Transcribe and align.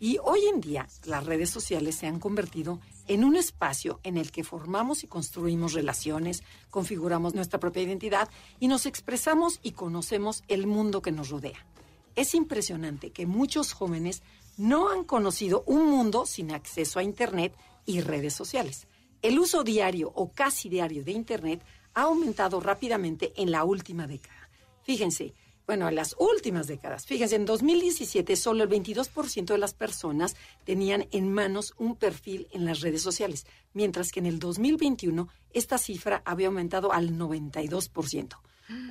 y 0.00 0.18
hoy 0.22 0.46
en 0.46 0.60
día 0.60 0.86
las 1.04 1.24
redes 1.26 1.50
sociales 1.50 1.96
se 1.96 2.06
han 2.06 2.20
convertido 2.20 2.80
en 3.06 3.24
un 3.24 3.36
espacio 3.36 4.00
en 4.02 4.16
el 4.16 4.30
que 4.30 4.44
formamos 4.44 5.02
y 5.02 5.06
construimos 5.06 5.72
relaciones, 5.72 6.42
configuramos 6.70 7.34
nuestra 7.34 7.58
propia 7.58 7.82
identidad 7.82 8.28
y 8.60 8.68
nos 8.68 8.86
expresamos 8.86 9.60
y 9.62 9.72
conocemos 9.72 10.44
el 10.48 10.66
mundo 10.66 11.02
que 11.02 11.12
nos 11.12 11.30
rodea. 11.30 11.66
Es 12.14 12.34
impresionante 12.34 13.10
que 13.10 13.26
muchos 13.26 13.72
jóvenes 13.72 14.22
no 14.56 14.90
han 14.90 15.04
conocido 15.04 15.62
un 15.66 15.86
mundo 15.86 16.26
sin 16.26 16.52
acceso 16.52 16.98
a 16.98 17.04
Internet 17.04 17.54
y 17.86 18.00
redes 18.00 18.34
sociales. 18.34 18.88
El 19.22 19.38
uso 19.38 19.64
diario 19.64 20.12
o 20.14 20.32
casi 20.32 20.68
diario 20.68 21.02
de 21.04 21.12
Internet 21.12 21.64
ha 21.94 22.02
aumentado 22.02 22.60
rápidamente 22.60 23.32
en 23.36 23.50
la 23.50 23.64
última 23.64 24.06
década. 24.06 24.48
Fíjense, 24.82 25.34
bueno, 25.68 25.86
en 25.86 25.96
las 25.96 26.16
últimas 26.18 26.66
décadas. 26.66 27.04
Fíjense, 27.04 27.36
en 27.36 27.44
2017 27.44 28.36
solo 28.36 28.64
el 28.64 28.70
22% 28.70 29.44
de 29.44 29.58
las 29.58 29.74
personas 29.74 30.34
tenían 30.64 31.06
en 31.10 31.30
manos 31.30 31.74
un 31.76 31.94
perfil 31.94 32.48
en 32.52 32.64
las 32.64 32.80
redes 32.80 33.02
sociales, 33.02 33.46
mientras 33.74 34.10
que 34.10 34.20
en 34.20 34.24
el 34.24 34.38
2021 34.38 35.28
esta 35.50 35.76
cifra 35.76 36.22
había 36.24 36.46
aumentado 36.46 36.90
al 36.90 37.18
92%. 37.18 38.38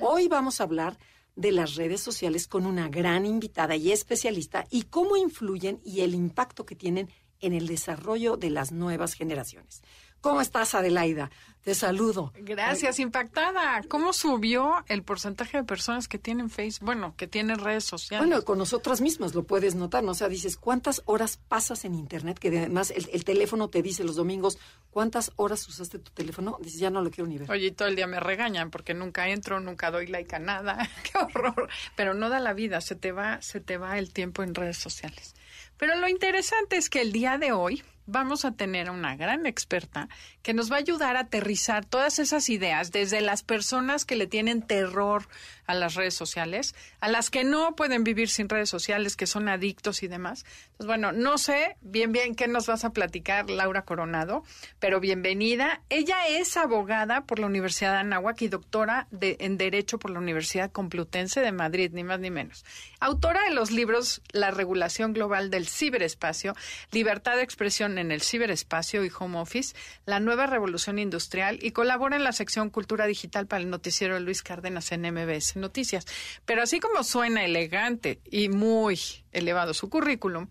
Hoy 0.00 0.28
vamos 0.28 0.60
a 0.60 0.64
hablar 0.64 0.96
de 1.34 1.50
las 1.50 1.74
redes 1.74 2.00
sociales 2.00 2.46
con 2.46 2.64
una 2.64 2.88
gran 2.88 3.26
invitada 3.26 3.74
y 3.74 3.90
especialista 3.90 4.64
y 4.70 4.82
cómo 4.82 5.16
influyen 5.16 5.80
y 5.84 6.02
el 6.02 6.14
impacto 6.14 6.64
que 6.64 6.76
tienen 6.76 7.08
en 7.40 7.54
el 7.54 7.66
desarrollo 7.66 8.36
de 8.36 8.50
las 8.50 8.70
nuevas 8.70 9.14
generaciones. 9.14 9.82
¿Cómo 10.20 10.40
estás, 10.40 10.74
Adelaida? 10.74 11.30
Te 11.62 11.74
saludo. 11.74 12.32
Gracias, 12.34 12.98
impactada. 12.98 13.82
¿Cómo 13.88 14.12
subió 14.12 14.84
el 14.88 15.02
porcentaje 15.02 15.58
de 15.58 15.64
personas 15.64 16.08
que 16.08 16.18
tienen 16.18 16.48
Facebook, 16.48 16.86
bueno, 16.86 17.14
que 17.16 17.26
tienen 17.26 17.58
redes 17.58 17.84
sociales? 17.84 18.26
Bueno, 18.26 18.42
con 18.42 18.58
nosotras 18.58 19.00
mismas 19.00 19.34
lo 19.34 19.44
puedes 19.44 19.74
notar, 19.74 20.02
¿no? 20.02 20.12
O 20.12 20.14
sea, 20.14 20.28
dices, 20.28 20.56
¿cuántas 20.56 21.02
horas 21.04 21.38
pasas 21.48 21.84
en 21.84 21.94
Internet? 21.94 22.38
Que 22.38 22.48
además 22.48 22.90
el, 22.90 23.24
teléfono 23.24 23.68
te 23.68 23.82
dice 23.82 24.02
los 24.02 24.16
domingos, 24.16 24.58
¿cuántas 24.90 25.32
horas 25.36 25.68
usaste 25.68 25.98
tu 25.98 26.10
teléfono? 26.10 26.58
Dices, 26.62 26.80
ya 26.80 26.90
no 26.90 27.02
lo 27.02 27.10
quiero 27.10 27.28
ni 27.28 27.36
ver. 27.36 27.50
Oye, 27.50 27.70
todo 27.72 27.88
el 27.88 27.96
día 27.96 28.06
me 28.06 28.18
regañan 28.18 28.70
porque 28.70 28.94
nunca 28.94 29.28
entro, 29.28 29.60
nunca 29.60 29.90
doy 29.90 30.06
like 30.06 30.34
a 30.34 30.38
nada. 30.38 30.88
¡Qué 31.02 31.18
horror! 31.18 31.68
Pero 31.96 32.14
no 32.14 32.30
da 32.30 32.40
la 32.40 32.54
vida, 32.54 32.80
se 32.80 32.94
te 32.94 33.12
va, 33.12 33.42
se 33.42 33.60
te 33.60 33.76
va 33.76 33.98
el 33.98 34.12
tiempo 34.12 34.42
en 34.42 34.54
redes 34.54 34.78
sociales. 34.78 35.34
Pero 35.76 35.96
lo 35.96 36.08
interesante 36.08 36.76
es 36.76 36.88
que 36.88 37.02
el 37.02 37.12
día 37.12 37.36
de 37.36 37.52
hoy 37.52 37.82
vamos 38.08 38.46
a 38.46 38.52
tener 38.52 38.88
a 38.88 38.92
una 38.92 39.16
gran 39.16 39.46
experta 39.46 40.08
que 40.42 40.54
nos 40.54 40.72
va 40.72 40.76
a 40.76 40.80
ayudar 40.80 41.16
a 41.16 41.20
aterrizar 41.20 41.84
todas 41.84 42.18
esas 42.18 42.48
ideas 42.48 42.90
desde 42.90 43.20
las 43.20 43.42
personas 43.42 44.04
que 44.04 44.16
le 44.16 44.26
tienen 44.26 44.62
terror 44.62 45.28
a 45.68 45.74
las 45.74 45.94
redes 45.94 46.14
sociales, 46.14 46.74
a 47.00 47.08
las 47.08 47.30
que 47.30 47.44
no 47.44 47.76
pueden 47.76 48.02
vivir 48.02 48.28
sin 48.30 48.48
redes 48.48 48.70
sociales, 48.70 49.16
que 49.16 49.26
son 49.26 49.48
adictos 49.48 50.02
y 50.02 50.08
demás. 50.08 50.44
Entonces, 50.62 50.86
bueno, 50.86 51.12
no 51.12 51.38
sé 51.38 51.76
bien 51.82 52.10
bien 52.10 52.34
qué 52.34 52.48
nos 52.48 52.66
vas 52.66 52.84
a 52.84 52.90
platicar, 52.90 53.50
Laura 53.50 53.82
Coronado, 53.82 54.42
pero 54.80 54.98
bienvenida. 54.98 55.82
Ella 55.90 56.26
es 56.26 56.56
abogada 56.56 57.26
por 57.26 57.38
la 57.38 57.46
Universidad 57.46 57.92
de 57.92 57.98
Anáhuac 57.98 58.40
y 58.42 58.48
doctora 58.48 59.08
de, 59.10 59.36
en 59.40 59.58
Derecho 59.58 59.98
por 59.98 60.10
la 60.10 60.18
Universidad 60.18 60.72
Complutense 60.72 61.40
de 61.40 61.52
Madrid, 61.52 61.90
ni 61.92 62.02
más 62.02 62.18
ni 62.18 62.30
menos. 62.30 62.64
Autora 62.98 63.44
de 63.44 63.50
los 63.50 63.70
libros 63.70 64.22
La 64.32 64.50
regulación 64.50 65.12
global 65.12 65.50
del 65.50 65.68
ciberespacio, 65.68 66.54
Libertad 66.92 67.36
de 67.36 67.42
expresión 67.42 67.98
en 67.98 68.10
el 68.10 68.22
ciberespacio 68.22 69.04
y 69.04 69.12
home 69.16 69.38
office, 69.38 69.76
La 70.06 70.18
nueva 70.18 70.46
revolución 70.46 70.98
industrial 70.98 71.58
y 71.60 71.72
colabora 71.72 72.16
en 72.16 72.24
la 72.24 72.32
sección 72.32 72.70
Cultura 72.70 73.04
Digital 73.04 73.46
para 73.46 73.62
el 73.62 73.68
noticiero 73.68 74.18
Luis 74.18 74.42
Cárdenas 74.42 74.92
en 74.92 75.02
MBS 75.02 75.57
noticias. 75.58 76.06
Pero 76.44 76.62
así 76.62 76.80
como 76.80 77.04
suena 77.04 77.44
elegante 77.44 78.20
y 78.24 78.48
muy 78.48 78.98
elevado 79.32 79.74
su 79.74 79.88
currículum, 79.88 80.48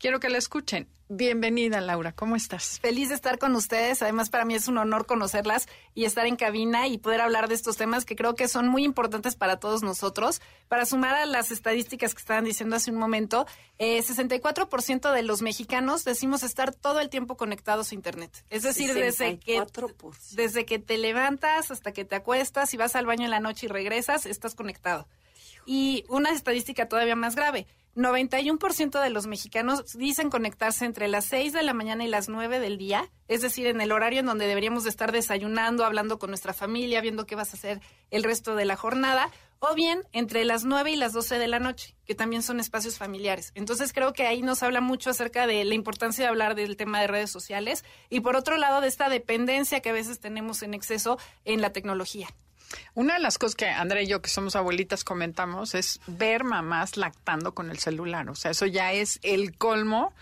quiero 0.00 0.18
que 0.18 0.30
la 0.30 0.38
escuchen. 0.38 0.88
Bienvenida, 1.12 1.80
Laura. 1.80 2.12
¿Cómo 2.12 2.36
estás? 2.36 2.78
Feliz 2.80 3.08
de 3.08 3.16
estar 3.16 3.38
con 3.38 3.54
ustedes. 3.56 4.00
Además, 4.00 4.30
para 4.30 4.44
mí 4.44 4.54
es 4.54 4.68
un 4.68 4.78
honor 4.78 5.06
conocerlas 5.06 5.66
y 5.92 6.04
estar 6.04 6.24
en 6.24 6.36
cabina 6.36 6.86
y 6.86 6.98
poder 6.98 7.20
hablar 7.20 7.48
de 7.48 7.56
estos 7.56 7.76
temas 7.76 8.04
que 8.04 8.14
creo 8.14 8.36
que 8.36 8.46
son 8.46 8.68
muy 8.68 8.84
importantes 8.84 9.34
para 9.34 9.58
todos 9.58 9.82
nosotros. 9.82 10.40
Para 10.68 10.86
sumar 10.86 11.16
a 11.16 11.26
las 11.26 11.50
estadísticas 11.50 12.14
que 12.14 12.20
estaban 12.20 12.44
diciendo 12.44 12.76
hace 12.76 12.92
un 12.92 12.96
momento, 12.96 13.44
eh, 13.78 14.00
64% 14.02 15.12
de 15.12 15.22
los 15.24 15.42
mexicanos 15.42 16.04
decimos 16.04 16.44
estar 16.44 16.72
todo 16.72 17.00
el 17.00 17.10
tiempo 17.10 17.36
conectados 17.36 17.90
a 17.90 17.94
Internet. 17.96 18.44
Es 18.50 18.62
decir, 18.62 18.94
desde 18.94 19.38
que, 19.40 19.60
desde 20.32 20.64
que 20.64 20.78
te 20.78 20.96
levantas 20.96 21.72
hasta 21.72 21.92
que 21.92 22.04
te 22.04 22.14
acuestas 22.14 22.72
y 22.72 22.76
vas 22.76 22.94
al 22.94 23.06
baño 23.06 23.24
en 23.24 23.32
la 23.32 23.40
noche 23.40 23.66
y 23.66 23.68
regresas, 23.68 24.26
estás 24.26 24.54
conectado. 24.54 25.08
Y 25.66 26.04
una 26.08 26.30
estadística 26.30 26.88
todavía 26.88 27.16
más 27.16 27.34
grave 27.34 27.66
91% 27.96 29.02
de 29.02 29.10
los 29.10 29.26
mexicanos 29.26 29.96
dicen 29.96 30.30
conectarse 30.30 30.84
entre 30.84 31.08
las 31.08 31.24
6 31.26 31.52
de 31.52 31.62
la 31.62 31.74
mañana 31.74 32.04
y 32.04 32.08
las 32.08 32.28
9 32.28 32.60
del 32.60 32.78
día, 32.78 33.10
es 33.28 33.42
decir, 33.42 33.66
en 33.66 33.80
el 33.80 33.92
horario 33.92 34.20
en 34.20 34.26
donde 34.26 34.46
deberíamos 34.46 34.84
de 34.84 34.90
estar 34.90 35.12
desayunando, 35.12 35.84
hablando 35.84 36.18
con 36.18 36.30
nuestra 36.30 36.52
familia, 36.52 37.00
viendo 37.00 37.26
qué 37.26 37.34
vas 37.34 37.52
a 37.52 37.56
hacer 37.56 37.80
el 38.10 38.22
resto 38.22 38.54
de 38.54 38.64
la 38.64 38.76
jornada, 38.76 39.30
o 39.58 39.74
bien 39.74 40.04
entre 40.12 40.44
las 40.44 40.64
9 40.64 40.92
y 40.92 40.96
las 40.96 41.12
12 41.12 41.38
de 41.38 41.48
la 41.48 41.58
noche, 41.58 41.94
que 42.06 42.14
también 42.14 42.42
son 42.42 42.60
espacios 42.60 42.96
familiares. 42.96 43.52
Entonces 43.54 43.92
creo 43.92 44.12
que 44.12 44.26
ahí 44.26 44.40
nos 44.40 44.62
habla 44.62 44.80
mucho 44.80 45.10
acerca 45.10 45.46
de 45.46 45.64
la 45.64 45.74
importancia 45.74 46.24
de 46.24 46.28
hablar 46.28 46.54
del 46.54 46.76
tema 46.76 47.00
de 47.00 47.08
redes 47.08 47.30
sociales 47.30 47.84
y 48.08 48.20
por 48.20 48.36
otro 48.36 48.56
lado 48.56 48.80
de 48.80 48.88
esta 48.88 49.08
dependencia 49.08 49.80
que 49.80 49.90
a 49.90 49.94
veces 49.94 50.18
tenemos 50.18 50.62
en 50.62 50.74
exceso 50.74 51.18
en 51.44 51.60
la 51.60 51.72
tecnología. 51.72 52.28
Una 52.94 53.14
de 53.14 53.20
las 53.20 53.38
cosas 53.38 53.54
que 53.54 53.68
Andrea 53.68 54.02
y 54.02 54.06
yo, 54.06 54.22
que 54.22 54.30
somos 54.30 54.56
abuelitas, 54.56 55.04
comentamos 55.04 55.74
es 55.74 56.00
ver 56.06 56.44
mamás 56.44 56.96
lactando 56.96 57.54
con 57.54 57.70
el 57.70 57.78
celular. 57.78 58.28
O 58.28 58.34
sea, 58.34 58.50
eso 58.50 58.66
ya 58.66 58.92
es 58.92 59.18
el 59.22 59.56
colmo 59.56 60.12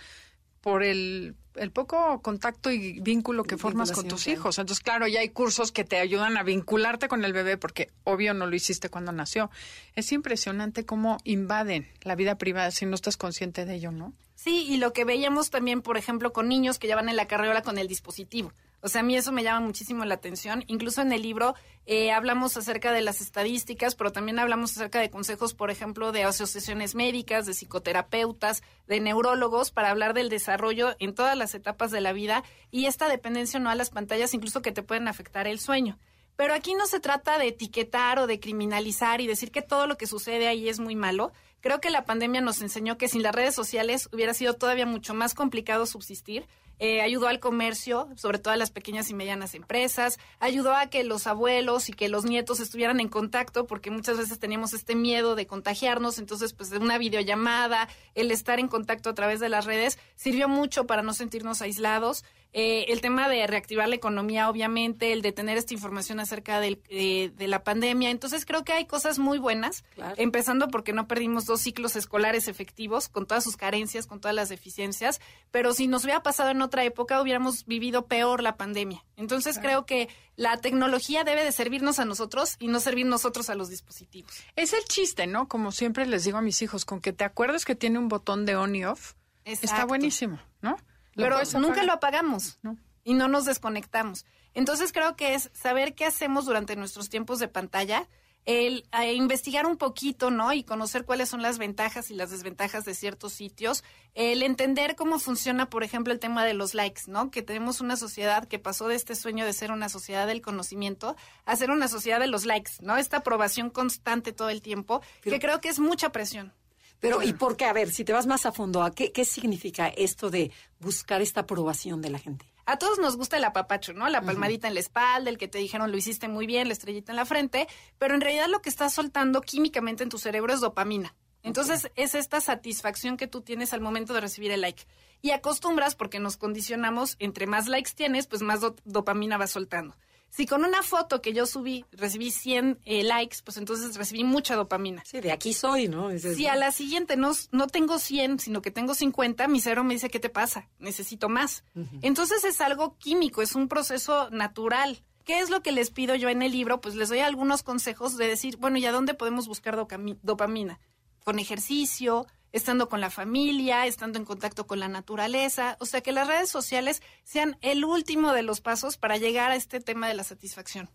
por 0.61 0.83
el, 0.83 1.35
poco 1.73 2.21
contacto 2.21 2.71
y 2.71 3.01
vínculo 3.01 3.45
que 3.45 3.57
formas 3.57 3.93
con 3.93 4.07
tus 4.07 4.27
hijos. 4.27 4.59
Entonces, 4.59 4.83
claro, 4.83 5.07
ya 5.07 5.21
hay 5.21 5.31
cursos 5.31 5.73
que 5.73 5.85
te 5.85 5.99
ayudan 5.99 6.37
a 6.37 6.43
vincularte 6.43 7.09
con 7.09 7.25
el 7.25 7.33
bebé 7.33 7.57
porque 7.57 7.91
obvio 8.05 8.35
no 8.35 8.47
lo 8.47 8.55
hiciste 8.55 8.89
cuando 8.89 9.13
nació. 9.13 9.51
Es 9.95 10.13
impresionante 10.13 10.85
cómo 10.85 11.19
invaden 11.25 11.89
la 12.03 12.15
vida 12.15 12.37
privada 12.37 12.71
si 12.71 12.87
no 12.87 12.95
estás 12.95 13.17
consciente 13.17 13.65
de 13.65 13.75
ello, 13.75 13.93
¿no? 13.93 14.13
Sí, 14.39 14.67
y 14.69 14.77
lo 14.77 14.93
que 14.93 15.05
veíamos 15.05 15.51
también, 15.51 15.83
por 15.83 15.97
ejemplo, 15.97 16.33
con 16.33 16.47
niños 16.47 16.79
que 16.79 16.87
ya 16.87 16.95
van 16.95 17.09
en 17.09 17.17
la 17.17 17.27
carrera 17.27 17.63
con 17.63 17.77
el 17.77 17.89
dispositivo. 17.89 18.53
O 18.81 18.87
sea, 18.87 19.01
a 19.01 19.03
mí 19.03 19.17
eso 19.17 19.33
me 19.33 19.43
llama 19.43 19.67
muchísimo 19.67 20.05
la 20.05 20.15
atención. 20.15 20.63
Incluso 20.69 21.03
en 21.03 21.11
el 21.11 21.23
libro 21.23 21.57
eh, 21.87 22.13
hablamos 22.13 22.57
acerca 22.57 22.93
de 22.93 23.01
las 23.01 23.21
estadísticas, 23.21 23.97
pero 23.97 24.13
también 24.13 24.39
hablamos 24.39 24.71
acerca 24.71 25.01
de 25.01 25.11
consejos, 25.11 25.55
por 25.55 25.73
ejemplo, 25.73 26.13
de 26.13 26.23
asociaciones 26.23 26.95
médicas, 26.95 27.47
de 27.47 27.53
psicoterapeutas, 27.53 28.63
de 28.87 29.01
neurólogos, 29.01 29.73
para 29.73 29.91
hablar 29.91 30.15
del 30.15 30.29
desarrollo 30.29 30.95
en 31.01 31.17
todas 31.17 31.37
las 31.37 31.57
etapas 31.57 31.91
de 31.91 32.01
la 32.01 32.13
vida 32.13 32.45
y 32.71 32.87
esta 32.87 33.09
dependencia 33.09 33.59
no 33.59 33.71
a 33.71 33.75
las 33.75 33.91
pantallas, 33.91 34.35
incluso 34.35 34.63
que 34.63 34.71
te 34.71 34.85
pueden 34.85 35.09
afectar 35.09 35.49
el 35.49 35.59
sueño. 35.59 35.99
Pero 36.39 36.55
aquí 36.55 36.75
no 36.75 36.87
se 36.87 37.01
trata 37.01 37.37
de 37.37 37.49
etiquetar 37.49 38.21
o 38.21 38.29
de 38.29 38.39
criminalizar 38.39 39.21
y 39.21 39.27
decir 39.27 39.51
que 39.51 39.61
todo 39.61 39.89
lo 39.89 39.97
que 39.97 40.07
sucede 40.07 40.47
ahí 40.47 40.69
es 40.69 40.79
muy 40.79 40.95
malo. 40.95 41.33
Creo 41.61 41.81
que 41.81 41.91
la 41.91 42.05
pandemia 42.05 42.41
nos 42.41 42.63
enseñó 42.63 42.97
que 42.97 43.09
sin 43.09 43.25
las 43.25 43.35
redes 43.35 43.57
sociales 43.57 44.09
hubiera 44.13 44.35
sido 44.35 44.55
todavía 44.55 44.87
mucho 44.87 45.15
más 45.15 45.35
complicado 45.35 45.85
subsistir 45.85 46.47
eh, 46.81 47.01
ayudó 47.01 47.27
al 47.27 47.41
comercio, 47.41 48.09
sobre 48.15 48.39
todo 48.39 48.55
a 48.55 48.57
las 48.57 48.71
pequeñas 48.71 49.11
y 49.11 49.15
medianas 49.15 49.55
empresas, 49.55 50.19
ayudó 50.39 50.75
a 50.75 50.87
que 50.87 51.03
los 51.03 51.27
abuelos 51.27 51.89
y 51.89 51.93
que 51.93 52.09
los 52.09 52.25
nietos 52.25 52.61
estuvieran 52.61 53.01
en 53.01 53.09
contacto, 53.09 53.67
porque 53.67 53.91
muchas 53.91 54.17
veces 54.17 54.39
teníamos 54.39 54.73
este 54.75 54.95
miedo 54.95 55.35
de 55.35 55.49
contagiarnos, 55.49 56.19
entonces 56.19 56.53
pues 56.53 56.71
una 56.71 56.99
videollamada, 56.99 57.89
el 58.15 58.31
estar 58.31 58.61
en 58.61 58.69
contacto 58.69 59.11
a 59.11 59.15
través 59.15 59.41
de 59.41 59.49
las 59.49 59.65
redes, 59.65 59.99
sirvió 60.15 60.49
mucho 60.49 60.87
para 60.87 61.03
no 61.03 61.15
sentirnos 61.15 61.63
aislados. 61.63 62.25
Eh, 62.55 62.87
el 62.89 63.01
tema 63.03 63.29
de 63.29 63.47
reactivar 63.47 63.89
la 63.89 63.95
economía, 63.95 64.49
obviamente, 64.49 65.13
el 65.13 65.21
de 65.21 65.33
tener 65.33 65.59
esta 65.59 65.75
información 65.75 66.19
acerca 66.19 66.61
del, 66.61 66.81
eh, 66.89 67.31
de 67.37 67.47
la 67.47 67.63
pandemia. 67.63 68.11
Entonces, 68.11 68.47
creo 68.47 68.65
que 68.65 68.73
hay 68.73 68.87
cosas 68.87 69.19
muy 69.19 69.39
buenas, 69.39 69.85
empezando 70.17 70.69
porque 70.69 70.93
no 70.93 71.07
perdimos 71.07 71.45
dos 71.45 71.61
ciclos 71.61 71.95
escolares 71.95 72.49
efectivos, 72.49 73.09
con 73.09 73.27
todas 73.27 73.45
sus 73.45 73.57
carencias, 73.57 74.07
con 74.07 74.21
todas 74.21 74.35
las 74.35 74.49
deficiencias, 74.49 75.21
pero 75.51 75.75
si 75.75 75.89
nos 75.89 76.05
hubiera 76.05 76.23
pasado 76.23 76.51
en 76.51 76.63
otra 76.63 76.85
época, 76.85 77.21
hubiéramos 77.21 77.67
vivido 77.67 78.07
peor 78.07 78.43
la 78.43 78.57
pandemia. 78.57 79.05
Entonces, 79.17 79.59
creo 79.59 79.85
que 79.85 80.09
la 80.37 80.57
tecnología 80.57 81.25
debe 81.25 81.45
de 81.45 81.53
servirnos 81.53 81.99
a 81.99 82.05
nosotros 82.05 82.57
y 82.59 82.69
no 82.69 82.81
servir 82.81 83.07
nosotros 83.07 83.51
a 83.51 83.55
los 83.55 83.69
dispositivos. 83.69 84.33
Es 84.57 84.73
el 84.73 84.85
chiste, 84.85 85.27
¿no? 85.27 85.49
Como 85.49 85.71
siempre 85.71 86.07
les 86.07 86.25
digo 86.25 86.39
a 86.39 86.43
mis 86.43 86.63
hijos, 86.63 86.85
con 86.85 87.01
que 87.01 87.13
te 87.13 87.25
acuerdes 87.25 87.65
que 87.65 87.75
tiene 87.75 87.99
un 87.99 88.09
botón 88.09 88.47
de 88.47 88.57
on 88.57 88.75
y 88.75 88.85
off, 88.85 89.15
Está 89.45 89.87
buenísimo, 89.87 90.39
¿no? 90.61 90.77
Pero 91.19 91.39
nunca 91.61 91.83
lo 91.83 91.93
apagamos 91.93 92.59
No. 92.63 92.77
y 93.05 93.15
no 93.15 93.29
nos 93.29 93.45
desconectamos. 93.45 94.25
Entonces 94.55 94.93
creo 94.93 95.17
que 95.17 95.35
es 95.35 95.51
saber 95.53 95.95
qué 95.95 96.05
hacemos 96.05 96.47
durante 96.47 96.77
nuestros 96.77 97.09
tiempos 97.09 97.39
de 97.39 97.49
pantalla, 97.49 98.09
el 98.45 98.89
eh, 98.99 99.13
investigar 99.13 99.67
un 99.67 99.77
poquito, 99.77 100.31
¿no? 100.31 100.55
Y 100.55 100.65
conocer 100.65 101.05
cuáles 101.05 101.29
son 101.29 101.43
las 101.43 101.59
ventajas 101.59 102.11
y 102.11 102.15
las 102.15 102.31
desventajas 102.31 102.87
de 102.87 102.95
ciertos 102.95 103.35
sitios, 103.35 103.85
el 104.15 104.43
entender 104.43 104.97
cómo 104.97 105.19
funciona, 105.19 105.69
por 105.69 105.85
ejemplo, 105.85 106.15
el 106.15 106.19
tema 106.19 106.47
de 106.47 106.55
los 106.55 106.73
likes, 106.73 107.03
¿no? 107.09 107.31
Que 107.31 107.43
tenemos 107.43 107.83
una 107.83 107.97
sociedad 107.97 108.49
que 108.49 108.59
pasó 108.59 108.89
de 108.89 108.95
este 108.95 109.17
sueño 109.17 109.45
de 109.45 109.53
ser 109.53 109.71
una 109.71 109.91
sociedad 109.91 110.27
del 110.27 110.41
conocimiento 110.41 111.15
a 111.45 111.57
ser 111.57 111.71
una 111.71 111.89
sociedad 111.89 112.21
de 112.21 112.27
los 112.27 112.47
likes, 112.47 112.73
¿no? 112.81 112.97
Esta 112.97 113.19
aprobación 113.19 113.69
constante 113.69 114.33
todo 114.33 114.49
el 114.49 114.63
tiempo, 114.63 115.03
que 115.21 115.39
creo 115.39 115.61
que 115.61 115.69
es 115.69 115.79
mucha 115.79 116.11
presión. 116.11 116.55
Pero, 117.01 117.23
¿y 117.23 117.33
por 117.33 117.57
qué? 117.57 117.65
A 117.67 117.73
ver, 117.73 117.91
si 117.91 118.05
te 118.05 118.13
vas 118.13 118.27
más 118.27 118.45
a 118.47 118.53
fondo, 118.53 118.83
¿a 118.83 118.91
qué, 118.93 119.13
qué 119.13 119.25
significa 119.25 119.89
esto 119.89 120.31
de 120.31 120.51
buscar 120.81 121.23
esta 121.23 121.41
aprobación 121.41 122.03
de 122.03 122.11
la 122.11 122.19
gente? 122.19 122.45
A 122.67 122.77
todos 122.77 122.99
nos 122.99 123.17
gusta 123.17 123.37
el 123.39 123.45
apapacho, 123.45 123.93
¿no? 123.95 124.09
La 124.09 124.21
palmadita 124.21 124.69
en 124.69 124.75
la 124.75 124.81
espalda, 124.81 125.31
el 125.31 125.39
que 125.39 125.49
te 125.49 125.59
dijeron 125.59 125.91
lo 125.91 125.97
hiciste 125.97 126.29
muy 126.29 126.47
bien, 126.47 126.67
la 126.69 126.75
estrellita 126.75 127.13
en 127.13 127.17
la 127.17 127.25
frente, 127.25 127.67
pero 127.99 128.15
en 128.15 128.21
realidad 128.21 128.47
lo 128.49 128.61
que 128.61 128.69
estás 128.69 128.93
soltando 128.93 129.41
químicamente 129.41 130.03
en 130.03 130.11
tu 130.11 130.19
cerebro 130.19 130.53
es 130.53 130.61
dopamina. 130.61 131.15
Entonces 131.43 131.91
es 131.95 132.15
esta 132.15 132.41
satisfacción 132.41 133.17
que 133.17 133.27
tú 133.29 133.41
tienes 133.41 133.73
al 133.73 133.81
momento 133.81 134.13
de 134.13 134.21
recibir 134.21 134.51
el 134.51 134.61
like. 134.61 134.83
Y 135.23 135.31
acostumbras, 135.31 135.95
porque 135.95 136.19
nos 136.19 136.37
condicionamos, 136.37 137.17
entre 137.21 137.47
más 137.47 137.69
likes 137.69 137.93
tienes, 137.95 138.27
pues 138.27 138.43
más 138.43 138.61
do- 138.61 138.77
dopamina 138.85 139.39
vas 139.39 139.53
soltando. 139.53 139.95
Si 140.31 140.47
con 140.47 140.65
una 140.65 140.83
foto 140.83 141.23
que 141.23 141.33
yo 141.33 141.47
subí 141.47 141.85
recibí 141.93 142.31
100 142.31 142.81
eh, 142.85 143.03
likes, 143.03 143.39
pues 143.45 143.57
entonces 143.57 143.97
recibí 143.97 144.25
mucha 144.25 144.55
dopamina. 144.55 145.03
Sí, 145.05 145.21
de 145.21 145.33
aquí 145.33 145.53
soy, 145.53 145.89
¿no? 145.89 146.11
Dices, 146.11 146.37
Si 146.37 146.47
a 146.47 146.57
la 146.57 146.71
siguiente 146.71 147.17
no, 147.17 147.33
no 147.51 147.67
tengo 147.67 147.99
100, 147.99 148.39
sino 148.39 148.63
que 148.63 148.71
tengo 148.71 148.95
50, 148.95 149.49
mi 149.49 149.61
cerebro 149.61 149.85
me 149.85 149.95
dice, 149.95 150.11
¿qué 150.11 150.21
te 150.21 150.29
pasa? 150.29 150.69
Necesito 150.79 151.29
más. 151.29 151.65
Entonces 152.03 152.45
es 152.45 152.61
algo 152.61 152.97
químico, 152.99 153.43
es 153.43 153.55
un 153.55 153.69
proceso 153.69 154.31
natural. 154.31 155.03
¿Qué 155.25 155.41
es 155.41 155.51
lo 155.51 155.63
que 155.63 155.73
les 155.73 155.91
pido 155.91 156.15
yo 156.15 156.29
en 156.29 156.43
el 156.43 156.53
libro? 156.53 156.81
Pues 156.81 156.95
les 156.95 157.11
doy 157.11 157.19
algunos 157.19 157.63
consejos 157.63 158.17
de 158.17 158.27
decir, 158.27 158.57
bueno, 158.57 158.79
¿y 158.79 158.87
a 158.87 158.93
dónde 158.93 159.15
podemos 159.15 159.47
buscar 159.47 159.77
dopamina? 160.23 160.81
Con 161.25 161.39
ejercicio, 161.39 162.27
estando 162.53 162.89
con 162.89 163.01
la 163.01 163.11
familia, 163.11 163.87
estando 163.87 164.19
en 164.19 164.25
contacto 164.25 164.67
con 164.67 164.81
la 164.81 164.89
naturaleza. 164.89 165.77
O 165.81 165.87
sea, 165.87 166.01
que 166.01 166.13
las 166.13 166.27
redes 166.27 166.51
sociales 166.51 167.03
sean 167.25 167.57
el 167.61 167.85
último 167.85 168.33
de 168.33 168.43
los 168.43 168.61
pasos 168.61 168.97
para 168.97 169.17
llegar 169.17 169.51
a 169.51 169.57
este 169.57 169.81
tema 169.81 170.09
de 170.09 170.15
la 170.15 170.25
satisfacción. 170.25 170.91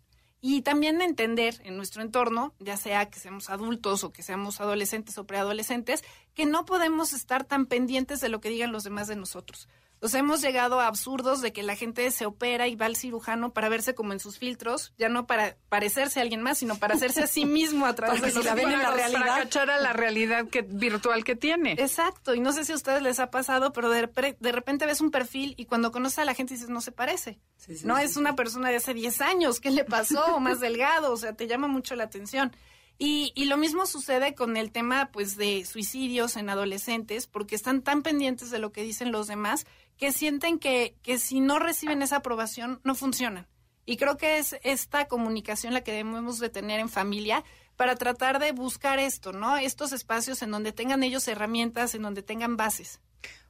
Y 0.45 0.61
también 0.61 1.01
entender 1.01 1.61
en 1.63 1.77
nuestro 1.77 2.01
entorno, 2.01 2.53
ya 2.59 2.75
sea 2.75 3.09
que 3.09 3.17
seamos 3.17 3.49
adultos 3.49 4.03
o 4.03 4.11
que 4.11 4.23
seamos 4.23 4.59
adolescentes 4.59 5.17
o 5.17 5.25
preadolescentes, 5.25 6.03
que 6.33 6.45
no 6.45 6.65
podemos 6.65 7.13
estar 7.13 7.45
tan 7.45 7.65
pendientes 7.65 8.19
de 8.19 8.27
lo 8.27 8.41
que 8.41 8.49
digan 8.49 8.73
los 8.73 8.83
demás 8.83 9.07
de 9.07 9.15
nosotros. 9.15 9.69
O 10.03 10.09
sea, 10.09 10.19
hemos 10.19 10.41
llegado 10.41 10.79
a 10.81 10.87
absurdos 10.87 11.41
de 11.41 11.53
que 11.53 11.63
la 11.63 11.75
gente 11.75 12.11
se 12.11 12.25
opera 12.25 12.67
y 12.67 12.75
va 12.75 12.85
al 12.87 12.95
cirujano 12.97 13.53
para 13.53 13.69
verse 13.69 13.95
como 13.95 14.11
en 14.13 14.19
sus 14.19 14.37
filtros, 14.37 14.93
ya 14.97 15.07
no 15.09 15.25
para 15.27 15.55
parecerse 15.69 16.19
a 16.19 16.23
alguien 16.23 16.41
más, 16.41 16.57
sino 16.57 16.77
para 16.77 16.95
hacerse 16.95 17.23
a 17.23 17.27
sí 17.27 17.45
mismo 17.45 17.85
a 17.85 17.95
través 17.95 18.21
de 18.21 18.33
los 18.33 18.43
la 18.43 18.53
ven 18.53 18.69
en 18.71 18.79
la 18.79 18.85
Para- 18.85 18.95
realidad. 18.97 19.19
Para 19.21 19.43
cachar 19.43 19.69
a 19.71 19.79
la 19.79 19.93
realidad 19.93 20.47
que, 20.49 20.61
virtual 20.61 21.23
que 21.23 21.35
tiene. 21.35 21.71
Exacto, 21.79 22.35
y 22.35 22.41
no 22.41 22.51
sé 22.51 22.65
si 22.65 22.73
a 22.73 22.75
ustedes 22.75 23.01
les 23.01 23.19
ha 23.19 23.31
pasado, 23.31 23.71
pero 23.71 23.89
de, 23.89 24.35
de 24.39 24.51
repente 24.51 24.85
ves 24.85 24.99
un 25.01 25.09
perfil 25.09 25.53
y 25.57 25.65
cuando 25.65 25.91
conoces 25.91 26.19
a 26.19 26.25
la 26.25 26.33
gente 26.33 26.53
dices, 26.53 26.69
no 26.69 26.81
se 26.81 26.91
parece. 26.91 27.39
Sí, 27.55 27.77
sí, 27.77 27.85
no 27.87 27.97
sí, 27.97 28.03
es 28.03 28.13
sí. 28.13 28.19
una 28.19 28.35
persona 28.35 28.69
de 28.69 28.75
hace 28.75 28.93
10 28.93 29.21
años, 29.21 29.59
¿qué 29.61 29.71
le 29.71 29.85
pasó? 29.85 30.35
O 30.35 30.39
más 30.41 30.59
delgado, 30.59 31.13
o 31.13 31.17
sea, 31.17 31.33
te 31.33 31.47
llama 31.47 31.67
mucho 31.67 31.95
la 31.95 32.03
atención. 32.03 32.53
Y, 32.99 33.31
y 33.35 33.45
lo 33.45 33.57
mismo 33.57 33.87
sucede 33.87 34.35
con 34.35 34.55
el 34.55 34.71
tema 34.71 35.09
pues 35.11 35.35
de 35.35 35.65
suicidios 35.65 36.37
en 36.37 36.49
adolescentes, 36.49 37.25
porque 37.25 37.55
están 37.55 37.81
tan 37.81 38.03
pendientes 38.03 38.51
de 38.51 38.59
lo 38.59 38.71
que 38.71 38.83
dicen 38.83 39.11
los 39.11 39.25
demás 39.27 39.65
que 40.03 40.11
sienten 40.11 40.59
que, 40.59 40.97
que 41.01 41.17
si 41.17 41.39
no 41.39 41.59
reciben 41.59 42.01
esa 42.01 42.17
aprobación 42.17 42.81
no 42.83 42.93
funcionan. 42.93 43.47
Y 43.85 43.95
creo 43.95 44.17
que 44.17 44.37
es 44.37 44.57
esta 44.61 45.05
comunicación 45.05 45.73
la 45.73 45.79
que 45.79 45.93
debemos 45.93 46.39
de 46.39 46.49
tener 46.49 46.81
en 46.81 46.89
familia 46.89 47.45
para 47.77 47.95
tratar 47.95 48.39
de 48.39 48.51
buscar 48.51 48.99
esto, 48.99 49.31
¿no? 49.31 49.55
Estos 49.55 49.93
espacios 49.93 50.41
en 50.41 50.51
donde 50.51 50.73
tengan 50.73 51.03
ellos 51.03 51.25
herramientas, 51.29 51.95
en 51.95 52.01
donde 52.01 52.21
tengan 52.21 52.57
bases. 52.57 52.99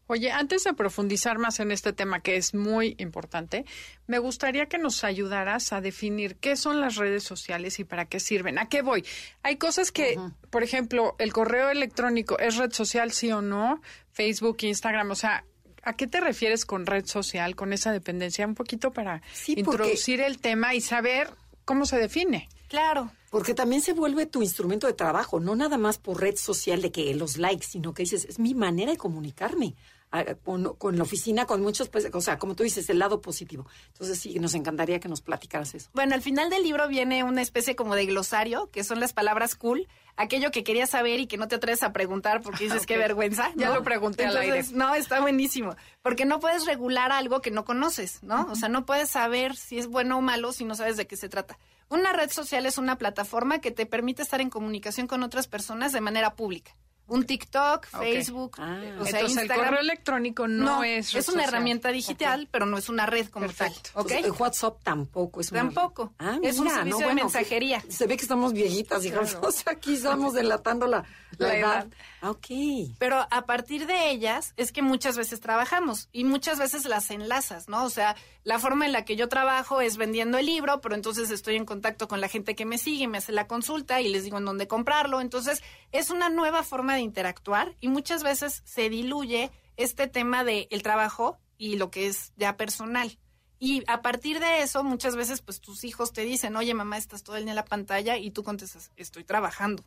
Oye, 0.06 0.32
antes 0.32 0.64
de 0.64 0.76
profundizar 0.76 1.40
más 1.40 1.60
en 1.60 1.72
este 1.72 1.92
tema 1.92 2.20
que 2.20 2.36
es 2.36 2.54
muy 2.54 2.96
importante, 3.00 3.66
me 4.06 4.20
gustaría 4.20 4.68
que 4.68 4.78
nos 4.78 5.04
ayudaras 5.04 5.74
a 5.74 5.82
definir 5.82 6.36
qué 6.36 6.56
son 6.56 6.82
las 6.82 6.98
redes 6.98 7.24
sociales 7.24 7.80
y 7.80 7.84
para 7.84 8.06
qué 8.06 8.20
sirven. 8.20 8.60
¿A 8.60 8.70
qué 8.70 8.84
voy? 8.84 9.04
Hay 9.42 9.56
cosas 9.56 9.92
que, 9.92 10.20
por 10.52 10.62
ejemplo, 10.62 11.16
el 11.18 11.34
correo 11.34 11.72
electrónico 11.72 12.38
es 12.38 12.58
red 12.58 12.74
social, 12.74 13.12
sí 13.12 13.32
o 13.32 13.42
no, 13.42 13.82
Facebook, 14.12 14.58
Instagram, 14.62 15.10
o 15.10 15.16
sea, 15.16 15.46
¿a 15.84 15.94
qué 15.96 16.08
te 16.08 16.20
refieres 16.22 16.66
con 16.66 16.86
red 16.86 17.06
social, 17.06 17.56
con 17.56 17.74
esa 17.74 17.92
dependencia? 17.92 18.46
Un 18.48 18.56
poquito 18.56 18.92
para 18.92 19.22
Sí, 19.34 19.56
porque- 19.64 19.72
introducir 19.84 20.22
el 20.22 20.40
tema 20.40 20.74
y 20.74 20.82
saber 20.82 21.30
cómo 21.66 21.86
se 21.86 21.98
define. 21.98 22.50
Claro. 22.68 23.12
Porque 23.30 23.54
también 23.54 23.82
se 23.82 23.94
vuelve 23.94 24.26
tu 24.26 24.42
instrumento 24.42 24.88
de 24.88 24.94
trabajo, 24.94 25.40
no 25.40 25.56
nada 25.56 25.78
más 25.78 25.98
por 25.98 26.22
red 26.22 26.36
social 26.36 26.82
de 26.82 26.92
que 26.92 27.14
los 27.16 27.38
likes, 27.38 27.66
sino 27.68 27.94
que 27.94 28.04
dices, 28.04 28.26
es 28.26 28.40
mi 28.40 28.54
manera 28.54 28.92
de 28.92 28.98
comunicarme 28.98 29.76
con, 30.44 30.76
con 30.76 30.98
la 30.98 31.04
oficina, 31.04 31.46
con 31.46 31.62
muchos, 31.62 31.90
pues, 31.90 32.10
o 32.14 32.22
sea, 32.22 32.38
como 32.38 32.56
tú 32.56 32.64
dices, 32.64 32.90
el 32.90 33.00
lado 33.00 33.22
positivo. 33.22 33.66
Entonces 33.88 34.20
sí, 34.20 34.38
nos 34.40 34.54
encantaría 34.54 35.00
que 35.00 35.10
nos 35.10 35.22
platicaras 35.22 35.74
eso. 35.74 35.90
Bueno, 35.94 36.14
al 36.14 36.22
final 36.22 36.50
del 36.50 36.64
libro 36.64 36.88
viene 36.88 37.24
una 37.24 37.42
especie 37.42 37.76
como 37.76 37.96
de 37.96 38.06
glosario, 38.06 38.70
que 38.72 38.84
son 38.84 39.00
las 39.00 39.14
palabras 39.14 39.56
cool, 39.56 39.88
aquello 40.16 40.52
que 40.52 40.64
querías 40.64 40.92
saber 40.92 41.20
y 41.20 41.28
que 41.28 41.38
no 41.38 41.48
te 41.48 41.56
atreves 41.56 41.84
a 41.84 41.94
preguntar 41.94 42.42
porque 42.42 42.66
dices 42.66 42.86
qué 42.86 42.98
vergüenza. 42.98 43.52
Ya 43.56 43.70
¿no? 43.70 43.76
lo 43.76 43.84
pregunté 43.84 44.26
al 44.26 44.38
Entonces, 44.38 44.68
aire. 44.68 44.78
No, 44.78 44.94
está 44.94 45.20
buenísimo, 45.22 45.76
porque 46.02 46.26
no 46.26 46.40
puedes 46.40 46.66
regular 46.66 47.12
algo 47.12 47.42
que 47.42 47.52
no 47.52 47.66
conoces, 47.66 48.22
¿no? 48.22 48.48
O 48.52 48.56
sea, 48.56 48.70
no 48.70 48.86
puedes 48.86 49.10
saber 49.10 49.56
si 49.56 49.80
es 49.80 49.88
bueno 49.88 50.18
o 50.18 50.22
malo 50.22 50.52
si 50.52 50.66
no 50.66 50.76
sabes 50.76 50.98
de 50.98 51.08
qué 51.08 51.16
se 51.16 51.30
trata. 51.30 51.58
Una 51.90 52.14
red 52.14 52.32
social 52.32 52.66
es 52.66 52.78
una 52.78 52.98
plataforma 52.98 53.60
que 53.60 53.72
te 53.72 53.86
permite 53.86 54.22
estar 54.22 54.42
en 54.42 54.50
comunicación 54.50 55.08
con 55.08 55.24
otras 55.24 55.48
personas 55.48 55.92
de 55.92 56.02
manera 56.02 56.36
pública. 56.36 56.76
Un 57.06 57.26
TikTok, 57.26 57.86
Facebook, 57.88 58.56
Ah. 58.60 58.80
eh, 58.82 58.96
o 59.00 59.06
sea, 59.06 59.20
Entonces, 59.20 59.22
el 59.38 59.44
Instagram. 59.44 59.66
correo 59.66 59.80
electrónico 59.82 60.48
no, 60.48 60.84
es 60.84 61.12
red 61.12 61.20
es 61.20 61.28
una 61.28 61.42
social. 61.44 61.50
herramienta 61.50 61.90
digital, 61.90 62.48
pero 62.50 62.66
no 62.66 62.78
es 62.78 62.88
una 62.90 63.06
red 63.06 63.28
como 63.28 63.46
Perfecto. 63.48 63.90
tal. 63.94 64.02
¿ok? 64.04 64.12
Entonces, 64.12 64.26
el 64.26 64.42
WhatsApp 64.42 64.84
tampoco 64.84 65.42
es 65.42 65.52
una... 65.52 65.62
Tampoco. 65.62 66.14
Ah, 66.18 66.40
Es 66.42 66.58
un 66.60 66.64
mira, 66.66 66.78
servicio 66.78 66.92
no, 66.92 66.98
de 67.00 67.04
bueno, 67.06 67.22
mensajería. 67.24 67.82
que- 67.82 67.92
Se 67.92 68.08
ve 68.08 68.16
que 68.16 68.22
estamos 68.24 68.54
viejitas, 68.54 69.04
hijas. 69.06 69.38
O 69.42 69.52
sea, 69.52 69.74
aquí 69.74 69.96
estamos 69.96 70.34
delatando 70.34 70.88
la, 70.88 71.04
la 71.38 71.48
La 71.48 71.56
edad. 71.58 71.86
edad. 71.86 71.88
Ah, 72.22 72.32
ok. 72.32 72.48
Pero 73.00 73.28
a 73.30 73.46
partir 73.46 73.86
de 73.86 74.10
ellas 74.10 74.54
es 74.58 74.72
que 74.72 74.82
muchas 74.82 75.18
veces 75.18 75.40
trabajamos 75.40 76.10
y 76.12 76.24
muchas 76.24 76.60
veces 76.60 76.86
las 76.86 77.12
enlazas, 77.12 77.68
¿no? 77.70 77.84
O 77.84 77.90
sea, 77.90 78.16
la 78.44 78.60
forma 78.60 78.86
en 78.86 78.92
la 78.92 79.06
que 79.06 79.16
yo 79.16 79.30
trabajo 79.30 79.82
es 79.82 79.98
vendiendo 79.98 80.38
el 80.38 80.46
libro, 80.46 80.82
pero 80.82 80.96
entonces 80.96 81.32
estoy 81.32 81.56
en 81.56 81.66
contacto 81.66 82.08
con 82.08 82.22
la 82.22 82.30
gente 82.30 82.56
que 82.56 82.66
me 82.66 82.78
sigue, 82.78 83.08
me 83.08 83.18
hace 83.18 83.32
la 83.32 83.48
consulta 83.48 84.02
y 84.02 84.10
les 84.10 84.24
digo 84.24 84.38
en 84.38 84.46
dónde 84.46 84.68
comprarlo. 84.68 85.22
Entonces, 85.22 85.62
es 85.92 86.10
una 86.10 86.30
nueva 86.30 86.64
forma 86.64 86.96
de 86.96 87.02
interactuar 87.02 87.76
y 87.80 87.88
muchas 87.88 88.24
veces 88.24 88.62
se 88.66 88.90
diluye 88.90 89.52
este 89.78 90.08
tema 90.08 90.44
del 90.44 90.68
el 90.70 90.84
trabajo 90.84 91.40
y 91.58 91.78
lo 91.78 91.90
que 91.92 92.08
es 92.08 92.34
ya 92.36 92.58
personal. 92.58 93.18
Y 93.60 93.82
a 93.88 94.02
partir 94.02 94.42
de 94.42 94.62
eso, 94.62 94.84
muchas 94.84 95.16
veces, 95.16 95.42
pues 95.42 95.62
tus 95.62 95.86
hijos 95.86 96.12
te 96.12 96.26
dicen, 96.26 96.58
oye, 96.58 96.74
mamá, 96.74 96.98
estás 96.98 97.24
todo 97.24 97.38
el 97.38 97.44
día 97.44 97.54
en 97.54 97.56
la 97.56 97.64
pantalla 97.64 98.18
y 98.18 98.30
tú 98.30 98.44
contestas, 98.44 98.92
estoy 98.98 99.24
trabajando. 99.24 99.86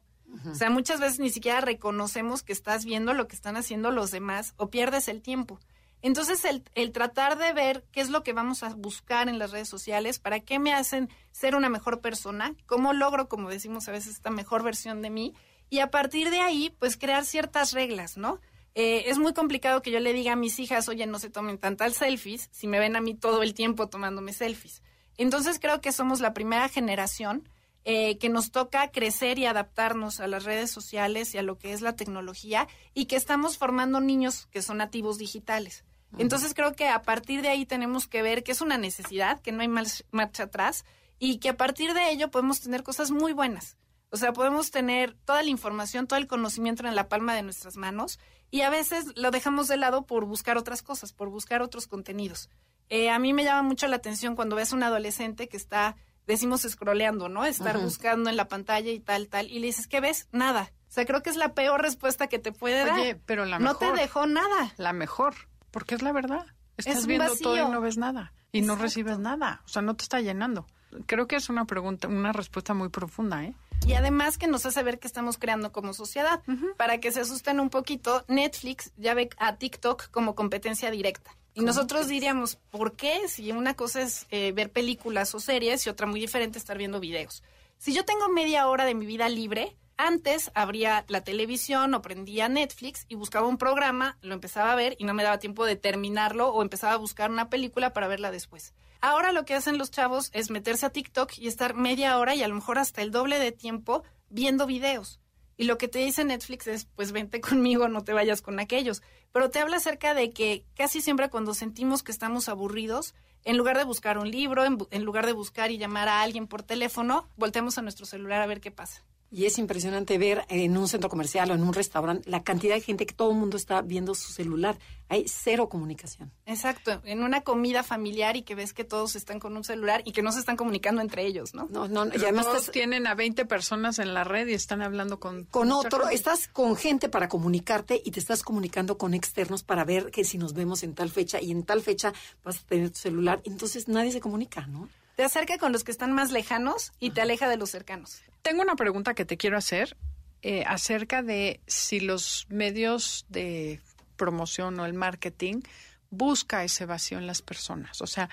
O 0.51 0.55
sea, 0.55 0.71
muchas 0.71 1.01
veces 1.01 1.19
ni 1.19 1.31
siquiera 1.31 1.61
reconocemos 1.61 2.43
que 2.43 2.53
estás 2.53 2.85
viendo 2.85 3.15
lo 3.15 3.27
que 3.29 3.37
están 3.37 3.57
haciendo 3.57 3.91
los 3.91 4.11
demás 4.11 4.55
o 4.57 4.71
pierdes 4.71 5.09
el 5.09 5.23
tiempo. 5.23 5.59
Entonces, 6.03 6.45
el, 6.75 6.93
tratar 6.93 7.39
de 7.39 7.53
ver 7.53 7.85
qué 7.91 8.01
es 8.01 8.11
lo 8.11 8.23
que 8.23 8.33
vamos 8.33 8.63
a 8.63 8.75
buscar 8.75 9.29
en 9.29 9.39
las 9.39 9.51
redes 9.51 9.69
sociales, 9.69 10.19
para 10.19 10.41
qué 10.41 10.59
me 10.59 10.73
hacen 10.73 11.09
ser 11.33 11.57
una 11.57 11.69
mejor 11.69 12.01
persona, 12.01 12.55
cómo 12.67 12.93
logro, 12.93 13.29
como 13.29 13.51
decimos 13.51 13.89
a 13.89 13.93
veces, 13.93 14.13
esta 14.13 14.31
mejor 14.31 14.63
versión 14.63 15.03
de 15.03 15.11
mí, 15.11 15.35
y 15.69 15.81
a 15.81 15.91
partir 15.91 16.31
de 16.31 16.41
ahí, 16.41 16.75
pues 16.79 16.97
crear 16.97 17.25
ciertas 17.25 17.73
reglas, 17.73 18.17
¿no? 18.17 18.41
Eh, 18.75 19.05
es 19.11 19.19
muy 19.19 19.33
complicado 19.33 19.81
que 19.83 19.91
yo 19.91 19.99
le 20.01 20.13
diga 20.13 20.35
a 20.35 20.37
mis 20.37 20.59
hijas, 20.61 20.89
oye, 20.89 21.07
no 21.07 21.19
se 21.19 21.31
tomen 21.31 21.59
tantas 21.59 21.95
selfies, 21.95 22.51
si 22.53 22.67
me 22.67 22.79
ven 22.79 22.95
a 22.95 23.01
mí 23.01 23.15
todo 23.15 23.43
el 23.43 23.55
tiempo 23.55 23.89
tomándome 23.89 24.33
selfies. 24.33 24.83
Entonces 25.17 25.59
creo 25.59 25.81
que 25.81 25.93
somos 25.93 26.21
la 26.21 26.35
primera 26.35 26.69
generación 26.69 27.49
eh, 27.89 28.19
que 28.19 28.29
nos 28.29 28.51
toca 28.51 28.91
crecer 28.91 29.39
y 29.39 29.47
adaptarnos 29.47 30.19
a 30.19 30.27
las 30.27 30.43
redes 30.43 30.73
sociales 30.73 31.33
y 31.35 31.39
a 31.39 31.43
lo 31.43 31.57
que 31.57 31.73
es 31.73 31.83
la 31.83 31.95
tecnología 31.95 32.67
y 32.95 33.07
que 33.07 33.15
estamos 33.15 33.59
formando 33.59 34.01
niños 34.01 34.49
que 34.51 34.61
son 34.61 34.79
nativos 34.79 35.19
digitales. 35.19 35.85
Entonces 36.19 36.53
creo 36.53 36.75
que 36.75 36.89
a 36.89 37.03
partir 37.03 37.43
de 37.43 37.49
ahí 37.49 37.65
tenemos 37.65 38.09
que 38.09 38.23
ver 38.23 38.43
que 38.43 38.51
es 38.53 38.61
una 38.61 38.77
necesidad, 38.77 39.41
que 39.41 39.53
no 39.53 39.61
hay 39.63 39.69
march- 39.69 40.05
marcha 40.11 40.45
atrás 40.45 40.85
y 41.21 41.39
que 41.39 41.51
a 41.51 41.57
partir 41.57 41.95
de 41.95 42.11
ello 42.11 42.31
podemos 42.31 42.61
tener 42.61 42.83
cosas 42.83 43.11
muy 43.13 43.33
buenas. 43.33 43.77
O 44.11 44.17
sea, 44.17 44.33
podemos 44.33 44.71
tener 44.71 45.15
toda 45.25 45.43
la 45.43 45.51
información, 45.51 46.07
todo 46.07 46.19
el 46.19 46.27
conocimiento 46.27 46.87
en 46.87 46.95
la 46.97 47.09
palma 47.09 47.35
de 47.35 47.43
nuestras 47.43 47.77
manos 47.77 48.19
y 48.51 48.63
a 48.63 48.71
veces 48.71 49.05
lo 49.15 49.31
dejamos 49.31 49.69
de 49.69 49.77
lado 49.77 50.07
por 50.07 50.25
buscar 50.25 50.57
otras 50.57 50.83
cosas, 50.83 51.13
por 51.13 51.29
buscar 51.29 51.63
otros 51.63 51.87
contenidos. 51.87 52.51
Eh, 52.89 53.11
a 53.11 53.19
mí 53.19 53.33
me 53.33 53.45
llama 53.45 53.63
mucho 53.63 53.87
la 53.87 53.97
atención 53.97 54.35
cuando 54.35 54.57
ves 54.57 54.73
un 54.73 54.83
adolescente 54.83 55.49
que 55.49 55.57
está 55.57 55.97
decimos 56.27 56.63
scrolleando, 56.63 57.29
¿no? 57.29 57.45
Estar 57.45 57.79
buscando 57.79 58.31
en 58.31 58.37
la 58.37 58.49
pantalla 58.49 58.91
y 58.91 59.01
tal, 59.01 59.29
tal. 59.29 59.51
Y 59.51 59.59
le 59.59 59.67
dices, 59.69 59.87
¿qué 59.87 60.01
ves? 60.01 60.29
Nada. 60.33 60.73
O 60.89 60.93
sea, 60.93 61.05
creo 61.05 61.23
que 61.23 61.31
es 61.31 61.37
la 61.37 61.55
peor 61.55 61.83
respuesta 61.83 62.27
que 62.27 62.39
te 62.39 62.53
puede 62.53 62.85
dar. 62.85 62.99
Oye, 62.99 63.21
pero 63.27 63.45
la 63.45 63.59
mejor. 63.59 63.83
No 63.83 63.95
te 63.95 64.01
dejó 64.01 64.27
nada. 64.27 64.73
La 64.77 64.93
mejor, 64.93 65.35
porque 65.71 65.95
es 65.95 66.03
la 66.03 66.13
verdad. 66.13 66.47
Estás 66.77 67.07
viendo 67.07 67.35
todo 67.37 67.57
y 67.57 67.71
no 67.71 67.81
ves 67.81 67.97
nada. 67.97 68.33
Y 68.53 68.63
no 68.63 68.77
recibes 68.77 69.19
nada. 69.19 69.63
O 69.65 69.69
sea, 69.69 69.83
no 69.83 69.97
te 69.97 70.03
está 70.03 70.21
llenando. 70.21 70.67
Creo 71.07 71.27
que 71.27 71.37
es 71.37 71.49
una 71.49 71.67
pregunta, 71.67 72.09
una 72.09 72.33
respuesta 72.33 72.73
muy 72.73 72.89
profunda, 72.89 73.45
¿eh? 73.45 73.55
Y 73.87 73.93
además 73.93 74.39
que 74.39 74.47
nos 74.47 74.65
hace 74.65 74.83
ver 74.83 74.99
que 74.99 75.07
estamos 75.07 75.37
creando 75.37 75.73
como 75.73 75.93
sociedad. 75.93 76.43
Para 76.77 76.99
que 76.99 77.13
se 77.13 77.21
asusten 77.21 77.61
un 77.61 77.71
poquito, 77.71 78.25
Netflix 78.29 78.93
ya 78.97 79.15
ve 79.15 79.29
a 79.37 79.57
TikTok 79.57 80.11
como 80.11 80.35
competencia 80.35 80.91
directa. 80.91 81.37
Y 81.57 81.63
nosotros 81.63 82.07
diríamos, 82.07 82.57
¿por 82.71 82.97
qué? 82.97 83.29
Si 83.29 83.51
una 83.51 83.73
cosa 83.73 84.03
es 84.03 84.27
eh, 84.29 84.53
ver 84.53 84.71
películas 84.71 85.35
o 85.35 85.41
series 85.41 85.87
y 85.87 85.89
otra 85.89 86.07
muy 86.07 86.21
diferente 86.21 86.59
estar 86.59 86.77
viendo 86.77 87.01
videos. 87.01 87.43
Si 87.79 87.95
yo 87.95 88.05
tengo 88.05 88.29
media 88.29 88.69
hora 88.69 88.85
de 88.85 88.95
mi 88.95 89.07
vida 89.07 89.31
libre, 89.31 89.75
antes 89.97 90.51
abría 90.53 91.07
la 91.09 91.25
televisión 91.25 91.95
o 91.95 92.03
prendía 92.03 92.51
Netflix 92.51 93.07
y 93.09 93.15
buscaba 93.15 93.47
un 93.47 93.57
programa, 93.57 94.19
lo 94.21 94.35
empezaba 94.35 94.71
a 94.71 94.75
ver 94.75 94.97
y 94.99 95.05
no 95.05 95.15
me 95.15 95.23
daba 95.23 95.39
tiempo 95.39 95.65
de 95.65 95.77
terminarlo 95.77 96.51
o 96.51 96.61
empezaba 96.61 96.93
a 96.93 96.99
buscar 96.99 97.31
una 97.31 97.49
película 97.49 97.95
para 97.95 98.07
verla 98.07 98.31
después. 98.31 98.75
Ahora 99.01 99.33
lo 99.33 99.47
que 99.47 99.55
hacen 99.55 99.79
los 99.79 99.91
chavos 99.91 100.29
es 100.35 100.51
meterse 100.51 100.85
a 100.85 100.91
TikTok 100.91 101.39
y 101.39 101.49
estar 101.49 101.75
media 101.75 102.19
hora 102.19 102.35
y 102.35 102.43
a 102.43 102.49
lo 102.49 102.55
mejor 102.55 102.79
hasta 102.79 103.01
el 103.01 103.13
doble 103.13 103.39
de 103.39 103.53
tiempo 103.53 104.03
viendo 104.29 104.67
videos. 104.67 105.21
Y 105.57 105.65
lo 105.65 105.79
que 105.79 105.89
te 105.89 105.99
dice 106.01 106.25
Netflix 106.25 106.67
es, 106.67 106.85
pues 106.85 107.13
vente 107.13 107.41
conmigo, 107.41 107.89
no 107.89 108.05
te 108.05 108.13
vayas 108.13 108.43
con 108.43 108.61
aquellos. 108.61 109.03
Pero 109.33 109.51
te 109.51 109.59
habla 109.59 109.77
acerca 109.77 110.15
de 110.15 110.33
que 110.33 110.65
casi 110.75 111.01
siempre 111.01 111.31
cuando 111.31 111.55
sentimos 111.55 112.03
que 112.03 112.13
estamos 112.13 112.49
aburridos, 112.49 113.15
en 113.45 113.57
lugar 113.57 113.79
de 113.79 113.85
buscar 113.85 114.19
un 114.19 114.31
libro, 114.31 114.65
en, 114.65 115.05
lugar 115.05 115.25
de 115.25 115.33
buscar 115.33 115.71
y 115.71 115.79
llamar 115.79 116.09
a 116.09 116.23
alguien 116.23 116.47
por 116.49 116.63
teléfono, 116.63 117.29
volteamos 117.37 117.79
a 117.79 117.83
nuestro 117.83 118.05
celular 118.05 118.43
a 118.43 118.47
ver 118.47 118.61
qué 118.61 118.73
pasa. 118.73 119.05
Y 119.31 119.47
es 119.47 119.59
impresionante 119.59 120.19
ver 120.19 120.45
en 120.49 120.77
un 120.77 120.89
centro 120.89 121.11
comercial 121.11 121.51
o 121.51 121.55
en 121.55 121.63
un 121.63 121.73
restaurante 121.73 122.31
la 122.31 122.43
cantidad 122.43 122.75
de 122.75 122.81
gente 122.81 123.07
que 123.07 123.15
todo 123.15 123.31
el 123.33 123.37
mundo 123.37 123.57
está 123.57 123.83
viendo 123.83 124.15
su 124.15 124.33
celular. 124.33 124.79
Hay 125.09 125.27
cero 125.29 125.69
comunicación. 125.69 126.33
Exacto. 126.47 127.01
En 127.05 127.23
una 127.23 127.43
comida 127.43 127.83
familiar 127.83 128.37
y 128.37 128.43
que 128.43 128.55
ves 128.55 128.73
que 128.73 128.85
todos 128.85 129.17
están 129.17 129.41
con 129.41 129.57
un 129.57 129.65
celular 129.65 130.03
y 130.05 130.13
que 130.13 130.23
no 130.23 130.33
se 130.33 130.39
están 130.39 130.57
comunicando 130.57 131.03
entre 131.03 131.27
ellos, 131.27 131.55
¿no? 131.55 131.69
No, 131.71 131.89
no. 131.89 132.07
y 132.07 132.19
además 132.19 132.47
todos 132.47 132.71
tienen 132.71 133.07
a 133.07 133.15
20 133.15 133.45
personas 133.47 133.99
en 133.99 134.15
la 134.15 134.25
red 134.25 134.47
y 134.49 134.55
están 134.55 134.83
hablando 134.83 135.19
con... 135.19 135.45
Con 135.45 135.73
otro. 135.73 136.09
Estás 136.09 136.49
con 136.49 136.77
gente 136.77 137.09
para 137.09 137.29
comunicarte 137.29 138.01
y 138.05 138.11
te 138.13 138.21
estás 138.21 138.43
comunicando 138.43 138.97
con 138.97 139.15
externos 139.15 139.63
para 139.63 139.85
ver 139.85 140.11
que 140.11 140.25
si 140.25 140.39
nos 140.39 140.55
vemos 140.55 140.83
en 140.83 140.95
tal 140.95 141.11
fecha 141.11 141.41
y 141.41 141.51
en 141.51 141.65
tal 141.65 141.83
fecha 141.83 142.13
vas 142.45 142.61
a 142.61 142.67
tener 142.67 142.91
tu 142.91 142.99
celular. 142.99 143.41
Entonces 143.45 143.89
nadie 143.89 144.13
se 144.13 144.21
comunica, 144.21 144.67
¿no? 144.67 144.89
Te 145.17 145.25
acerca 145.25 145.57
con 145.57 145.73
los 145.73 145.83
que 145.83 145.93
están 145.93 146.13
más 146.13 146.31
lejanos 146.31 146.93
y 147.01 147.11
te 147.11 147.23
aleja 147.23 147.49
de 147.49 147.57
los 147.57 147.71
cercanos. 147.71 148.23
Tengo 148.43 148.61
una 148.61 148.77
pregunta 148.77 149.15
que 149.15 149.25
te 149.25 149.39
quiero 149.39 149.57
hacer 149.57 149.97
eh, 150.43 150.63
acerca 150.67 151.23
de 151.23 151.61
si 151.67 152.01
los 152.01 152.47
medios 152.51 153.25
de 153.31 153.81
promoción 154.17 154.79
o 154.79 154.85
el 154.85 154.93
marketing 154.93 155.63
busca 156.11 156.65
esa 156.65 156.85
evasión 156.85 157.23
en 157.23 157.27
las 157.27 157.41
personas. 157.41 158.03
O 158.03 158.07
sea, 158.07 158.29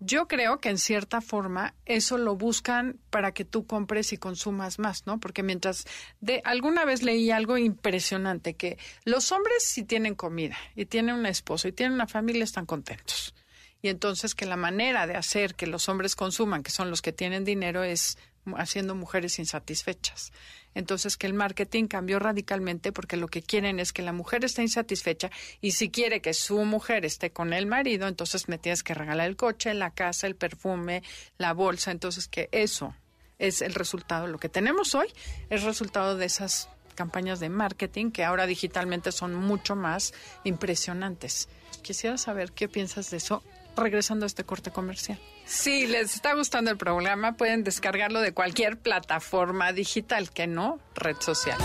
yo 0.00 0.28
creo 0.28 0.60
que 0.60 0.68
en 0.68 0.76
cierta 0.76 1.22
forma 1.22 1.74
eso 1.86 2.18
lo 2.18 2.36
buscan 2.36 2.98
para 3.08 3.32
que 3.32 3.46
tú 3.46 3.66
compres 3.66 4.12
y 4.12 4.18
consumas 4.18 4.78
más, 4.78 5.06
¿no? 5.06 5.18
Porque 5.18 5.42
mientras 5.42 5.86
de 6.20 6.42
alguna 6.44 6.84
vez 6.84 7.02
leí 7.02 7.30
algo 7.30 7.56
impresionante 7.56 8.52
que 8.52 8.76
los 9.04 9.32
hombres 9.32 9.64
si 9.64 9.82
tienen 9.82 10.14
comida 10.14 10.58
y 10.76 10.84
tienen 10.84 11.14
un 11.14 11.26
esposo 11.26 11.68
y 11.68 11.72
tienen 11.72 11.94
una 11.94 12.06
familia 12.06 12.44
están 12.44 12.66
contentos. 12.66 13.34
Y 13.80 13.88
entonces 13.88 14.34
que 14.34 14.46
la 14.46 14.56
manera 14.56 15.06
de 15.06 15.14
hacer 15.14 15.54
que 15.54 15.66
los 15.66 15.88
hombres 15.88 16.16
consuman, 16.16 16.62
que 16.62 16.70
son 16.70 16.90
los 16.90 17.02
que 17.02 17.12
tienen 17.12 17.44
dinero, 17.44 17.84
es 17.84 18.18
haciendo 18.56 18.94
mujeres 18.94 19.38
insatisfechas. 19.38 20.32
Entonces 20.74 21.16
que 21.16 21.26
el 21.26 21.34
marketing 21.34 21.86
cambió 21.86 22.18
radicalmente 22.18 22.92
porque 22.92 23.16
lo 23.16 23.28
que 23.28 23.42
quieren 23.42 23.80
es 23.80 23.92
que 23.92 24.02
la 24.02 24.12
mujer 24.12 24.44
esté 24.44 24.62
insatisfecha 24.62 25.30
y 25.60 25.72
si 25.72 25.90
quiere 25.90 26.20
que 26.20 26.34
su 26.34 26.64
mujer 26.64 27.04
esté 27.04 27.30
con 27.30 27.52
el 27.52 27.66
marido, 27.66 28.06
entonces 28.06 28.48
me 28.48 28.58
tienes 28.58 28.82
que 28.82 28.94
regalar 28.94 29.28
el 29.28 29.36
coche, 29.36 29.74
la 29.74 29.90
casa, 29.90 30.26
el 30.26 30.36
perfume, 30.36 31.02
la 31.36 31.52
bolsa. 31.52 31.90
Entonces 31.90 32.28
que 32.28 32.48
eso 32.52 32.94
es 33.38 33.62
el 33.62 33.74
resultado. 33.74 34.26
Lo 34.26 34.38
que 34.38 34.48
tenemos 34.48 34.94
hoy 34.94 35.08
es 35.50 35.62
resultado 35.62 36.16
de 36.16 36.26
esas 36.26 36.68
campañas 36.94 37.38
de 37.40 37.48
marketing 37.48 38.10
que 38.10 38.24
ahora 38.24 38.46
digitalmente 38.46 39.12
son 39.12 39.34
mucho 39.34 39.76
más 39.76 40.12
impresionantes. 40.44 41.48
Quisiera 41.82 42.18
saber 42.18 42.52
qué 42.52 42.68
piensas 42.68 43.10
de 43.10 43.18
eso 43.18 43.42
regresando 43.80 44.24
a 44.24 44.28
este 44.28 44.44
corte 44.44 44.70
comercial. 44.70 45.18
Si 45.44 45.86
les 45.86 46.14
está 46.14 46.34
gustando 46.34 46.70
el 46.70 46.76
programa, 46.76 47.36
pueden 47.36 47.64
descargarlo 47.64 48.20
de 48.20 48.32
cualquier 48.32 48.78
plataforma 48.78 49.72
digital, 49.72 50.30
que 50.30 50.46
no 50.46 50.78
red 50.94 51.16
social. 51.20 51.58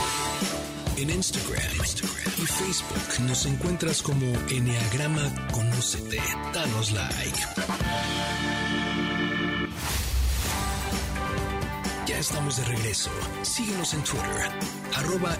En 0.98 1.10
Instagram, 1.10 1.74
y 2.38 2.46
Facebook 2.46 3.27
nos 3.27 3.46
encuentras 3.46 4.01
como 4.01 4.25
Enneagrama 4.50 5.48
Conócete. 5.51 6.22
Danos 6.53 6.91
like. 6.91 7.39
Ya 12.05 12.20
estamos 12.20 12.58
de 12.58 12.65
regreso. 12.65 13.12
Síguenos 13.41 13.93
en 13.93 14.03
Twitter, 14.03 14.51
arroba 14.96 15.38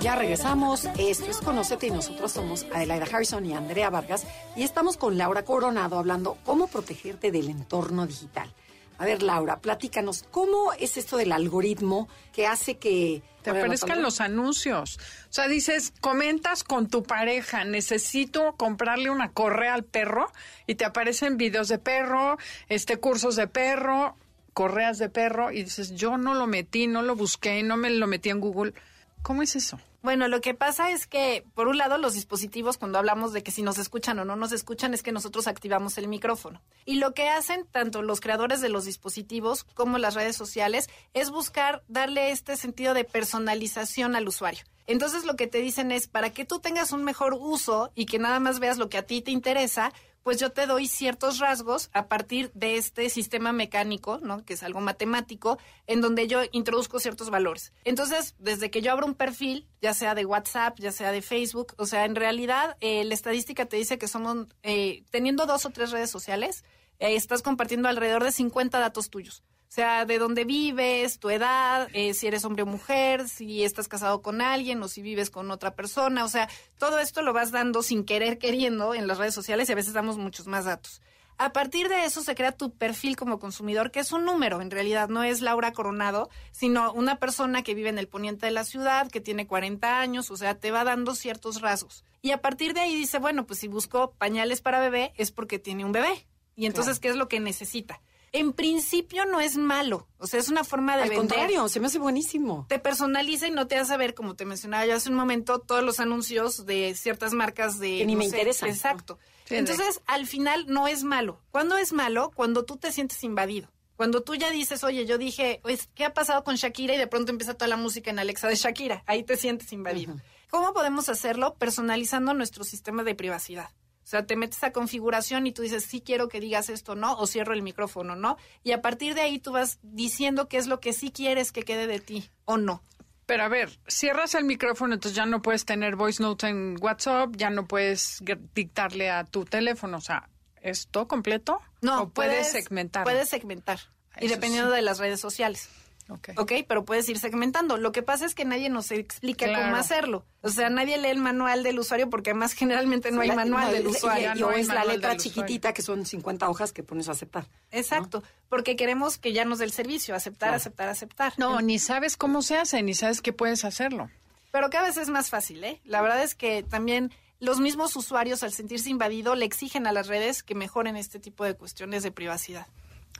ya 0.00 0.16
regresamos. 0.16 0.86
Esto 0.98 1.30
es 1.30 1.38
Conócete 1.38 1.86
y 1.86 1.90
nosotros 1.90 2.32
somos 2.32 2.66
Adelaida 2.72 3.04
Harrison 3.04 3.44
y 3.44 3.52
Andrea 3.52 3.90
Vargas 3.90 4.26
y 4.56 4.62
estamos 4.62 4.96
con 4.96 5.18
Laura 5.18 5.44
Coronado 5.44 5.98
hablando 5.98 6.38
cómo 6.44 6.68
protegerte 6.68 7.30
del 7.30 7.50
entorno 7.50 8.06
digital. 8.06 8.52
A 8.98 9.04
ver, 9.04 9.22
Laura, 9.22 9.60
platícanos, 9.60 10.24
¿cómo 10.30 10.72
es 10.74 10.96
esto 10.96 11.16
del 11.16 11.32
algoritmo 11.32 12.08
que 12.32 12.46
hace 12.46 12.76
que... 12.76 13.22
Te 13.42 13.50
aparezcan 13.50 14.02
los 14.02 14.20
anuncios. 14.20 14.98
O 15.30 15.32
sea, 15.32 15.48
dices, 15.48 15.94
comentas 16.02 16.62
con 16.62 16.88
tu 16.88 17.02
pareja, 17.02 17.64
necesito 17.64 18.54
comprarle 18.58 19.08
una 19.08 19.32
correa 19.32 19.72
al 19.72 19.84
perro 19.84 20.30
y 20.66 20.74
te 20.74 20.84
aparecen 20.84 21.38
videos 21.38 21.68
de 21.68 21.78
perro, 21.78 22.36
este 22.68 22.98
cursos 22.98 23.36
de 23.36 23.46
perro, 23.46 24.16
correas 24.52 24.98
de 24.98 25.08
perro 25.08 25.52
y 25.52 25.62
dices, 25.62 25.94
yo 25.94 26.18
no 26.18 26.34
lo 26.34 26.46
metí, 26.46 26.86
no 26.86 27.00
lo 27.00 27.16
busqué, 27.16 27.62
no 27.62 27.78
me 27.78 27.88
lo 27.88 28.06
metí 28.06 28.28
en 28.28 28.40
Google. 28.40 28.74
¿Cómo 29.22 29.42
es 29.42 29.54
eso? 29.56 29.78
Bueno, 30.02 30.28
lo 30.28 30.40
que 30.40 30.54
pasa 30.54 30.90
es 30.90 31.06
que, 31.06 31.44
por 31.54 31.68
un 31.68 31.76
lado, 31.76 31.98
los 31.98 32.14
dispositivos, 32.14 32.78
cuando 32.78 32.98
hablamos 32.98 33.34
de 33.34 33.42
que 33.42 33.50
si 33.50 33.62
nos 33.62 33.76
escuchan 33.76 34.18
o 34.18 34.24
no 34.24 34.34
nos 34.34 34.50
escuchan, 34.52 34.94
es 34.94 35.02
que 35.02 35.12
nosotros 35.12 35.46
activamos 35.46 35.98
el 35.98 36.08
micrófono. 36.08 36.62
Y 36.86 36.94
lo 36.94 37.12
que 37.12 37.28
hacen 37.28 37.66
tanto 37.70 38.00
los 38.00 38.20
creadores 38.20 38.62
de 38.62 38.70
los 38.70 38.86
dispositivos 38.86 39.64
como 39.74 39.98
las 39.98 40.14
redes 40.14 40.36
sociales 40.36 40.88
es 41.12 41.30
buscar 41.30 41.82
darle 41.86 42.30
este 42.30 42.56
sentido 42.56 42.94
de 42.94 43.04
personalización 43.04 44.16
al 44.16 44.26
usuario. 44.26 44.64
Entonces 44.86 45.24
lo 45.24 45.36
que 45.36 45.46
te 45.46 45.60
dicen 45.60 45.92
es, 45.92 46.08
para 46.08 46.30
que 46.30 46.46
tú 46.46 46.58
tengas 46.58 46.92
un 46.92 47.04
mejor 47.04 47.34
uso 47.38 47.92
y 47.94 48.06
que 48.06 48.18
nada 48.18 48.40
más 48.40 48.58
veas 48.58 48.78
lo 48.78 48.88
que 48.88 48.98
a 48.98 49.06
ti 49.06 49.20
te 49.20 49.30
interesa, 49.30 49.92
pues 50.22 50.38
yo 50.38 50.50
te 50.52 50.66
doy 50.66 50.86
ciertos 50.86 51.38
rasgos 51.38 51.90
a 51.92 52.08
partir 52.08 52.50
de 52.54 52.76
este 52.76 53.08
sistema 53.10 53.52
mecánico, 53.52 54.18
¿no? 54.22 54.44
Que 54.44 54.54
es 54.54 54.62
algo 54.62 54.80
matemático, 54.80 55.58
en 55.86 56.00
donde 56.00 56.28
yo 56.28 56.40
introduzco 56.52 57.00
ciertos 57.00 57.30
valores. 57.30 57.72
Entonces, 57.84 58.34
desde 58.38 58.70
que 58.70 58.82
yo 58.82 58.92
abro 58.92 59.06
un 59.06 59.14
perfil, 59.14 59.66
ya 59.80 59.94
sea 59.94 60.14
de 60.14 60.24
WhatsApp, 60.24 60.78
ya 60.78 60.92
sea 60.92 61.12
de 61.12 61.22
Facebook, 61.22 61.74
o 61.78 61.86
sea, 61.86 62.04
en 62.04 62.16
realidad 62.16 62.76
eh, 62.80 63.04
la 63.04 63.14
estadística 63.14 63.66
te 63.66 63.76
dice 63.76 63.98
que 63.98 64.08
somos, 64.08 64.46
eh, 64.62 65.04
teniendo 65.10 65.46
dos 65.46 65.66
o 65.66 65.70
tres 65.70 65.90
redes 65.90 66.10
sociales, 66.10 66.64
eh, 66.98 67.16
estás 67.16 67.42
compartiendo 67.42 67.88
alrededor 67.88 68.24
de 68.24 68.32
50 68.32 68.78
datos 68.78 69.10
tuyos. 69.10 69.42
O 69.70 69.72
sea, 69.72 70.04
de 70.04 70.18
dónde 70.18 70.44
vives, 70.44 71.20
tu 71.20 71.30
edad, 71.30 71.88
eh, 71.92 72.12
si 72.12 72.26
eres 72.26 72.44
hombre 72.44 72.64
o 72.64 72.66
mujer, 72.66 73.28
si 73.28 73.62
estás 73.62 73.86
casado 73.86 74.20
con 74.20 74.40
alguien 74.40 74.82
o 74.82 74.88
si 74.88 75.00
vives 75.00 75.30
con 75.30 75.48
otra 75.52 75.76
persona. 75.76 76.24
O 76.24 76.28
sea, 76.28 76.48
todo 76.76 76.98
esto 76.98 77.22
lo 77.22 77.32
vas 77.32 77.52
dando 77.52 77.84
sin 77.84 78.02
querer 78.02 78.38
queriendo 78.38 78.96
en 78.96 79.06
las 79.06 79.18
redes 79.18 79.32
sociales 79.32 79.68
y 79.68 79.72
a 79.72 79.76
veces 79.76 79.92
damos 79.92 80.18
muchos 80.18 80.48
más 80.48 80.64
datos. 80.64 81.00
A 81.38 81.52
partir 81.52 81.88
de 81.88 82.04
eso 82.04 82.20
se 82.20 82.34
crea 82.34 82.50
tu 82.50 82.74
perfil 82.74 83.14
como 83.14 83.38
consumidor, 83.38 83.92
que 83.92 84.00
es 84.00 84.10
un 84.10 84.24
número, 84.24 84.60
en 84.60 84.72
realidad 84.72 85.08
no 85.08 85.22
es 85.22 85.40
Laura 85.40 85.72
Coronado, 85.72 86.30
sino 86.50 86.92
una 86.92 87.20
persona 87.20 87.62
que 87.62 87.76
vive 87.76 87.90
en 87.90 87.98
el 87.98 88.08
poniente 88.08 88.46
de 88.46 88.52
la 88.52 88.64
ciudad, 88.64 89.08
que 89.08 89.20
tiene 89.20 89.46
40 89.46 90.00
años, 90.00 90.32
o 90.32 90.36
sea, 90.36 90.56
te 90.58 90.72
va 90.72 90.82
dando 90.82 91.14
ciertos 91.14 91.60
rasgos. 91.60 92.04
Y 92.22 92.32
a 92.32 92.42
partir 92.42 92.74
de 92.74 92.80
ahí 92.80 92.96
dice, 92.96 93.20
bueno, 93.20 93.46
pues 93.46 93.60
si 93.60 93.68
busco 93.68 94.10
pañales 94.18 94.62
para 94.62 94.80
bebé 94.80 95.12
es 95.16 95.30
porque 95.30 95.60
tiene 95.60 95.84
un 95.84 95.92
bebé. 95.92 96.26
Y 96.56 96.66
entonces, 96.66 96.98
¿qué 96.98 97.08
es 97.08 97.16
lo 97.16 97.28
que 97.28 97.38
necesita? 97.38 98.02
En 98.32 98.52
principio 98.52 99.26
no 99.26 99.40
es 99.40 99.56
malo. 99.56 100.06
O 100.18 100.26
sea, 100.26 100.40
es 100.40 100.48
una 100.48 100.64
forma 100.64 100.96
de 100.96 101.04
Al 101.04 101.12
contrario, 101.14 101.68
se 101.68 101.80
me 101.80 101.86
hace 101.86 101.98
buenísimo. 101.98 102.66
Te 102.68 102.78
personaliza 102.78 103.48
y 103.48 103.50
no 103.50 103.66
te 103.66 103.76
hace 103.76 103.96
ver, 103.96 104.14
como 104.14 104.36
te 104.36 104.44
mencionaba 104.44 104.86
yo 104.86 104.94
hace 104.94 105.10
un 105.10 105.16
momento, 105.16 105.58
todos 105.58 105.82
los 105.82 106.00
anuncios 106.00 106.66
de 106.66 106.94
ciertas 106.94 107.32
marcas 107.32 107.78
de... 107.78 107.98
Que 107.98 108.06
ni 108.06 108.16
me 108.16 108.24
interesan. 108.24 108.68
Exacto. 108.68 109.18
Entonces, 109.48 110.00
al 110.06 110.26
final 110.26 110.66
no 110.68 110.86
es 110.86 111.02
malo. 111.02 111.40
¿Cuándo 111.50 111.76
es 111.76 111.92
malo? 111.92 112.30
Cuando 112.34 112.64
tú 112.64 112.76
te 112.76 112.92
sientes 112.92 113.22
invadido. 113.24 113.68
Cuando 113.96 114.22
tú 114.22 114.34
ya 114.34 114.50
dices, 114.50 114.82
oye, 114.84 115.04
yo 115.04 115.18
dije, 115.18 115.60
¿qué 115.94 116.04
ha 116.04 116.14
pasado 116.14 116.44
con 116.44 116.54
Shakira? 116.54 116.94
Y 116.94 116.98
de 116.98 117.06
pronto 117.06 117.32
empieza 117.32 117.54
toda 117.54 117.68
la 117.68 117.76
música 117.76 118.10
en 118.10 118.18
Alexa 118.18 118.48
de 118.48 118.54
Shakira. 118.54 119.02
Ahí 119.06 119.24
te 119.24 119.36
sientes 119.36 119.72
invadido. 119.72 120.14
¿Cómo 120.48 120.72
podemos 120.72 121.08
hacerlo? 121.08 121.54
Personalizando 121.54 122.32
nuestro 122.32 122.64
sistema 122.64 123.04
de 123.04 123.14
privacidad. 123.14 123.70
O 124.10 124.16
sea, 124.18 124.26
te 124.26 124.34
metes 124.34 124.64
a 124.64 124.72
configuración 124.72 125.46
y 125.46 125.52
tú 125.52 125.62
dices, 125.62 125.84
sí 125.84 126.00
quiero 126.00 126.26
que 126.26 126.40
digas 126.40 126.68
esto, 126.68 126.96
¿no? 126.96 127.16
O 127.18 127.28
cierro 127.28 127.54
el 127.54 127.62
micrófono, 127.62 128.16
¿no? 128.16 128.38
Y 128.64 128.72
a 128.72 128.82
partir 128.82 129.14
de 129.14 129.20
ahí 129.20 129.38
tú 129.38 129.52
vas 129.52 129.78
diciendo 129.82 130.48
qué 130.48 130.56
es 130.56 130.66
lo 130.66 130.80
que 130.80 130.92
sí 130.92 131.12
quieres 131.12 131.52
que 131.52 131.62
quede 131.62 131.86
de 131.86 132.00
ti 132.00 132.28
o 132.44 132.56
no. 132.56 132.82
Pero 133.26 133.44
a 133.44 133.48
ver, 133.48 133.78
cierras 133.86 134.34
el 134.34 134.42
micrófono, 134.42 134.94
entonces 134.94 135.14
ya 135.14 135.26
no 135.26 135.42
puedes 135.42 135.64
tener 135.64 135.94
voice 135.94 136.20
note 136.20 136.48
en 136.48 136.74
WhatsApp, 136.80 137.36
ya 137.36 137.50
no 137.50 137.68
puedes 137.68 138.20
dictarle 138.52 139.10
a 139.10 139.22
tu 139.22 139.44
teléfono, 139.44 139.98
o 139.98 140.00
sea, 140.00 140.28
¿es 140.60 140.88
todo 140.88 141.06
completo? 141.06 141.60
No, 141.80 142.02
¿O 142.02 142.08
puedes, 142.08 142.50
segmentar. 142.50 143.04
Puedes 143.04 143.28
segmentar. 143.28 143.78
Y 144.20 144.26
dependiendo 144.26 144.70
sí. 144.70 144.76
de 144.76 144.82
las 144.82 144.98
redes 144.98 145.20
sociales. 145.20 145.68
Ok. 146.10 146.30
Ok, 146.36 146.52
pero 146.68 146.84
puedes 146.84 147.08
ir 147.08 147.18
segmentando. 147.18 147.76
Lo 147.76 147.92
que 147.92 148.02
pasa 148.02 148.26
es 148.26 148.34
que 148.34 148.44
nadie 148.44 148.68
nos 148.68 148.90
explica 148.90 149.46
Claro. 149.46 149.64
cómo 149.64 149.76
hacerlo. 149.76 150.24
O 150.42 150.48
sea, 150.48 150.68
nadie 150.70 150.98
lee 150.98 151.08
el 151.08 151.18
manual 151.18 151.62
del 151.62 151.78
usuario 151.78 152.10
porque 152.10 152.30
además 152.30 152.52
generalmente 152.52 153.10
no 153.10 153.20
hay 153.20 153.28
La- 153.28 153.34
manual 153.36 153.66
no, 153.66 153.72
del 153.72 153.86
usuario. 153.86 154.32
Y- 154.34 154.40
no 154.40 154.50
es 154.50 154.68
la 154.68 154.84
letra 154.84 155.14
usuario. 155.14 155.20
chiquitita 155.22 155.72
que 155.72 155.82
son 155.82 156.04
50 156.06 156.48
hojas 156.48 156.72
que 156.72 156.82
pones 156.82 157.08
a 157.08 157.12
aceptar. 157.12 157.46
Exacto, 157.70 158.22
porque 158.48 158.76
queremos 158.76 159.18
que 159.18 159.32
ya 159.32 159.44
nos 159.44 159.58
dé 159.58 159.64
el 159.66 159.72
servicio, 159.72 160.14
aceptar, 160.14 160.48
Claro. 160.48 160.56
aceptar, 160.56 160.88
aceptar. 160.88 161.32
No, 161.38 161.60
ni 161.60 161.78
sabes 161.78 162.16
cómo 162.16 162.42
se 162.42 162.56
hace, 162.56 162.82
ni 162.82 162.94
sabes 162.94 163.22
que 163.22 163.32
puedes 163.32 163.64
hacerlo. 163.64 164.10
Pero 164.52 164.68
cada 164.70 164.88
vez 164.88 164.96
es 164.96 165.08
más 165.10 165.30
fácil, 165.30 165.62
¿eh? 165.62 165.80
La 165.84 166.02
verdad 166.02 166.22
es 166.24 166.34
que 166.34 166.62
también 166.64 167.12
los 167.38 167.60
mismos 167.60 167.94
usuarios, 167.96 168.42
al 168.42 168.52
sentirse 168.52 168.90
invadido, 168.90 169.34
le 169.36 169.44
exigen 169.46 169.86
a 169.86 169.92
las 169.92 170.08
redes 170.08 170.42
que 170.42 170.54
mejoren 170.54 170.96
este 170.96 171.18
tipo 171.20 171.44
de 171.44 171.54
cuestiones 171.54 172.02
de 172.02 172.10
privacidad. 172.10 172.66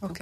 Ok. 0.01 0.21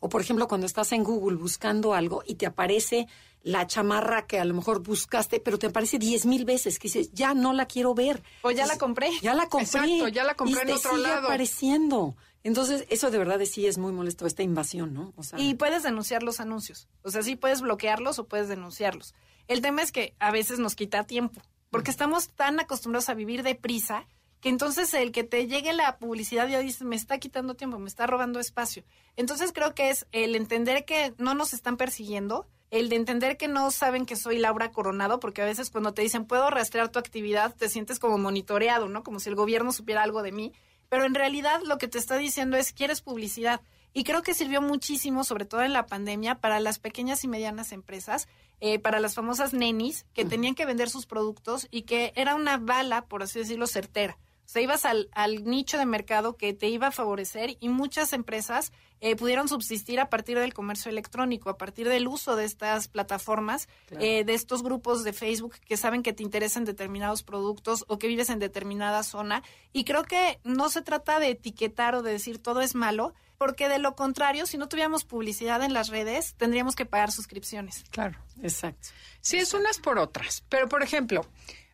O 0.00 0.08
por 0.08 0.20
ejemplo, 0.20 0.48
cuando 0.48 0.66
estás 0.66 0.92
en 0.92 1.04
Google 1.04 1.36
buscando 1.36 1.94
algo 1.94 2.22
y 2.26 2.34
te 2.36 2.46
aparece 2.46 3.06
la 3.42 3.66
chamarra 3.66 4.26
que 4.26 4.38
a 4.40 4.44
lo 4.44 4.52
mejor 4.54 4.82
buscaste, 4.82 5.40
pero 5.40 5.58
te 5.58 5.68
aparece 5.68 5.98
diez 5.98 6.26
mil 6.26 6.44
veces, 6.44 6.78
que 6.78 6.88
dices, 6.88 7.12
ya 7.12 7.34
no 7.34 7.52
la 7.52 7.66
quiero 7.66 7.94
ver. 7.94 8.22
O 8.42 8.50
ya 8.50 8.66
la 8.66 8.76
compré. 8.78 9.10
Ya 9.22 9.34
la 9.34 9.48
compré. 9.48 9.64
Exacto, 9.80 10.08
ya 10.08 10.24
la 10.24 10.34
compré 10.34 10.56
y 10.56 10.60
en 10.60 10.66
te 10.66 10.72
otro 10.74 10.90
sigue 10.90 11.02
lado. 11.02 11.26
apareciendo. 11.26 12.16
Entonces, 12.42 12.84
eso 12.88 13.10
de 13.10 13.18
verdad 13.18 13.40
sí 13.44 13.66
es 13.66 13.78
muy 13.78 13.92
molesto, 13.92 14.26
esta 14.26 14.42
invasión, 14.42 14.94
¿no? 14.94 15.12
O 15.16 15.22
sea, 15.22 15.38
Y 15.38 15.54
puedes 15.54 15.82
denunciar 15.82 16.22
los 16.22 16.40
anuncios. 16.40 16.88
O 17.02 17.10
sea, 17.10 17.22
sí 17.22 17.36
puedes 17.36 17.60
bloquearlos 17.60 18.18
o 18.18 18.26
puedes 18.26 18.48
denunciarlos. 18.48 19.14
El 19.48 19.60
tema 19.60 19.82
es 19.82 19.92
que 19.92 20.14
a 20.18 20.30
veces 20.30 20.58
nos 20.58 20.74
quita 20.74 21.04
tiempo, 21.04 21.40
porque 21.70 21.90
estamos 21.90 22.28
tan 22.30 22.60
acostumbrados 22.60 23.08
a 23.08 23.14
vivir 23.14 23.42
deprisa 23.42 24.06
que 24.40 24.48
entonces 24.48 24.94
el 24.94 25.12
que 25.12 25.24
te 25.24 25.46
llegue 25.46 25.72
la 25.72 25.98
publicidad 25.98 26.48
ya 26.48 26.60
dices, 26.60 26.82
me 26.82 26.96
está 26.96 27.18
quitando 27.18 27.54
tiempo, 27.54 27.78
me 27.78 27.88
está 27.88 28.06
robando 28.06 28.40
espacio. 28.40 28.84
Entonces 29.16 29.52
creo 29.52 29.74
que 29.74 29.90
es 29.90 30.06
el 30.12 30.36
entender 30.36 30.84
que 30.84 31.14
no 31.18 31.34
nos 31.34 31.52
están 31.52 31.76
persiguiendo, 31.76 32.46
el 32.70 32.88
de 32.88 32.96
entender 32.96 33.36
que 33.36 33.48
no 33.48 33.70
saben 33.70 34.06
que 34.06 34.16
soy 34.16 34.38
Laura 34.38 34.70
Coronado, 34.70 35.20
porque 35.20 35.42
a 35.42 35.46
veces 35.46 35.70
cuando 35.70 35.92
te 35.92 36.02
dicen 36.02 36.26
puedo 36.26 36.50
rastrear 36.50 36.90
tu 36.90 36.98
actividad, 36.98 37.54
te 37.54 37.68
sientes 37.68 37.98
como 37.98 38.18
monitoreado, 38.18 38.88
¿no? 38.88 39.02
Como 39.02 39.20
si 39.20 39.28
el 39.28 39.34
gobierno 39.34 39.72
supiera 39.72 40.02
algo 40.02 40.22
de 40.22 40.32
mí. 40.32 40.52
Pero 40.88 41.04
en 41.04 41.14
realidad 41.14 41.60
lo 41.64 41.78
que 41.78 41.88
te 41.88 41.98
está 41.98 42.16
diciendo 42.16 42.56
es, 42.56 42.72
¿quieres 42.72 43.00
publicidad? 43.00 43.60
Y 43.92 44.04
creo 44.04 44.22
que 44.22 44.34
sirvió 44.34 44.60
muchísimo, 44.60 45.24
sobre 45.24 45.44
todo 45.44 45.62
en 45.62 45.72
la 45.72 45.86
pandemia, 45.86 46.36
para 46.36 46.60
las 46.60 46.78
pequeñas 46.78 47.24
y 47.24 47.28
medianas 47.28 47.72
empresas, 47.72 48.28
eh, 48.60 48.78
para 48.78 49.00
las 49.00 49.14
famosas 49.14 49.54
nenis, 49.54 50.06
que 50.12 50.24
tenían 50.24 50.54
que 50.54 50.66
vender 50.66 50.90
sus 50.90 51.06
productos 51.06 51.66
y 51.70 51.82
que 51.82 52.12
era 52.14 52.34
una 52.34 52.58
bala, 52.58 53.06
por 53.06 53.22
así 53.22 53.38
decirlo, 53.38 53.66
certera. 53.66 54.18
O 54.48 54.50
sea, 54.50 54.62
ibas 54.62 54.86
al, 54.86 55.10
al 55.12 55.44
nicho 55.44 55.76
de 55.76 55.84
mercado 55.84 56.38
que 56.38 56.54
te 56.54 56.68
iba 56.70 56.86
a 56.86 56.90
favorecer 56.90 57.58
y 57.60 57.68
muchas 57.68 58.14
empresas 58.14 58.72
eh, 59.00 59.14
pudieron 59.14 59.46
subsistir 59.46 60.00
a 60.00 60.08
partir 60.08 60.38
del 60.38 60.54
comercio 60.54 60.90
electrónico, 60.90 61.50
a 61.50 61.58
partir 61.58 61.86
del 61.86 62.08
uso 62.08 62.34
de 62.34 62.46
estas 62.46 62.88
plataformas, 62.88 63.68
Claro. 63.88 64.02
eh, 64.02 64.24
de 64.24 64.32
estos 64.32 64.62
grupos 64.62 65.04
de 65.04 65.12
Facebook 65.12 65.56
que 65.66 65.76
saben 65.76 66.02
que 66.02 66.14
te 66.14 66.22
interesan 66.22 66.64
determinados 66.64 67.22
productos 67.22 67.84
o 67.88 67.98
que 67.98 68.08
vives 68.08 68.30
en 68.30 68.38
determinada 68.38 69.02
zona. 69.02 69.42
Y 69.74 69.84
creo 69.84 70.04
que 70.04 70.40
no 70.44 70.70
se 70.70 70.80
trata 70.80 71.20
de 71.20 71.28
etiquetar 71.28 71.94
o 71.94 72.00
de 72.02 72.12
decir 72.12 72.38
todo 72.42 72.62
es 72.62 72.74
malo, 72.74 73.12
porque 73.36 73.68
de 73.68 73.78
lo 73.78 73.96
contrario, 73.96 74.46
si 74.46 74.56
no 74.56 74.66
tuviéramos 74.66 75.04
publicidad 75.04 75.62
en 75.62 75.74
las 75.74 75.88
redes, 75.90 76.34
tendríamos 76.38 76.74
que 76.74 76.86
pagar 76.86 77.12
suscripciones. 77.12 77.84
Claro. 77.90 78.18
exacto. 78.42 78.88
Sí, 79.20 79.36
es 79.36 79.52
unas 79.52 79.78
por 79.78 79.98
otras. 79.98 80.42
Pero, 80.48 80.70
por 80.70 80.82
ejemplo, 80.82 81.26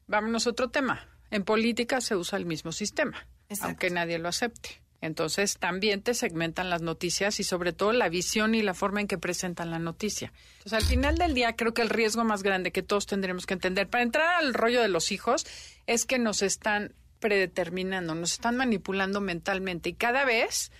vámonos 0.08 0.48
a 0.48 0.50
otro 0.50 0.70
tema. 0.70 1.06
En 1.34 1.42
política 1.42 2.00
se 2.00 2.14
usa 2.14 2.38
el 2.38 2.46
mismo 2.46 2.70
sistema, 2.70 3.26
Exacto. 3.48 3.66
aunque 3.66 3.90
nadie 3.90 4.20
lo 4.20 4.28
acepte. 4.28 4.80
Entonces, 5.00 5.58
también 5.58 6.00
te 6.00 6.14
segmentan 6.14 6.70
las 6.70 6.80
noticias 6.80 7.40
y 7.40 7.42
sobre 7.42 7.72
todo 7.72 7.92
la 7.92 8.08
visión 8.08 8.54
y 8.54 8.62
la 8.62 8.72
forma 8.72 9.00
en 9.00 9.08
que 9.08 9.18
presentan 9.18 9.72
la 9.72 9.80
noticia. 9.80 10.32
Entonces, 10.58 10.72
al 10.74 10.84
final 10.84 11.18
del 11.18 11.34
día, 11.34 11.56
creo 11.56 11.74
que 11.74 11.82
el 11.82 11.90
riesgo 11.90 12.22
más 12.22 12.44
grande 12.44 12.70
que 12.70 12.84
todos 12.84 13.06
tendremos 13.06 13.46
que 13.46 13.54
entender 13.54 13.88
para 13.88 14.04
entrar 14.04 14.36
al 14.36 14.54
rollo 14.54 14.80
de 14.80 14.86
los 14.86 15.10
hijos 15.10 15.44
es 15.88 16.06
que 16.06 16.20
nos 16.20 16.40
están 16.40 16.94
predeterminando, 17.18 18.14
nos 18.14 18.34
están 18.34 18.54
manipulando 18.54 19.20
mentalmente 19.20 19.88
y 19.88 19.94
cada 19.94 20.24
vez 20.24 20.70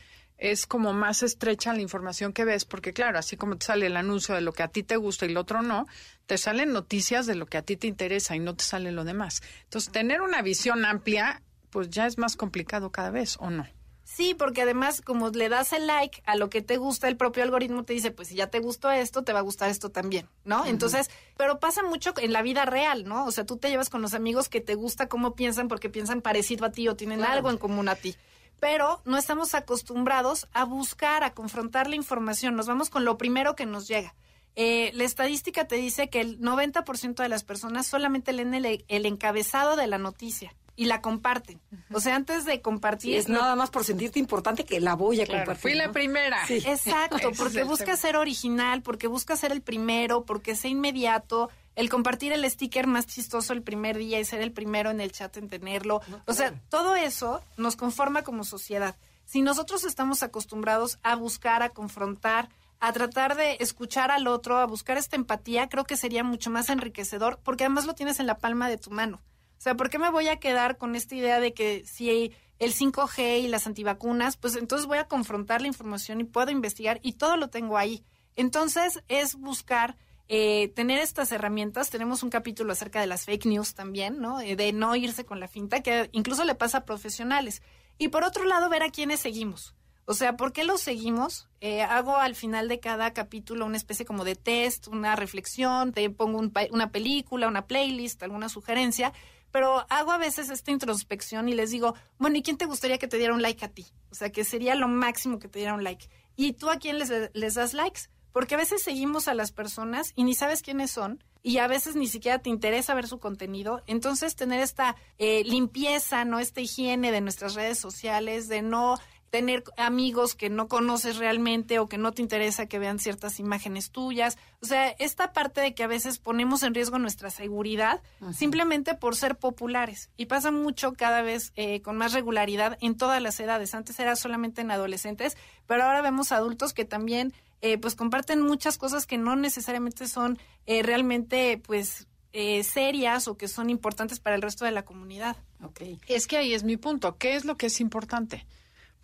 es 0.50 0.66
como 0.66 0.92
más 0.92 1.22
estrecha 1.22 1.72
la 1.72 1.80
información 1.80 2.32
que 2.34 2.44
ves, 2.44 2.66
porque 2.66 2.92
claro, 2.92 3.18
así 3.18 3.36
como 3.36 3.56
te 3.56 3.64
sale 3.64 3.86
el 3.86 3.96
anuncio 3.96 4.34
de 4.34 4.42
lo 4.42 4.52
que 4.52 4.62
a 4.62 4.68
ti 4.68 4.82
te 4.82 4.96
gusta 4.96 5.24
y 5.24 5.30
lo 5.30 5.40
otro 5.40 5.62
no, 5.62 5.86
te 6.26 6.36
salen 6.36 6.72
noticias 6.72 7.26
de 7.26 7.34
lo 7.34 7.46
que 7.46 7.56
a 7.56 7.62
ti 7.62 7.76
te 7.76 7.86
interesa 7.86 8.36
y 8.36 8.40
no 8.40 8.54
te 8.54 8.62
sale 8.64 8.92
lo 8.92 9.04
demás. 9.04 9.42
Entonces, 9.64 9.90
tener 9.90 10.20
una 10.20 10.42
visión 10.42 10.84
amplia, 10.84 11.40
pues 11.70 11.88
ya 11.88 12.06
es 12.06 12.18
más 12.18 12.36
complicado 12.36 12.90
cada 12.92 13.10
vez, 13.10 13.36
¿o 13.40 13.48
no? 13.50 13.66
Sí, 14.04 14.34
porque 14.34 14.60
además 14.60 15.00
como 15.00 15.30
le 15.30 15.48
das 15.48 15.72
el 15.72 15.86
like 15.86 16.22
a 16.26 16.36
lo 16.36 16.50
que 16.50 16.60
te 16.60 16.76
gusta, 16.76 17.08
el 17.08 17.16
propio 17.16 17.42
algoritmo 17.42 17.84
te 17.84 17.94
dice, 17.94 18.10
pues 18.10 18.28
si 18.28 18.34
ya 18.34 18.48
te 18.48 18.58
gustó 18.58 18.90
esto, 18.90 19.22
te 19.22 19.32
va 19.32 19.38
a 19.38 19.42
gustar 19.42 19.70
esto 19.70 19.88
también, 19.88 20.28
¿no? 20.44 20.66
Entonces, 20.66 21.10
pero 21.38 21.58
pasa 21.58 21.82
mucho 21.82 22.12
en 22.18 22.34
la 22.34 22.42
vida 22.42 22.66
real, 22.66 23.04
¿no? 23.04 23.24
O 23.24 23.32
sea, 23.32 23.46
tú 23.46 23.56
te 23.56 23.70
llevas 23.70 23.88
con 23.88 24.02
los 24.02 24.12
amigos 24.12 24.50
que 24.50 24.60
te 24.60 24.74
gusta 24.74 25.08
cómo 25.08 25.34
piensan 25.34 25.68
porque 25.68 25.88
piensan 25.88 26.20
parecido 26.20 26.66
a 26.66 26.70
ti 26.70 26.86
o 26.86 26.96
tienen 26.96 27.20
Claro. 27.20 27.32
algo 27.32 27.50
en 27.50 27.56
común 27.56 27.88
a 27.88 27.96
ti. 27.96 28.14
Pero 28.60 29.00
no 29.04 29.16
estamos 29.16 29.54
acostumbrados 29.54 30.48
a 30.52 30.64
buscar, 30.64 31.24
a 31.24 31.34
confrontar 31.34 31.88
la 31.88 31.96
información. 31.96 32.56
Nos 32.56 32.66
vamos 32.66 32.90
con 32.90 33.04
lo 33.04 33.18
primero 33.18 33.56
que 33.56 33.66
nos 33.66 33.88
llega. 33.88 34.14
Eh, 34.56 34.92
la 34.94 35.04
estadística 35.04 35.66
te 35.66 35.76
dice 35.76 36.08
que 36.08 36.20
el 36.20 36.40
90% 36.40 37.16
de 37.16 37.28
las 37.28 37.44
personas 37.44 37.86
solamente 37.86 38.32
leen 38.32 38.54
el, 38.54 38.84
el 38.86 39.06
encabezado 39.06 39.76
de 39.76 39.86
la 39.86 39.98
noticia 39.98 40.54
y 40.76 40.86
la 40.86 41.00
comparten. 41.00 41.60
O 41.92 42.00
sea, 42.00 42.16
antes 42.16 42.44
de 42.44 42.60
compartir... 42.60 43.12
Y 43.12 43.16
es 43.16 43.28
nada 43.28 43.54
más 43.54 43.70
por 43.70 43.84
sentirte 43.84 44.18
importante 44.18 44.64
que 44.64 44.80
la 44.80 44.94
voy 44.94 45.20
a 45.20 45.26
compartir. 45.26 45.56
fui 45.56 45.74
la 45.74 45.92
primera. 45.92 46.44
Sí. 46.46 46.62
Exacto, 46.66 47.30
porque 47.38 47.62
busca 47.64 47.96
ser 47.96 48.16
original, 48.16 48.82
porque 48.82 49.06
busca 49.06 49.36
ser 49.36 49.52
el 49.52 49.62
primero, 49.62 50.24
porque 50.24 50.56
sea 50.56 50.70
inmediato, 50.70 51.50
el 51.74 51.90
compartir 51.90 52.32
el 52.32 52.48
sticker 52.48 52.86
más 52.86 53.06
chistoso 53.06 53.52
el 53.52 53.62
primer 53.62 53.98
día 53.98 54.20
y 54.20 54.24
ser 54.24 54.40
el 54.40 54.52
primero 54.52 54.90
en 54.90 55.00
el 55.00 55.12
chat 55.12 55.36
en 55.36 55.48
tenerlo. 55.48 56.00
O 56.26 56.32
sea, 56.32 56.54
todo 56.68 56.96
eso 56.96 57.42
nos 57.56 57.76
conforma 57.76 58.22
como 58.22 58.44
sociedad. 58.44 58.96
Si 59.24 59.42
nosotros 59.42 59.84
estamos 59.84 60.22
acostumbrados 60.22 60.98
a 61.02 61.16
buscar, 61.16 61.62
a 61.62 61.70
confrontar, 61.70 62.48
a 62.80 62.92
tratar 62.92 63.36
de 63.36 63.56
escuchar 63.60 64.10
al 64.10 64.26
otro, 64.26 64.58
a 64.58 64.66
buscar 64.66 64.98
esta 64.98 65.16
empatía, 65.16 65.68
creo 65.68 65.84
que 65.84 65.96
sería 65.96 66.22
mucho 66.22 66.50
más 66.50 66.68
enriquecedor, 66.68 67.40
porque 67.42 67.64
además 67.64 67.86
lo 67.86 67.94
tienes 67.94 68.20
en 68.20 68.26
la 68.26 68.38
palma 68.38 68.68
de 68.68 68.76
tu 68.76 68.90
mano. 68.90 69.22
O 69.58 69.62
sea, 69.64 69.74
¿por 69.74 69.88
qué 69.88 69.98
me 69.98 70.10
voy 70.10 70.28
a 70.28 70.38
quedar 70.38 70.76
con 70.76 70.94
esta 70.94 71.14
idea 71.14 71.40
de 71.40 71.54
que 71.54 71.84
si 71.86 72.34
el 72.58 72.74
5G 72.74 73.40
y 73.40 73.48
las 73.48 73.66
antivacunas, 73.66 74.36
pues 74.36 74.56
entonces 74.56 74.86
voy 74.86 74.98
a 74.98 75.08
confrontar 75.08 75.62
la 75.62 75.68
información 75.68 76.20
y 76.20 76.24
puedo 76.24 76.50
investigar 76.50 77.00
y 77.02 77.14
todo 77.14 77.38
lo 77.38 77.48
tengo 77.48 77.78
ahí? 77.78 78.04
Entonces 78.36 79.02
es 79.08 79.36
buscar 79.36 79.96
eh, 80.28 80.68
tener 80.68 80.98
estas 81.00 81.32
herramientas. 81.32 81.90
Tenemos 81.90 82.22
un 82.22 82.30
capítulo 82.30 82.72
acerca 82.72 83.00
de 83.00 83.06
las 83.06 83.24
fake 83.24 83.46
news 83.46 83.74
también, 83.74 84.20
¿no? 84.20 84.40
Eh, 84.40 84.56
de 84.56 84.72
no 84.72 84.96
irse 84.96 85.24
con 85.24 85.40
la 85.40 85.48
finta, 85.48 85.82
que 85.82 86.08
incluso 86.12 86.44
le 86.44 86.54
pasa 86.54 86.78
a 86.78 86.84
profesionales. 86.84 87.62
Y 87.98 88.08
por 88.08 88.24
otro 88.24 88.44
lado, 88.44 88.68
ver 88.68 88.82
a 88.82 88.90
quiénes 88.90 89.20
seguimos. 89.20 89.74
O 90.06 90.12
sea, 90.12 90.36
¿por 90.36 90.52
qué 90.52 90.64
los 90.64 90.80
seguimos? 90.80 91.48
Eh, 91.60 91.82
hago 91.82 92.16
al 92.16 92.34
final 92.34 92.68
de 92.68 92.78
cada 92.78 93.12
capítulo 93.14 93.64
una 93.64 93.76
especie 93.76 94.04
como 94.04 94.24
de 94.24 94.34
test, 94.34 94.88
una 94.88 95.16
reflexión, 95.16 95.92
te 95.92 96.10
pongo 96.10 96.38
un 96.38 96.52
una 96.72 96.90
película, 96.90 97.48
una 97.48 97.66
playlist, 97.66 98.22
alguna 98.22 98.50
sugerencia, 98.50 99.14
pero 99.50 99.86
hago 99.88 100.12
a 100.12 100.18
veces 100.18 100.50
esta 100.50 100.72
introspección 100.72 101.48
y 101.48 101.54
les 101.54 101.70
digo, 101.70 101.94
bueno, 102.18 102.36
¿y 102.36 102.42
quién 102.42 102.58
te 102.58 102.66
gustaría 102.66 102.98
que 102.98 103.08
te 103.08 103.16
diera 103.16 103.32
un 103.32 103.40
like 103.40 103.64
a 103.64 103.68
ti? 103.68 103.86
O 104.10 104.14
sea, 104.14 104.30
que 104.30 104.44
sería 104.44 104.74
lo 104.74 104.88
máximo 104.88 105.38
que 105.38 105.48
te 105.48 105.60
diera 105.60 105.74
un 105.74 105.84
like. 105.84 106.08
¿Y 106.36 106.52
tú 106.52 106.68
a 106.68 106.76
quién 106.76 106.98
les 106.98 107.54
das 107.54 107.72
likes? 107.72 108.10
Porque 108.34 108.56
a 108.56 108.58
veces 108.58 108.82
seguimos 108.82 109.28
a 109.28 109.34
las 109.34 109.52
personas 109.52 110.12
y 110.16 110.24
ni 110.24 110.34
sabes 110.34 110.60
quiénes 110.60 110.90
son 110.90 111.22
y 111.44 111.58
a 111.58 111.68
veces 111.68 111.94
ni 111.94 112.08
siquiera 112.08 112.40
te 112.40 112.50
interesa 112.50 112.92
ver 112.92 113.06
su 113.06 113.20
contenido. 113.20 113.82
Entonces, 113.86 114.34
tener 114.34 114.60
esta 114.60 114.96
eh, 115.18 115.44
limpieza, 115.44 116.24
¿no? 116.24 116.40
Esta 116.40 116.60
higiene 116.60 117.12
de 117.12 117.20
nuestras 117.20 117.54
redes 117.54 117.78
sociales, 117.78 118.48
de 118.48 118.60
no 118.60 118.98
tener 119.34 119.64
amigos 119.76 120.36
que 120.36 120.48
no 120.48 120.68
conoces 120.68 121.16
realmente 121.16 121.80
o 121.80 121.88
que 121.88 121.98
no 121.98 122.12
te 122.12 122.22
interesa 122.22 122.66
que 122.66 122.78
vean 122.78 123.00
ciertas 123.00 123.40
imágenes 123.40 123.90
tuyas. 123.90 124.38
O 124.62 124.66
sea, 124.66 124.90
esta 125.00 125.32
parte 125.32 125.60
de 125.60 125.74
que 125.74 125.82
a 125.82 125.88
veces 125.88 126.20
ponemos 126.20 126.62
en 126.62 126.72
riesgo 126.72 127.00
nuestra 127.00 127.30
seguridad 127.30 128.00
simplemente 128.32 128.94
por 128.94 129.16
ser 129.16 129.34
populares. 129.34 130.08
Y 130.16 130.26
pasa 130.26 130.52
mucho 130.52 130.92
cada 130.92 131.20
vez 131.22 131.52
eh, 131.56 131.82
con 131.82 131.96
más 131.96 132.12
regularidad 132.12 132.78
en 132.80 132.96
todas 132.96 133.20
las 133.20 133.40
edades. 133.40 133.74
Antes 133.74 133.98
era 133.98 134.14
solamente 134.14 134.60
en 134.60 134.70
adolescentes, 134.70 135.36
pero 135.66 135.82
ahora 135.82 136.00
vemos 136.00 136.30
adultos 136.30 136.72
que 136.72 136.84
también 136.84 137.34
eh, 137.60 137.76
pues 137.76 137.96
comparten 137.96 138.40
muchas 138.40 138.78
cosas 138.78 139.04
que 139.04 139.18
no 139.18 139.34
necesariamente 139.34 140.06
son 140.06 140.38
eh, 140.66 140.84
realmente 140.84 141.60
pues 141.66 142.06
eh, 142.32 142.62
serias 142.62 143.26
o 143.26 143.36
que 143.36 143.48
son 143.48 143.68
importantes 143.68 144.20
para 144.20 144.36
el 144.36 144.42
resto 144.42 144.64
de 144.64 144.70
la 144.70 144.84
comunidad. 144.84 145.36
Ok. 145.60 145.80
Es 146.06 146.28
que 146.28 146.36
ahí 146.36 146.54
es 146.54 146.62
mi 146.62 146.76
punto. 146.76 147.16
¿Qué 147.18 147.34
es 147.34 147.44
lo 147.44 147.56
que 147.56 147.66
es 147.66 147.80
importante? 147.80 148.46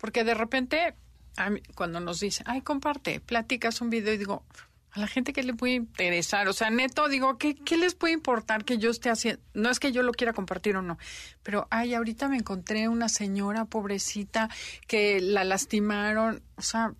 Porque 0.01 0.23
de 0.25 0.33
repente, 0.33 0.95
a 1.37 1.49
mí, 1.51 1.61
cuando 1.75 1.99
nos 2.01 2.19
dicen, 2.19 2.45
ay, 2.49 2.61
comparte, 2.61 3.19
platicas 3.21 3.79
un 3.81 3.89
video 3.91 4.13
y 4.13 4.17
digo, 4.17 4.43
a 4.93 4.99
la 4.99 5.07
gente 5.07 5.31
que 5.31 5.43
le 5.43 5.53
puede 5.53 5.75
interesar, 5.75 6.49
o 6.49 6.53
sea, 6.53 6.69
neto, 6.71 7.07
digo, 7.07 7.37
¿qué, 7.37 7.55
¿qué 7.55 7.77
les 7.77 7.93
puede 7.95 8.13
importar 8.13 8.65
que 8.65 8.77
yo 8.79 8.89
esté 8.89 9.09
haciendo? 9.09 9.41
No 9.53 9.69
es 9.69 9.79
que 9.79 9.91
yo 9.93 10.01
lo 10.03 10.11
quiera 10.11 10.33
compartir 10.33 10.75
o 10.75 10.81
no, 10.81 10.97
pero, 11.43 11.67
ay, 11.69 11.93
ahorita 11.93 12.27
me 12.27 12.35
encontré 12.37 12.89
una 12.89 13.07
señora 13.07 13.63
pobrecita 13.65 14.49
que 14.87 15.21
la 15.21 15.43
lastimaron, 15.45 16.41
o 16.57 16.61
sea, 16.61 16.93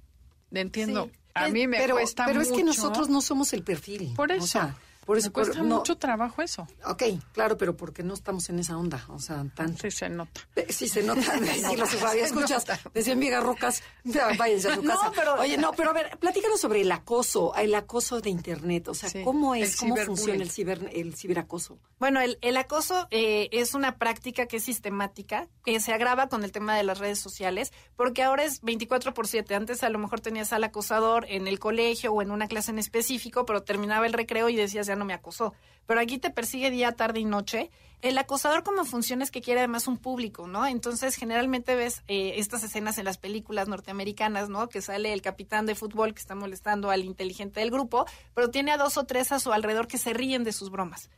entiendo. 0.54 1.06
Sí. 1.12 1.12
A 1.34 1.48
mí 1.48 1.66
me 1.66 1.78
pero, 1.78 1.96
cuesta 1.96 2.26
Pero 2.26 2.40
mucho. 2.42 2.52
es 2.52 2.58
que 2.58 2.64
nosotros 2.66 3.08
no 3.10 3.22
somos 3.22 3.54
el 3.54 3.64
perfil. 3.64 4.14
Por 4.16 4.32
O 4.32 4.36
eso. 4.36 4.48
sea, 4.48 4.76
por 5.06 5.18
eso 5.18 5.28
me 5.30 5.34
cuesta 5.34 5.58
por- 5.58 5.66
no- 5.66 5.78
mucho 5.78 5.98
trabajo 5.98 6.42
eso. 6.42 6.68
Ok, 6.86 7.04
claro, 7.34 7.58
pero 7.58 7.76
porque 7.76 8.04
no 8.04 8.14
estamos 8.14 8.50
en 8.50 8.60
esa 8.60 8.78
onda. 8.78 9.04
O 9.10 9.20
sea, 9.20 9.46
tanto. 9.56 9.82
Sí 9.82 9.92
se 9.92 10.10
nota. 10.10 10.42
Eh, 10.56 10.68
Sí, 10.70 10.88
se 10.88 11.04
nota. 11.04 11.22
Sí, 11.72 11.76
los 11.76 11.94
escuchas. 11.94 12.66
Decían 12.94 13.20
Vigarrocas, 13.20 13.84
ya, 14.04 14.30
váyanse 14.38 14.70
a 14.70 14.76
su 14.76 14.82
No, 14.84 14.96
casa. 14.96 15.12
pero- 15.16 15.36
Oye, 15.36 15.58
no, 15.58 15.72
pero 15.74 15.90
a 15.90 15.94
ver, 15.94 16.18
platícanos 16.20 16.60
sobre 16.62 16.82
el 16.82 16.92
acoso, 16.92 17.54
el 17.56 17.74
acoso 17.76 18.22
de 18.22 18.30
Internet. 18.30 18.88
O 18.88 18.94
sea, 18.94 19.10
Sí, 19.10 19.24
¿cómo 19.24 19.56
es, 19.56 19.76
cómo 19.78 19.96
funciona 19.98 20.42
el, 20.44 20.50
ciber, 20.52 20.90
el 20.94 21.16
ciberacoso? 21.16 21.78
Bueno, 22.00 22.20
el, 22.22 22.38
el 22.42 22.58
acoso 22.58 23.08
eh, 23.12 23.50
es 23.52 23.74
una 23.74 23.98
práctica 23.98 24.46
que 24.48 24.58
es 24.58 24.64
sistemática, 24.64 25.48
que 25.66 25.80
se 25.80 25.94
agrava 25.94 26.28
con 26.30 26.44
el 26.44 26.52
tema 26.52 26.76
de 26.76 26.84
las 26.84 26.98
redes 27.00 27.20
sociales, 27.20 27.72
porque 27.96 28.24
ahora 28.24 28.44
es 28.44 28.62
24 28.62 29.14
por 29.14 29.28
7. 29.28 29.54
Antes 29.56 29.84
a 29.84 29.90
lo 29.90 30.00
mejor 30.00 30.20
tenías 30.22 30.52
al 30.54 30.64
acosador 30.64 31.26
en 31.30 31.48
el 31.48 31.60
colegio 31.60 32.12
o 32.14 32.22
en 32.22 32.32
una 32.32 32.48
clase 32.48 32.72
en 32.72 32.80
específico, 32.80 33.46
pero 33.46 33.64
terminaba 33.64 34.06
el 34.08 34.14
recreo 34.14 34.50
y 34.50 34.56
decías, 34.56 34.90
ya 34.92 34.96
no 34.98 35.06
me 35.06 35.14
acosó. 35.14 35.54
Pero 35.88 36.00
aquí 36.00 36.18
te 36.18 36.30
persigue 36.30 36.70
día, 36.70 36.92
tarde 36.92 37.20
y 37.20 37.26
noche. 37.26 37.70
El 38.02 38.18
acosador 38.18 38.64
como 38.64 38.84
funciona 38.84 39.24
es 39.24 39.30
que 39.30 39.42
quiere 39.42 39.60
además 39.60 39.88
un 39.88 39.98
público, 39.98 40.48
¿no? 40.48 40.66
Entonces 40.66 41.16
generalmente 41.16 41.76
ves 41.76 42.02
eh, 42.08 42.34
estas 42.38 42.64
escenas 42.64 42.98
en 42.98 43.06
las 43.06 43.20
películas 43.20 43.68
norteamericanas, 43.68 44.50
¿no? 44.50 44.70
Que 44.70 44.82
sale 44.82 45.14
el 45.14 45.22
capitán 45.22 45.68
de 45.68 45.76
fútbol 45.76 46.16
que 46.16 46.20
está 46.20 46.34
molestando 46.34 46.90
al 46.90 47.04
inteligente 47.04 47.60
del 47.60 47.70
grupo, 47.70 48.08
pero 48.34 48.50
tiene 48.50 48.72
a 48.72 48.78
dos 48.78 48.98
o 48.98 49.04
tres 49.04 49.32
a 49.32 49.40
su 49.40 49.54
alrededor 49.54 49.88
que 49.88 50.00
se 50.00 50.14
ríen 50.14 50.44
de 50.44 50.52
sus 50.52 50.72
bromas. 50.72 51.12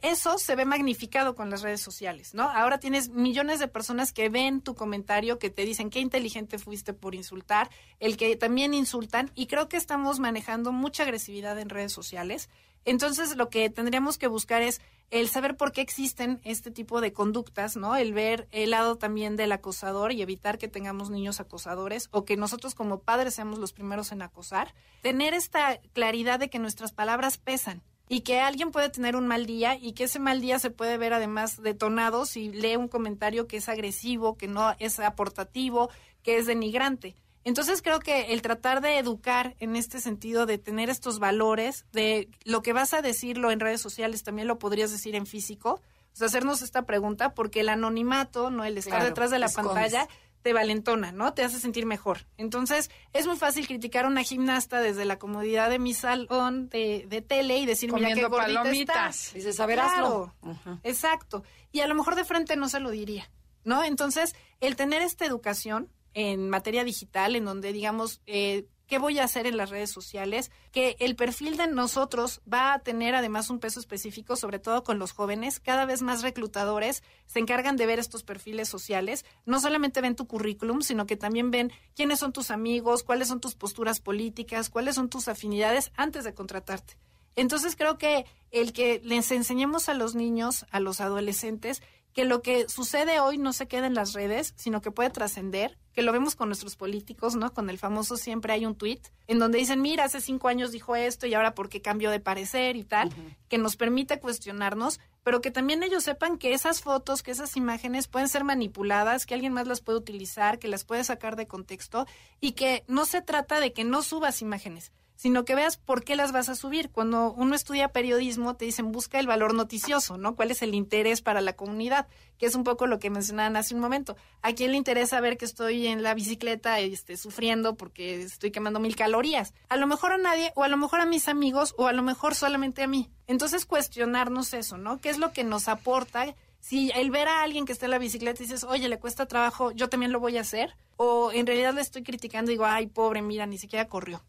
Eso 0.00 0.38
se 0.38 0.56
ve 0.56 0.64
magnificado 0.64 1.34
con 1.34 1.50
las 1.50 1.60
redes 1.60 1.82
sociales, 1.82 2.32
¿no? 2.32 2.48
Ahora 2.48 2.78
tienes 2.78 3.10
millones 3.10 3.58
de 3.58 3.68
personas 3.68 4.14
que 4.14 4.30
ven 4.30 4.62
tu 4.62 4.74
comentario, 4.74 5.38
que 5.38 5.50
te 5.50 5.66
dicen 5.66 5.90
qué 5.90 6.00
inteligente 6.00 6.58
fuiste 6.58 6.94
por 6.94 7.14
insultar, 7.14 7.68
el 8.00 8.16
que 8.16 8.36
también 8.36 8.72
insultan, 8.72 9.30
y 9.34 9.48
creo 9.48 9.68
que 9.68 9.76
estamos 9.76 10.18
manejando 10.18 10.72
mucha 10.72 11.02
agresividad 11.02 11.58
en 11.58 11.68
redes 11.68 11.92
sociales. 11.92 12.48
Entonces, 12.84 13.36
lo 13.36 13.48
que 13.48 13.70
tendríamos 13.70 14.18
que 14.18 14.26
buscar 14.26 14.62
es 14.62 14.80
el 15.12 15.28
saber 15.28 15.58
por 15.58 15.72
qué 15.72 15.82
existen 15.82 16.40
este 16.42 16.70
tipo 16.70 17.02
de 17.02 17.12
conductas, 17.12 17.76
¿no? 17.76 17.96
El 17.96 18.14
ver 18.14 18.48
el 18.50 18.70
lado 18.70 18.96
también 18.96 19.36
del 19.36 19.52
acosador 19.52 20.10
y 20.10 20.22
evitar 20.22 20.56
que 20.56 20.68
tengamos 20.68 21.10
niños 21.10 21.38
acosadores 21.38 22.08
o 22.12 22.24
que 22.24 22.38
nosotros 22.38 22.74
como 22.74 23.00
padres 23.00 23.34
seamos 23.34 23.58
los 23.58 23.74
primeros 23.74 24.10
en 24.10 24.22
acosar. 24.22 24.74
Tener 25.02 25.34
esta 25.34 25.78
claridad 25.92 26.40
de 26.40 26.48
que 26.48 26.58
nuestras 26.58 26.92
palabras 26.92 27.36
pesan 27.36 27.82
y 28.08 28.20
que 28.20 28.40
alguien 28.40 28.70
puede 28.70 28.88
tener 28.88 29.14
un 29.14 29.26
mal 29.26 29.44
día 29.44 29.76
y 29.76 29.92
que 29.92 30.04
ese 30.04 30.18
mal 30.18 30.40
día 30.40 30.58
se 30.58 30.70
puede 30.70 30.96
ver 30.96 31.12
además 31.12 31.62
detonado 31.62 32.24
si 32.24 32.48
lee 32.48 32.76
un 32.76 32.88
comentario 32.88 33.46
que 33.46 33.58
es 33.58 33.68
agresivo, 33.68 34.38
que 34.38 34.48
no 34.48 34.74
es 34.78 34.98
aportativo, 34.98 35.90
que 36.22 36.38
es 36.38 36.46
denigrante. 36.46 37.16
Entonces 37.44 37.82
creo 37.82 37.98
que 37.98 38.32
el 38.32 38.42
tratar 38.42 38.80
de 38.80 38.98
educar 38.98 39.56
en 39.58 39.74
este 39.76 40.00
sentido, 40.00 40.46
de 40.46 40.58
tener 40.58 40.90
estos 40.90 41.18
valores, 41.18 41.84
de 41.92 42.28
lo 42.44 42.62
que 42.62 42.72
vas 42.72 42.94
a 42.94 43.02
decirlo 43.02 43.50
en 43.50 43.60
redes 43.60 43.80
sociales, 43.80 44.22
también 44.22 44.46
lo 44.48 44.58
podrías 44.58 44.90
decir 44.90 45.14
en 45.16 45.26
físico, 45.26 45.80
o 46.12 46.16
sea, 46.16 46.26
hacernos 46.28 46.62
esta 46.62 46.82
pregunta, 46.86 47.34
porque 47.34 47.60
el 47.60 47.68
anonimato, 47.68 48.50
no 48.50 48.64
el 48.64 48.76
estar 48.78 48.92
Claro, 48.98 49.06
detrás 49.06 49.30
de 49.30 49.38
la 49.38 49.46
escondes. 49.46 49.72
pantalla, 49.72 50.08
te 50.42 50.52
valentona, 50.52 51.12
¿no? 51.12 51.34
Te 51.34 51.42
hace 51.44 51.58
sentir 51.60 51.86
mejor. 51.86 52.26
Entonces, 52.36 52.90
es 53.12 53.26
muy 53.26 53.36
fácil 53.36 53.66
criticar 53.66 54.04
a 54.04 54.08
una 54.08 54.22
gimnasta 54.24 54.80
desde 54.80 55.04
la 55.04 55.18
comodidad 55.18 55.70
de 55.70 55.78
mi 55.78 55.94
salón 55.94 56.68
de, 56.68 57.06
de 57.08 57.22
tele 57.22 57.58
y 57.58 57.66
decir, 57.66 57.92
mira 57.92 58.08
qué 58.12 58.24
gordita 58.26 58.62
palomitas. 58.62 59.16
estás. 59.16 59.34
Dices, 59.34 59.58
a 59.60 59.66
ver, 59.66 59.80
hazlo. 59.80 60.34
Exacto. 60.82 61.44
Y 61.70 61.80
a 61.80 61.86
lo 61.86 61.94
mejor 61.94 62.14
de 62.16 62.24
frente 62.24 62.56
no 62.56 62.68
se 62.68 62.80
lo 62.80 62.90
diría, 62.90 63.30
¿no? 63.64 63.84
Entonces, 63.84 64.34
el 64.60 64.76
tener 64.76 65.00
esta 65.02 65.24
educación 65.24 65.88
en 66.14 66.50
materia 66.50 66.84
digital, 66.84 67.36
en 67.36 67.44
donde 67.44 67.72
digamos, 67.72 68.20
eh, 68.26 68.66
¿qué 68.86 68.98
voy 68.98 69.18
a 69.18 69.24
hacer 69.24 69.46
en 69.46 69.56
las 69.56 69.70
redes 69.70 69.90
sociales? 69.90 70.50
Que 70.70 70.96
el 71.00 71.16
perfil 71.16 71.56
de 71.56 71.66
nosotros 71.66 72.42
va 72.50 72.74
a 72.74 72.78
tener 72.80 73.14
además 73.14 73.48
un 73.48 73.58
peso 73.58 73.80
específico, 73.80 74.36
sobre 74.36 74.58
todo 74.58 74.84
con 74.84 74.98
los 74.98 75.12
jóvenes. 75.12 75.60
Cada 75.60 75.86
vez 75.86 76.02
más 76.02 76.22
reclutadores 76.22 77.02
se 77.26 77.38
encargan 77.38 77.76
de 77.76 77.86
ver 77.86 77.98
estos 77.98 78.22
perfiles 78.22 78.68
sociales. 78.68 79.24
No 79.46 79.60
solamente 79.60 80.00
ven 80.00 80.16
tu 80.16 80.26
currículum, 80.26 80.82
sino 80.82 81.06
que 81.06 81.16
también 81.16 81.50
ven 81.50 81.72
quiénes 81.94 82.18
son 82.18 82.32
tus 82.32 82.50
amigos, 82.50 83.02
cuáles 83.02 83.28
son 83.28 83.40
tus 83.40 83.54
posturas 83.54 84.00
políticas, 84.00 84.68
cuáles 84.68 84.96
son 84.96 85.08
tus 85.08 85.28
afinidades 85.28 85.90
antes 85.96 86.24
de 86.24 86.34
contratarte. 86.34 86.98
Entonces 87.34 87.76
creo 87.76 87.96
que 87.96 88.26
el 88.50 88.72
que 88.72 89.00
les 89.04 89.30
enseñemos 89.30 89.88
a 89.88 89.94
los 89.94 90.14
niños, 90.14 90.66
a 90.70 90.80
los 90.80 91.00
adolescentes, 91.00 91.82
que 92.12 92.24
lo 92.24 92.42
que 92.42 92.68
sucede 92.68 93.20
hoy 93.20 93.38
no 93.38 93.52
se 93.52 93.66
queda 93.66 93.86
en 93.86 93.94
las 93.94 94.12
redes, 94.12 94.54
sino 94.56 94.80
que 94.82 94.90
puede 94.90 95.10
trascender, 95.10 95.78
que 95.92 96.02
lo 96.02 96.12
vemos 96.12 96.36
con 96.36 96.48
nuestros 96.48 96.76
políticos, 96.76 97.36
¿no? 97.36 97.52
Con 97.52 97.70
el 97.70 97.78
famoso 97.78 98.16
siempre 98.16 98.52
hay 98.52 98.66
un 98.66 98.74
tweet 98.74 99.00
en 99.26 99.38
donde 99.38 99.58
dicen, 99.58 99.80
mira, 99.80 100.04
hace 100.04 100.20
cinco 100.20 100.48
años 100.48 100.72
dijo 100.72 100.96
esto 100.96 101.26
y 101.26 101.34
ahora 101.34 101.54
por 101.54 101.68
qué 101.68 101.80
cambió 101.80 102.10
de 102.10 102.20
parecer 102.20 102.76
y 102.76 102.84
tal, 102.84 103.10
que 103.48 103.58
nos 103.58 103.76
permite 103.76 104.20
cuestionarnos, 104.20 105.00
pero 105.22 105.40
que 105.40 105.50
también 105.50 105.82
ellos 105.82 106.04
sepan 106.04 106.38
que 106.38 106.52
esas 106.52 106.82
fotos, 106.82 107.22
que 107.22 107.30
esas 107.30 107.56
imágenes 107.56 108.08
pueden 108.08 108.28
ser 108.28 108.44
manipuladas, 108.44 109.26
que 109.26 109.34
alguien 109.34 109.52
más 109.52 109.66
las 109.66 109.80
puede 109.80 109.98
utilizar, 109.98 110.58
que 110.58 110.68
las 110.68 110.84
puede 110.84 111.04
sacar 111.04 111.36
de 111.36 111.46
contexto 111.46 112.06
y 112.40 112.52
que 112.52 112.84
no 112.88 113.04
se 113.04 113.22
trata 113.22 113.60
de 113.60 113.72
que 113.72 113.84
no 113.84 114.02
subas 114.02 114.42
imágenes, 114.42 114.92
sino 115.22 115.44
que 115.44 115.54
veas 115.54 115.76
por 115.76 116.02
qué 116.02 116.16
las 116.16 116.32
vas 116.32 116.48
a 116.48 116.56
subir. 116.56 116.90
Cuando 116.90 117.32
uno 117.34 117.54
estudia 117.54 117.92
periodismo, 117.92 118.56
te 118.56 118.64
dicen 118.64 118.90
busca 118.90 119.20
el 119.20 119.28
valor 119.28 119.54
noticioso, 119.54 120.18
¿no? 120.18 120.34
¿Cuál 120.34 120.50
es 120.50 120.62
el 120.62 120.74
interés 120.74 121.22
para 121.22 121.40
la 121.40 121.52
comunidad? 121.52 122.08
Que 122.38 122.46
es 122.46 122.56
un 122.56 122.64
poco 122.64 122.88
lo 122.88 122.98
que 122.98 123.08
mencionaban 123.08 123.54
hace 123.54 123.76
un 123.76 123.80
momento. 123.80 124.16
¿A 124.42 124.52
quién 124.52 124.72
le 124.72 124.78
interesa 124.78 125.20
ver 125.20 125.38
que 125.38 125.44
estoy 125.44 125.86
en 125.86 126.02
la 126.02 126.14
bicicleta 126.14 126.80
este, 126.80 127.16
sufriendo 127.16 127.76
porque 127.76 128.20
estoy 128.22 128.50
quemando 128.50 128.80
mil 128.80 128.96
calorías? 128.96 129.54
A 129.68 129.76
lo 129.76 129.86
mejor 129.86 130.10
a 130.10 130.18
nadie, 130.18 130.50
o 130.56 130.64
a 130.64 130.68
lo 130.68 130.76
mejor 130.76 130.98
a 130.98 131.06
mis 131.06 131.28
amigos, 131.28 131.72
o 131.78 131.86
a 131.86 131.92
lo 131.92 132.02
mejor 132.02 132.34
solamente 132.34 132.82
a 132.82 132.88
mí. 132.88 133.08
Entonces 133.28 133.64
cuestionarnos 133.64 134.52
eso, 134.54 134.76
¿no? 134.76 135.00
¿Qué 135.00 135.08
es 135.08 135.18
lo 135.18 135.32
que 135.32 135.44
nos 135.44 135.68
aporta? 135.68 136.34
Si 136.58 136.90
el 136.96 137.12
ver 137.12 137.28
a 137.28 137.44
alguien 137.44 137.64
que 137.64 137.70
está 137.72 137.86
en 137.86 137.92
la 137.92 137.98
bicicleta 137.98 138.42
dices, 138.42 138.64
oye, 138.64 138.88
le 138.88 138.98
cuesta 138.98 139.26
trabajo, 139.26 139.70
yo 139.70 139.88
también 139.88 140.10
lo 140.10 140.18
voy 140.18 140.36
a 140.38 140.40
hacer, 140.40 140.74
o 140.96 141.30
en 141.30 141.46
realidad 141.46 141.74
le 141.74 141.80
estoy 141.80 142.02
criticando 142.02 142.50
y 142.50 142.54
digo, 142.54 142.66
ay, 142.66 142.88
pobre, 142.88 143.22
mira, 143.22 143.46
ni 143.46 143.56
siquiera 143.56 143.86
corrió. 143.86 144.20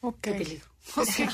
Ok. 0.00 0.18
Qué 0.20 0.32
peligro. 0.32 0.66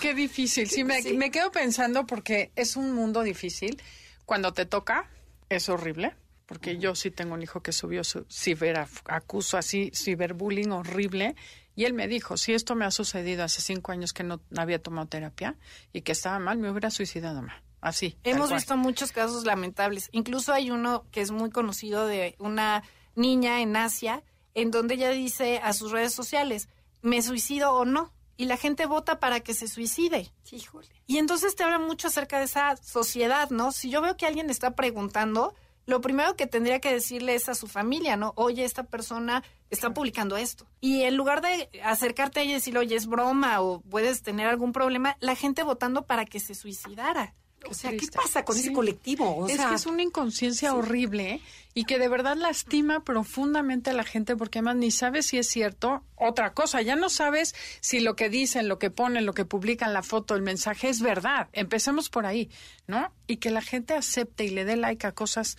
Qué 0.00 0.14
difícil. 0.14 0.68
Sí, 0.68 0.84
me, 0.84 1.02
me 1.14 1.30
quedo 1.30 1.50
pensando 1.50 2.06
porque 2.06 2.50
es 2.56 2.76
un 2.76 2.92
mundo 2.92 3.22
difícil. 3.22 3.82
Cuando 4.24 4.52
te 4.52 4.66
toca, 4.66 5.08
es 5.48 5.68
horrible. 5.68 6.14
Porque 6.46 6.76
yo 6.76 6.94
sí 6.94 7.10
tengo 7.10 7.34
un 7.34 7.42
hijo 7.42 7.62
que 7.62 7.72
subió 7.72 8.04
su 8.04 8.26
ciberacuso 8.30 9.56
así, 9.56 9.90
ciberbullying 9.94 10.72
horrible. 10.72 11.36
Y 11.74 11.84
él 11.84 11.94
me 11.94 12.06
dijo, 12.06 12.36
si 12.36 12.52
esto 12.52 12.74
me 12.74 12.84
ha 12.84 12.90
sucedido 12.90 13.44
hace 13.44 13.62
cinco 13.62 13.92
años 13.92 14.12
que 14.12 14.24
no 14.24 14.40
había 14.56 14.80
tomado 14.80 15.08
terapia 15.08 15.56
y 15.92 16.02
que 16.02 16.12
estaba 16.12 16.38
mal, 16.38 16.58
me 16.58 16.70
hubiera 16.70 16.90
suicidado 16.90 17.42
más. 17.42 17.56
Así. 17.80 18.16
Hemos 18.24 18.52
visto 18.52 18.76
muchos 18.76 19.12
casos 19.12 19.44
lamentables. 19.44 20.08
Incluso 20.12 20.52
hay 20.52 20.70
uno 20.70 21.04
que 21.10 21.20
es 21.20 21.30
muy 21.30 21.50
conocido 21.50 22.06
de 22.06 22.34
una 22.38 22.82
niña 23.14 23.60
en 23.60 23.76
Asia, 23.76 24.22
en 24.54 24.70
donde 24.70 24.94
ella 24.94 25.10
dice 25.10 25.58
a 25.62 25.72
sus 25.72 25.92
redes 25.92 26.14
sociales, 26.14 26.68
¿me 27.04 27.22
suicido 27.22 27.72
o 27.72 27.84
no? 27.84 28.12
Y 28.36 28.46
la 28.46 28.56
gente 28.56 28.86
vota 28.86 29.20
para 29.20 29.40
que 29.40 29.54
se 29.54 29.68
suicide. 29.68 30.32
Híjole. 30.50 30.88
Y 31.06 31.18
entonces 31.18 31.54
te 31.54 31.62
habla 31.62 31.78
mucho 31.78 32.08
acerca 32.08 32.38
de 32.38 32.46
esa 32.46 32.76
sociedad, 32.76 33.50
¿no? 33.50 33.70
Si 33.70 33.90
yo 33.90 34.00
veo 34.00 34.16
que 34.16 34.26
alguien 34.26 34.50
está 34.50 34.74
preguntando, 34.74 35.54
lo 35.86 36.00
primero 36.00 36.34
que 36.34 36.46
tendría 36.46 36.80
que 36.80 36.92
decirle 36.92 37.34
es 37.34 37.48
a 37.48 37.54
su 37.54 37.66
familia, 37.66 38.16
¿no? 38.16 38.32
Oye, 38.36 38.64
esta 38.64 38.84
persona 38.84 39.44
está 39.70 39.92
publicando 39.92 40.36
esto. 40.36 40.66
Y 40.80 41.02
en 41.02 41.16
lugar 41.16 41.42
de 41.42 41.68
acercarte 41.84 42.40
a 42.40 42.42
ella 42.42 42.52
y 42.52 42.54
decirle, 42.54 42.80
oye, 42.80 42.96
es 42.96 43.06
broma 43.06 43.60
o 43.60 43.80
puedes 43.82 44.22
tener 44.22 44.48
algún 44.48 44.72
problema, 44.72 45.16
la 45.20 45.36
gente 45.36 45.62
votando 45.62 46.06
para 46.06 46.24
que 46.24 46.40
se 46.40 46.54
suicidara. 46.54 47.34
O 47.70 47.74
sea, 47.74 47.90
¿qué 47.92 48.06
pasa 48.12 48.44
con 48.44 48.54
Sí. 48.56 48.62
ese 48.62 48.72
colectivo? 48.72 49.28
O 49.36 49.48
es 49.48 49.56
sea, 49.56 49.68
que 49.70 49.74
es 49.76 49.86
una 49.86 50.02
inconsciencia 50.02 50.74
horrible 50.74 51.30
¿eh? 51.34 51.40
y 51.74 51.84
que 51.84 51.98
de 51.98 52.08
verdad 52.08 52.36
lastima 52.36 53.02
profundamente 53.04 53.90
a 53.90 53.94
la 53.94 54.04
gente 54.04 54.36
porque 54.36 54.58
además 54.58 54.76
ni 54.76 54.90
sabes 54.90 55.26
si 55.26 55.38
es 55.38 55.48
cierto. 55.48 56.02
Otra 56.16 56.52
cosa, 56.52 56.82
ya 56.82 56.96
no 56.96 57.08
sabes 57.08 57.54
si 57.80 58.00
lo 58.00 58.16
que 58.16 58.28
dicen, 58.28 58.68
lo 58.68 58.78
que 58.78 58.90
ponen, 58.90 59.26
lo 59.26 59.32
que 59.34 59.44
publican, 59.44 59.92
la 59.92 60.02
foto, 60.02 60.34
el 60.34 60.42
mensaje 60.42 60.88
es 60.88 61.00
verdad. 61.00 61.48
Empecemos 61.52 62.10
por 62.10 62.26
ahí, 62.26 62.50
¿no? 62.86 63.12
Y 63.26 63.36
que 63.38 63.50
la 63.50 63.62
gente 63.62 63.94
acepte 63.94 64.44
y 64.44 64.50
le 64.50 64.64
dé 64.64 64.76
like 64.76 65.06
a 65.06 65.12
cosas 65.12 65.56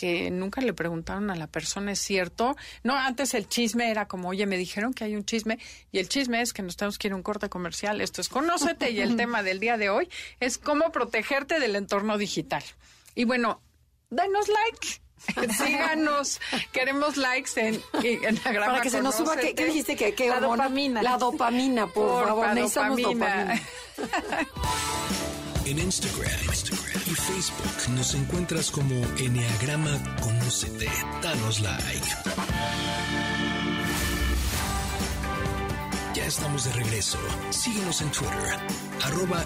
que 0.00 0.30
nunca 0.30 0.62
le 0.62 0.72
preguntaron 0.72 1.30
a 1.30 1.36
la 1.36 1.46
persona, 1.46 1.92
¿es 1.92 1.98
cierto? 1.98 2.56
No, 2.82 2.96
antes 2.96 3.34
el 3.34 3.46
chisme 3.50 3.90
era 3.90 4.08
como, 4.08 4.30
oye, 4.30 4.46
me 4.46 4.56
dijeron 4.56 4.94
que 4.94 5.04
hay 5.04 5.14
un 5.14 5.26
chisme 5.26 5.58
y 5.92 5.98
el 5.98 6.08
chisme 6.08 6.40
es 6.40 6.54
que 6.54 6.62
nos 6.62 6.78
tenemos 6.78 6.96
que 6.96 7.08
ir 7.08 7.12
a 7.12 7.16
un 7.16 7.22
corte 7.22 7.50
comercial. 7.50 8.00
Esto 8.00 8.22
es 8.22 8.30
Conócete 8.30 8.92
y 8.92 9.00
el 9.00 9.16
tema 9.18 9.42
del 9.42 9.60
día 9.60 9.76
de 9.76 9.90
hoy 9.90 10.08
es 10.40 10.56
cómo 10.56 10.90
protegerte 10.90 11.60
del 11.60 11.76
entorno 11.76 12.16
digital. 12.16 12.64
Y 13.14 13.24
bueno, 13.24 13.60
danos 14.08 14.48
like. 14.48 15.52
Síganos, 15.52 16.40
queremos 16.72 17.18
likes 17.18 17.50
en, 17.56 17.78
en 18.02 18.40
la 18.42 18.66
Para 18.66 18.80
que 18.80 18.88
se 18.88 19.02
nos 19.02 19.16
suba, 19.16 19.36
¿qué, 19.36 19.52
dijiste? 19.52 19.96
que 19.96 20.14
qué 20.14 20.30
la 20.30 20.40
dopamina. 20.40 21.02
La 21.02 21.18
dopamina, 21.18 21.86
por, 21.88 22.26
favor, 22.26 22.54
necesitamos 22.54 23.02
dopamina. 23.02 23.60
En 25.66 25.78
Instagram, 25.78 26.40
Instagram, 26.48 26.79
y 27.10 27.14
Facebook 27.14 27.94
nos 27.96 28.14
encuentras 28.14 28.70
como 28.70 28.94
Enneagrama 29.18 29.98
Conócete. 30.20 30.88
Danos 31.20 31.60
like. 31.60 32.06
Ya 36.14 36.24
estamos 36.26 36.64
de 36.64 36.72
regreso. 36.72 37.18
Síguenos 37.50 38.00
en 38.02 38.12
Twitter, 38.12 38.58
arroba. 39.02 39.44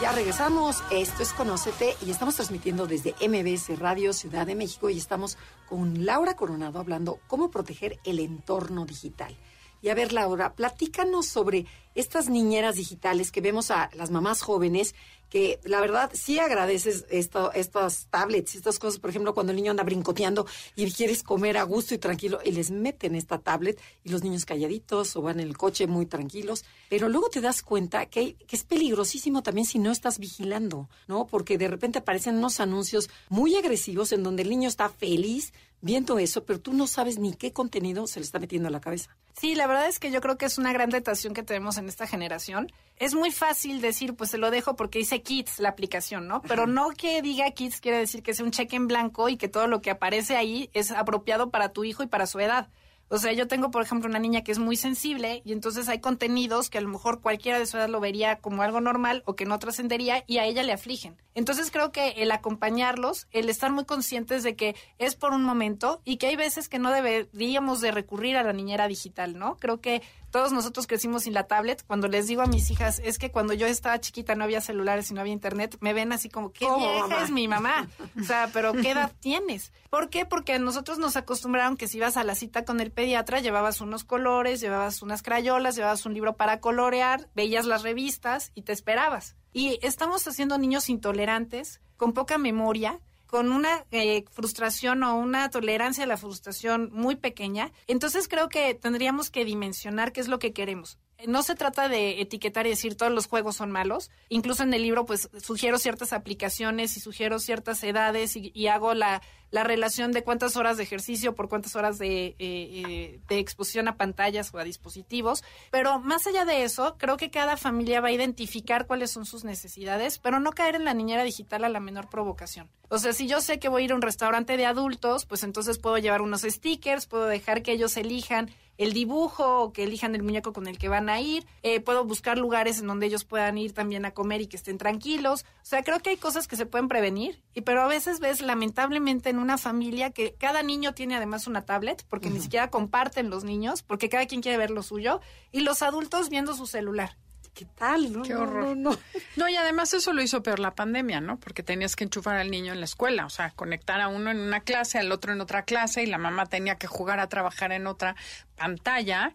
Ya 0.00 0.12
regresamos, 0.12 0.82
esto 0.90 1.22
es 1.22 1.32
Conócete 1.32 1.94
y 2.04 2.10
estamos 2.10 2.34
transmitiendo 2.34 2.86
desde 2.86 3.14
MBS 3.20 3.78
Radio 3.78 4.12
Ciudad 4.12 4.46
de 4.46 4.56
México 4.56 4.90
y 4.90 4.98
estamos 4.98 5.36
con 5.68 6.04
Laura 6.04 6.34
Coronado 6.34 6.80
hablando 6.80 7.20
cómo 7.28 7.50
proteger 7.50 8.00
el 8.04 8.18
entorno 8.18 8.86
digital. 8.86 9.36
Y 9.82 9.88
a 9.88 9.94
ver, 9.94 10.12
Laura, 10.12 10.54
platícanos 10.54 11.26
sobre 11.26 11.66
estas 11.94 12.28
niñeras 12.28 12.76
digitales 12.76 13.32
que 13.32 13.40
vemos 13.40 13.70
a 13.70 13.90
las 13.94 14.10
mamás 14.10 14.42
jóvenes 14.42 14.94
que 15.30 15.60
la 15.64 15.80
verdad 15.80 16.10
sí 16.12 16.38
agradeces 16.38 17.06
esto, 17.08 17.52
estas 17.52 18.08
tablets, 18.10 18.56
estas 18.56 18.78
cosas, 18.78 19.00
por 19.00 19.10
ejemplo, 19.10 19.32
cuando 19.32 19.52
el 19.52 19.56
niño 19.56 19.70
anda 19.70 19.84
brincoteando 19.84 20.46
y 20.76 20.90
quieres 20.90 21.22
comer 21.22 21.56
a 21.56 21.62
gusto 21.62 21.94
y 21.94 21.98
tranquilo 21.98 22.40
y 22.44 22.50
les 22.50 22.70
meten 22.70 23.14
esta 23.14 23.38
tablet 23.38 23.80
y 24.04 24.10
los 24.10 24.22
niños 24.22 24.44
calladitos 24.44 25.16
o 25.16 25.22
van 25.22 25.40
en 25.40 25.46
el 25.46 25.56
coche 25.56 25.86
muy 25.86 26.06
tranquilos, 26.06 26.64
pero 26.88 27.08
luego 27.08 27.30
te 27.30 27.40
das 27.40 27.62
cuenta 27.62 28.06
que, 28.06 28.34
que 28.34 28.56
es 28.56 28.64
peligrosísimo 28.64 29.42
también 29.42 29.66
si 29.66 29.78
no 29.78 29.92
estás 29.92 30.18
vigilando, 30.18 30.88
¿no? 31.06 31.26
Porque 31.26 31.56
de 31.56 31.68
repente 31.68 32.00
aparecen 32.00 32.36
unos 32.36 32.60
anuncios 32.60 33.08
muy 33.28 33.54
agresivos 33.54 34.12
en 34.12 34.22
donde 34.22 34.42
el 34.42 34.50
niño 34.50 34.68
está 34.68 34.88
feliz 34.88 35.52
viendo 35.82 36.18
eso, 36.18 36.44
pero 36.44 36.60
tú 36.60 36.72
no 36.72 36.86
sabes 36.86 37.18
ni 37.18 37.32
qué 37.34 37.52
contenido 37.52 38.06
se 38.06 38.20
le 38.20 38.24
está 38.24 38.38
metiendo 38.38 38.68
a 38.68 38.70
la 38.70 38.80
cabeza. 38.80 39.16
Sí, 39.38 39.54
la 39.54 39.66
verdad 39.66 39.88
es 39.88 39.98
que 39.98 40.10
yo 40.10 40.20
creo 40.20 40.36
que 40.36 40.46
es 40.46 40.58
una 40.58 40.72
gran 40.72 40.90
tentación 40.90 41.32
que 41.32 41.42
tenemos 41.42 41.78
en 41.78 41.88
esta 41.88 42.06
generación. 42.06 42.70
Es 42.96 43.14
muy 43.14 43.30
fácil 43.30 43.80
decir, 43.80 44.14
pues 44.14 44.30
se 44.30 44.38
lo 44.38 44.50
dejo 44.50 44.76
porque 44.76 44.98
dice 44.98 45.19
Kids 45.22 45.60
la 45.60 45.70
aplicación, 45.70 46.28
¿no? 46.28 46.42
Pero 46.42 46.66
no 46.66 46.90
que 46.90 47.22
diga 47.22 47.50
Kids 47.50 47.80
quiere 47.80 47.98
decir 47.98 48.22
que 48.22 48.34
sea 48.34 48.44
un 48.44 48.52
cheque 48.52 48.76
en 48.76 48.88
blanco 48.88 49.28
y 49.28 49.36
que 49.36 49.48
todo 49.48 49.66
lo 49.66 49.82
que 49.82 49.90
aparece 49.90 50.36
ahí 50.36 50.70
es 50.72 50.90
apropiado 50.90 51.50
para 51.50 51.70
tu 51.70 51.84
hijo 51.84 52.02
y 52.02 52.06
para 52.06 52.26
su 52.26 52.40
edad. 52.40 52.68
O 53.12 53.18
sea, 53.18 53.32
yo 53.32 53.48
tengo, 53.48 53.72
por 53.72 53.82
ejemplo, 53.82 54.08
una 54.08 54.20
niña 54.20 54.44
que 54.44 54.52
es 54.52 54.60
muy 54.60 54.76
sensible 54.76 55.42
y 55.44 55.52
entonces 55.52 55.88
hay 55.88 55.98
contenidos 55.98 56.70
que 56.70 56.78
a 56.78 56.80
lo 56.80 56.88
mejor 56.88 57.20
cualquiera 57.20 57.58
de 57.58 57.66
su 57.66 57.76
edad 57.76 57.88
lo 57.88 57.98
vería 57.98 58.38
como 58.38 58.62
algo 58.62 58.80
normal 58.80 59.24
o 59.26 59.34
que 59.34 59.46
no 59.46 59.58
trascendería 59.58 60.22
y 60.28 60.38
a 60.38 60.44
ella 60.44 60.62
le 60.62 60.72
afligen. 60.72 61.16
Entonces 61.34 61.72
creo 61.72 61.90
que 61.90 62.10
el 62.18 62.30
acompañarlos, 62.30 63.26
el 63.32 63.48
estar 63.48 63.72
muy 63.72 63.84
conscientes 63.84 64.44
de 64.44 64.54
que 64.54 64.76
es 64.98 65.16
por 65.16 65.32
un 65.32 65.42
momento 65.42 66.00
y 66.04 66.18
que 66.18 66.28
hay 66.28 66.36
veces 66.36 66.68
que 66.68 66.78
no 66.78 66.92
deberíamos 66.92 67.80
de 67.80 67.90
recurrir 67.90 68.36
a 68.36 68.44
la 68.44 68.52
niñera 68.52 68.86
digital, 68.86 69.36
¿no? 69.36 69.56
Creo 69.56 69.80
que 69.80 70.02
todos 70.30 70.52
nosotros 70.52 70.86
crecimos 70.86 71.24
sin 71.24 71.34
la 71.34 71.44
tablet. 71.46 71.84
Cuando 71.86 72.08
les 72.08 72.26
digo 72.26 72.42
a 72.42 72.46
mis 72.46 72.70
hijas, 72.70 73.00
es 73.04 73.18
que 73.18 73.30
cuando 73.30 73.52
yo 73.52 73.66
estaba 73.66 74.00
chiquita 74.00 74.34
no 74.34 74.44
había 74.44 74.60
celulares 74.60 75.10
y 75.10 75.14
no 75.14 75.20
había 75.20 75.32
internet, 75.32 75.76
me 75.80 75.92
ven 75.92 76.12
así 76.12 76.28
como, 76.28 76.52
¿qué 76.52 76.66
vieja 76.76 77.24
es 77.24 77.30
mi 77.30 77.48
mamá? 77.48 77.88
O 78.20 78.24
sea, 78.24 78.50
pero 78.52 78.72
¿qué 78.72 78.90
edad 78.90 79.12
tienes? 79.20 79.72
¿Por 79.90 80.08
qué? 80.08 80.24
Porque 80.24 80.54
a 80.54 80.58
nosotros 80.58 80.98
nos 80.98 81.16
acostumbraron 81.16 81.76
que 81.76 81.88
si 81.88 81.98
ibas 81.98 82.16
a 82.16 82.24
la 82.24 82.34
cita 82.34 82.64
con 82.64 82.80
el 82.80 82.92
pediatra, 82.92 83.40
llevabas 83.40 83.80
unos 83.80 84.04
colores, 84.04 84.60
llevabas 84.60 85.02
unas 85.02 85.22
crayolas, 85.22 85.76
llevabas 85.76 86.06
un 86.06 86.14
libro 86.14 86.36
para 86.36 86.60
colorear, 86.60 87.28
veías 87.34 87.66
las 87.66 87.82
revistas 87.82 88.52
y 88.54 88.62
te 88.62 88.72
esperabas. 88.72 89.36
Y 89.52 89.78
estamos 89.82 90.26
haciendo 90.28 90.58
niños 90.58 90.88
intolerantes, 90.88 91.80
con 91.96 92.12
poca 92.12 92.38
memoria, 92.38 93.00
con 93.30 93.52
una 93.52 93.84
eh, 93.92 94.24
frustración 94.32 95.04
o 95.04 95.16
una 95.16 95.48
tolerancia 95.50 96.02
a 96.02 96.06
la 96.08 96.16
frustración 96.16 96.90
muy 96.92 97.14
pequeña, 97.14 97.70
entonces 97.86 98.26
creo 98.26 98.48
que 98.48 98.74
tendríamos 98.74 99.30
que 99.30 99.44
dimensionar 99.44 100.10
qué 100.10 100.20
es 100.20 100.26
lo 100.26 100.40
que 100.40 100.52
queremos 100.52 100.98
no 101.26 101.42
se 101.42 101.54
trata 101.54 101.88
de 101.88 102.20
etiquetar 102.20 102.66
y 102.66 102.70
decir 102.70 102.96
todos 102.96 103.12
los 103.12 103.26
juegos 103.26 103.56
son 103.56 103.70
malos. 103.70 104.10
Incluso 104.28 104.62
en 104.62 104.74
el 104.74 104.82
libro, 104.82 105.04
pues 105.06 105.28
sugiero 105.42 105.78
ciertas 105.78 106.12
aplicaciones 106.12 106.96
y 106.96 107.00
sugiero 107.00 107.38
ciertas 107.38 107.82
edades 107.84 108.36
y, 108.36 108.66
hago 108.68 108.94
la, 108.94 109.22
la, 109.50 109.64
relación 109.64 110.12
de 110.12 110.22
cuántas 110.22 110.56
horas 110.56 110.76
de 110.76 110.84
ejercicio 110.84 111.34
por 111.34 111.48
cuántas 111.48 111.74
horas 111.76 111.98
de, 111.98 112.26
eh, 112.26 112.36
eh, 112.38 113.20
de, 113.28 113.38
exposición 113.38 113.88
a 113.88 113.96
pantallas 113.96 114.52
o 114.54 114.58
a 114.58 114.64
dispositivos. 114.64 115.42
Pero 115.70 115.98
más 115.98 116.26
allá 116.26 116.44
de 116.44 116.64
eso, 116.64 116.96
creo 116.98 117.16
que 117.16 117.30
cada 117.30 117.56
familia 117.56 118.00
va 118.00 118.08
a 118.08 118.12
identificar 118.12 118.86
cuáles 118.86 119.10
son 119.10 119.26
sus 119.26 119.44
necesidades, 119.44 120.18
pero 120.18 120.40
no 120.40 120.52
caer 120.52 120.76
en 120.76 120.84
la 120.84 120.94
niñera 120.94 121.24
digital 121.24 121.64
a 121.64 121.68
la 121.68 121.80
menor 121.80 122.08
provocación. 122.08 122.68
O 122.88 122.98
sea, 122.98 123.12
si 123.12 123.26
yo 123.26 123.40
sé 123.40 123.58
que 123.58 123.68
voy 123.68 123.82
a 123.82 123.84
ir 123.86 123.92
a 123.92 123.96
un 123.96 124.02
restaurante 124.02 124.56
de 124.56 124.66
adultos, 124.66 125.24
pues 125.24 125.44
entonces 125.44 125.78
puedo 125.78 125.98
llevar 125.98 126.22
unos 126.22 126.42
stickers, 126.42 127.06
puedo 127.06 127.26
dejar 127.26 127.62
que 127.62 127.72
ellos 127.72 127.96
elijan 127.96 128.50
el 128.80 128.94
dibujo 128.94 129.60
o 129.60 129.72
que 129.74 129.84
elijan 129.84 130.14
el 130.14 130.22
muñeco 130.22 130.54
con 130.54 130.66
el 130.66 130.78
que 130.78 130.88
van 130.88 131.10
a 131.10 131.20
ir. 131.20 131.46
Eh, 131.62 131.80
puedo 131.80 132.06
buscar 132.06 132.38
lugares 132.38 132.80
en 132.80 132.86
donde 132.86 133.04
ellos 133.04 133.24
puedan 133.24 133.58
ir 133.58 133.74
también 133.74 134.06
a 134.06 134.12
comer 134.12 134.40
y 134.40 134.46
que 134.46 134.56
estén 134.56 134.78
tranquilos. 134.78 135.44
O 135.62 135.66
sea, 135.66 135.82
creo 135.82 136.00
que 136.00 136.08
hay 136.08 136.16
cosas 136.16 136.48
que 136.48 136.56
se 136.56 136.64
pueden 136.64 136.88
prevenir, 136.88 137.42
y 137.52 137.60
pero 137.60 137.82
a 137.82 137.88
veces 137.88 138.20
ves 138.20 138.40
lamentablemente 138.40 139.28
en 139.28 139.38
una 139.38 139.58
familia 139.58 140.12
que 140.12 140.34
cada 140.34 140.62
niño 140.62 140.94
tiene 140.94 141.14
además 141.14 141.46
una 141.46 141.66
tablet, 141.66 142.06
porque 142.08 142.30
ni 142.30 142.40
siquiera 142.40 142.70
comparten 142.70 143.28
los 143.28 143.44
niños, 143.44 143.82
porque 143.82 144.08
cada 144.08 144.24
quien 144.24 144.40
quiere 144.40 144.56
ver 144.56 144.70
lo 144.70 144.82
suyo, 144.82 145.20
y 145.52 145.60
los 145.60 145.82
adultos 145.82 146.30
viendo 146.30 146.54
su 146.54 146.66
celular. 146.66 147.18
¿Qué 147.60 147.66
tal? 147.74 148.10
No, 148.10 148.22
Qué 148.22 148.34
horror. 148.34 148.74
No, 148.74 148.96
no, 149.36 149.48
y 149.50 149.54
además 149.54 149.92
eso 149.92 150.14
lo 150.14 150.22
hizo 150.22 150.42
peor 150.42 150.60
la 150.60 150.74
pandemia, 150.74 151.20
¿no? 151.20 151.38
Porque 151.38 151.62
tenías 151.62 151.94
que 151.94 152.04
enchufar 152.04 152.38
al 152.38 152.50
niño 152.50 152.72
en 152.72 152.80
la 152.80 152.86
escuela, 152.86 153.26
o 153.26 153.28
sea, 153.28 153.50
conectar 153.50 154.00
a 154.00 154.08
uno 154.08 154.30
en 154.30 154.40
una 154.40 154.60
clase, 154.60 154.98
al 154.98 155.12
otro 155.12 155.34
en 155.34 155.42
otra 155.42 155.66
clase, 155.66 156.02
y 156.02 156.06
la 156.06 156.16
mamá 156.16 156.46
tenía 156.46 156.76
que 156.76 156.86
jugar 156.86 157.20
a 157.20 157.28
trabajar 157.28 157.72
en 157.72 157.86
otra 157.86 158.16
pantalla. 158.56 159.34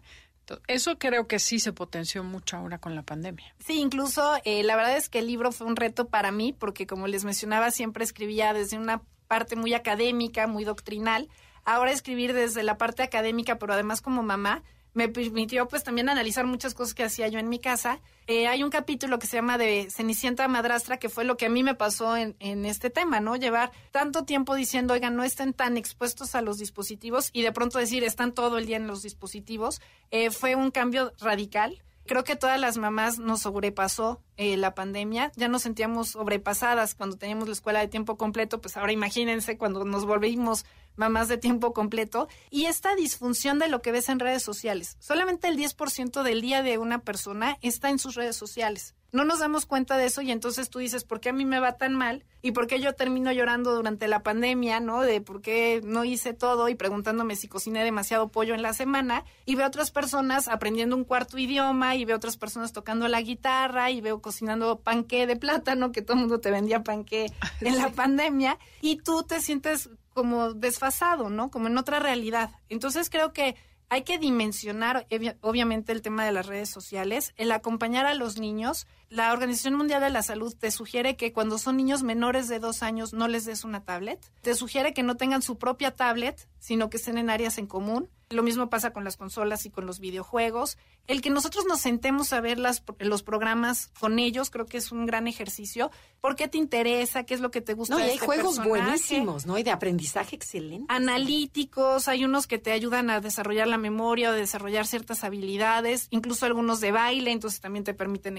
Eso 0.66 0.98
creo 0.98 1.28
que 1.28 1.38
sí 1.38 1.60
se 1.60 1.72
potenció 1.72 2.24
mucho 2.24 2.56
ahora 2.56 2.78
con 2.78 2.96
la 2.96 3.04
pandemia. 3.04 3.54
Sí, 3.64 3.78
incluso 3.78 4.40
eh, 4.42 4.64
la 4.64 4.74
verdad 4.74 4.96
es 4.96 5.08
que 5.08 5.20
el 5.20 5.28
libro 5.28 5.52
fue 5.52 5.68
un 5.68 5.76
reto 5.76 6.08
para 6.08 6.32
mí, 6.32 6.52
porque 6.52 6.88
como 6.88 7.06
les 7.06 7.24
mencionaba, 7.24 7.70
siempre 7.70 8.02
escribía 8.02 8.52
desde 8.54 8.76
una 8.76 9.02
parte 9.28 9.54
muy 9.54 9.72
académica, 9.72 10.48
muy 10.48 10.64
doctrinal. 10.64 11.28
Ahora 11.64 11.92
escribir 11.92 12.32
desde 12.32 12.64
la 12.64 12.76
parte 12.76 13.04
académica, 13.04 13.60
pero 13.60 13.72
además 13.72 14.02
como 14.02 14.24
mamá, 14.24 14.64
me 14.96 15.10
permitió 15.10 15.68
pues 15.68 15.84
también 15.84 16.08
analizar 16.08 16.46
muchas 16.46 16.72
cosas 16.72 16.94
que 16.94 17.04
hacía 17.04 17.28
yo 17.28 17.38
en 17.38 17.50
mi 17.50 17.58
casa. 17.58 18.00
Eh, 18.26 18.48
hay 18.48 18.62
un 18.62 18.70
capítulo 18.70 19.18
que 19.18 19.26
se 19.26 19.36
llama 19.36 19.58
de 19.58 19.88
Cenicienta 19.90 20.48
Madrastra, 20.48 20.96
que 20.96 21.10
fue 21.10 21.24
lo 21.24 21.36
que 21.36 21.46
a 21.46 21.50
mí 21.50 21.62
me 21.62 21.74
pasó 21.74 22.16
en, 22.16 22.34
en 22.40 22.64
este 22.64 22.88
tema, 22.88 23.20
¿no? 23.20 23.36
Llevar 23.36 23.72
tanto 23.90 24.24
tiempo 24.24 24.54
diciendo, 24.54 24.94
oigan, 24.94 25.14
no 25.14 25.22
estén 25.22 25.52
tan 25.52 25.76
expuestos 25.76 26.34
a 26.34 26.40
los 26.40 26.56
dispositivos 26.56 27.28
y 27.34 27.42
de 27.42 27.52
pronto 27.52 27.78
decir, 27.78 28.04
están 28.04 28.32
todo 28.32 28.56
el 28.56 28.64
día 28.64 28.78
en 28.78 28.86
los 28.86 29.02
dispositivos, 29.02 29.82
eh, 30.10 30.30
fue 30.30 30.56
un 30.56 30.70
cambio 30.70 31.12
radical. 31.20 31.82
Creo 32.06 32.24
que 32.24 32.36
todas 32.36 32.60
las 32.60 32.78
mamás 32.78 33.18
nos 33.18 33.42
sobrepasó 33.42 34.22
eh, 34.36 34.56
la 34.56 34.74
pandemia, 34.74 35.32
ya 35.36 35.48
nos 35.48 35.62
sentíamos 35.62 36.10
sobrepasadas 36.10 36.94
cuando 36.94 37.16
teníamos 37.16 37.48
la 37.48 37.54
escuela 37.54 37.80
de 37.80 37.88
tiempo 37.88 38.16
completo, 38.16 38.60
pues 38.60 38.76
ahora 38.76 38.92
imagínense 38.92 39.58
cuando 39.58 39.84
nos 39.84 40.06
volvimos 40.06 40.64
mamás 40.96 41.28
de 41.28 41.38
tiempo 41.38 41.72
completo, 41.72 42.28
y 42.50 42.66
esta 42.66 42.94
disfunción 42.94 43.58
de 43.58 43.68
lo 43.68 43.82
que 43.82 43.92
ves 43.92 44.08
en 44.08 44.20
redes 44.20 44.42
sociales. 44.42 44.96
Solamente 44.98 45.48
el 45.48 45.58
10% 45.58 46.22
del 46.22 46.40
día 46.40 46.62
de 46.62 46.78
una 46.78 47.00
persona 47.00 47.58
está 47.60 47.90
en 47.90 47.98
sus 47.98 48.14
redes 48.14 48.36
sociales. 48.36 48.94
No 49.16 49.24
nos 49.24 49.38
damos 49.38 49.64
cuenta 49.64 49.96
de 49.96 50.04
eso 50.04 50.20
y 50.20 50.30
entonces 50.30 50.68
tú 50.68 50.78
dices, 50.78 51.04
¿por 51.04 51.20
qué 51.20 51.30
a 51.30 51.32
mí 51.32 51.46
me 51.46 51.58
va 51.58 51.78
tan 51.78 51.94
mal? 51.94 52.26
¿Y 52.42 52.52
por 52.52 52.66
qué 52.66 52.80
yo 52.80 52.92
termino 52.92 53.32
llorando 53.32 53.74
durante 53.74 54.08
la 54.08 54.22
pandemia, 54.22 54.78
no? 54.78 55.00
De 55.00 55.22
por 55.22 55.40
qué 55.40 55.80
no 55.82 56.04
hice 56.04 56.34
todo 56.34 56.68
y 56.68 56.74
preguntándome 56.74 57.34
si 57.34 57.48
cociné 57.48 57.82
demasiado 57.82 58.28
pollo 58.28 58.54
en 58.54 58.60
la 58.60 58.74
semana. 58.74 59.24
Y 59.46 59.54
veo 59.54 59.66
otras 59.66 59.90
personas 59.90 60.48
aprendiendo 60.48 60.96
un 60.96 61.04
cuarto 61.04 61.38
idioma 61.38 61.96
y 61.96 62.04
veo 62.04 62.16
otras 62.16 62.36
personas 62.36 62.74
tocando 62.74 63.08
la 63.08 63.22
guitarra 63.22 63.90
y 63.90 64.02
veo 64.02 64.20
cocinando 64.20 64.80
panqué 64.80 65.26
de 65.26 65.36
plátano, 65.36 65.92
que 65.92 66.02
todo 66.02 66.12
el 66.12 66.20
mundo 66.20 66.38
te 66.38 66.50
vendía 66.50 66.84
panqué 66.84 67.32
en 67.62 67.78
la 67.78 67.92
pandemia. 67.92 68.58
Y 68.82 68.96
tú 68.96 69.22
te 69.22 69.40
sientes 69.40 69.88
como 70.12 70.52
desfasado, 70.52 71.30
¿no? 71.30 71.50
Como 71.50 71.68
en 71.68 71.78
otra 71.78 72.00
realidad. 72.00 72.50
Entonces 72.68 73.08
creo 73.08 73.32
que 73.32 73.56
hay 73.88 74.02
que 74.02 74.18
dimensionar 74.18 75.06
obviamente 75.40 75.92
el 75.92 76.02
tema 76.02 76.24
de 76.24 76.32
las 76.32 76.46
redes 76.46 76.68
sociales, 76.68 77.32
el 77.36 77.52
acompañar 77.52 78.06
a 78.06 78.14
los 78.14 78.38
niños. 78.38 78.86
La 79.08 79.32
Organización 79.32 79.74
Mundial 79.74 80.00
de 80.00 80.10
la 80.10 80.22
Salud 80.22 80.54
te 80.58 80.70
sugiere 80.70 81.16
que 81.16 81.32
cuando 81.32 81.58
son 81.58 81.76
niños 81.76 82.02
menores 82.02 82.48
de 82.48 82.58
dos 82.58 82.82
años 82.82 83.12
no 83.12 83.28
les 83.28 83.44
des 83.44 83.64
una 83.64 83.84
tablet. 83.84 84.20
Te 84.42 84.54
sugiere 84.54 84.94
que 84.94 85.04
no 85.04 85.16
tengan 85.16 85.42
su 85.42 85.58
propia 85.58 85.94
tablet, 85.94 86.48
sino 86.58 86.90
que 86.90 86.96
estén 86.96 87.16
en 87.16 87.30
áreas 87.30 87.58
en 87.58 87.66
común. 87.66 88.10
Lo 88.28 88.42
mismo 88.42 88.68
pasa 88.68 88.92
con 88.92 89.04
las 89.04 89.16
consolas 89.16 89.66
y 89.66 89.70
con 89.70 89.86
los 89.86 90.00
videojuegos. 90.00 90.78
El 91.06 91.22
que 91.22 91.30
nosotros 91.30 91.64
nos 91.68 91.80
sentemos 91.80 92.32
a 92.32 92.40
ver 92.40 92.58
las, 92.58 92.82
los 92.98 93.22
programas 93.22 93.92
con 94.00 94.18
ellos, 94.18 94.50
creo 94.50 94.66
que 94.66 94.78
es 94.78 94.90
un 94.90 95.06
gran 95.06 95.28
ejercicio. 95.28 95.92
¿Por 96.20 96.34
qué 96.34 96.48
te 96.48 96.58
interesa? 96.58 97.22
¿Qué 97.22 97.34
es 97.34 97.40
lo 97.40 97.52
que 97.52 97.60
te 97.60 97.74
gusta? 97.74 97.94
No, 97.94 98.00
y 98.00 98.02
hay 98.02 98.14
este 98.14 98.26
juegos 98.26 98.56
personaje? 98.56 98.68
buenísimos, 98.68 99.46
¿no? 99.46 99.56
Y 99.58 99.62
de 99.62 99.70
aprendizaje 99.70 100.34
excelente. 100.34 100.92
analíticos, 100.92 102.08
hay 102.08 102.24
unos 102.24 102.48
que 102.48 102.58
te 102.58 102.72
ayudan 102.72 103.10
a 103.10 103.20
desarrollar 103.20 103.68
la 103.68 103.78
memoria 103.78 104.30
o 104.30 104.32
desarrollar 104.32 104.88
ciertas 104.88 105.22
habilidades, 105.22 106.08
incluso 106.10 106.46
algunos 106.46 106.80
de 106.80 106.90
baile, 106.90 107.30
entonces 107.30 107.60
también 107.60 107.84
te 107.84 107.94
permiten 107.94 108.36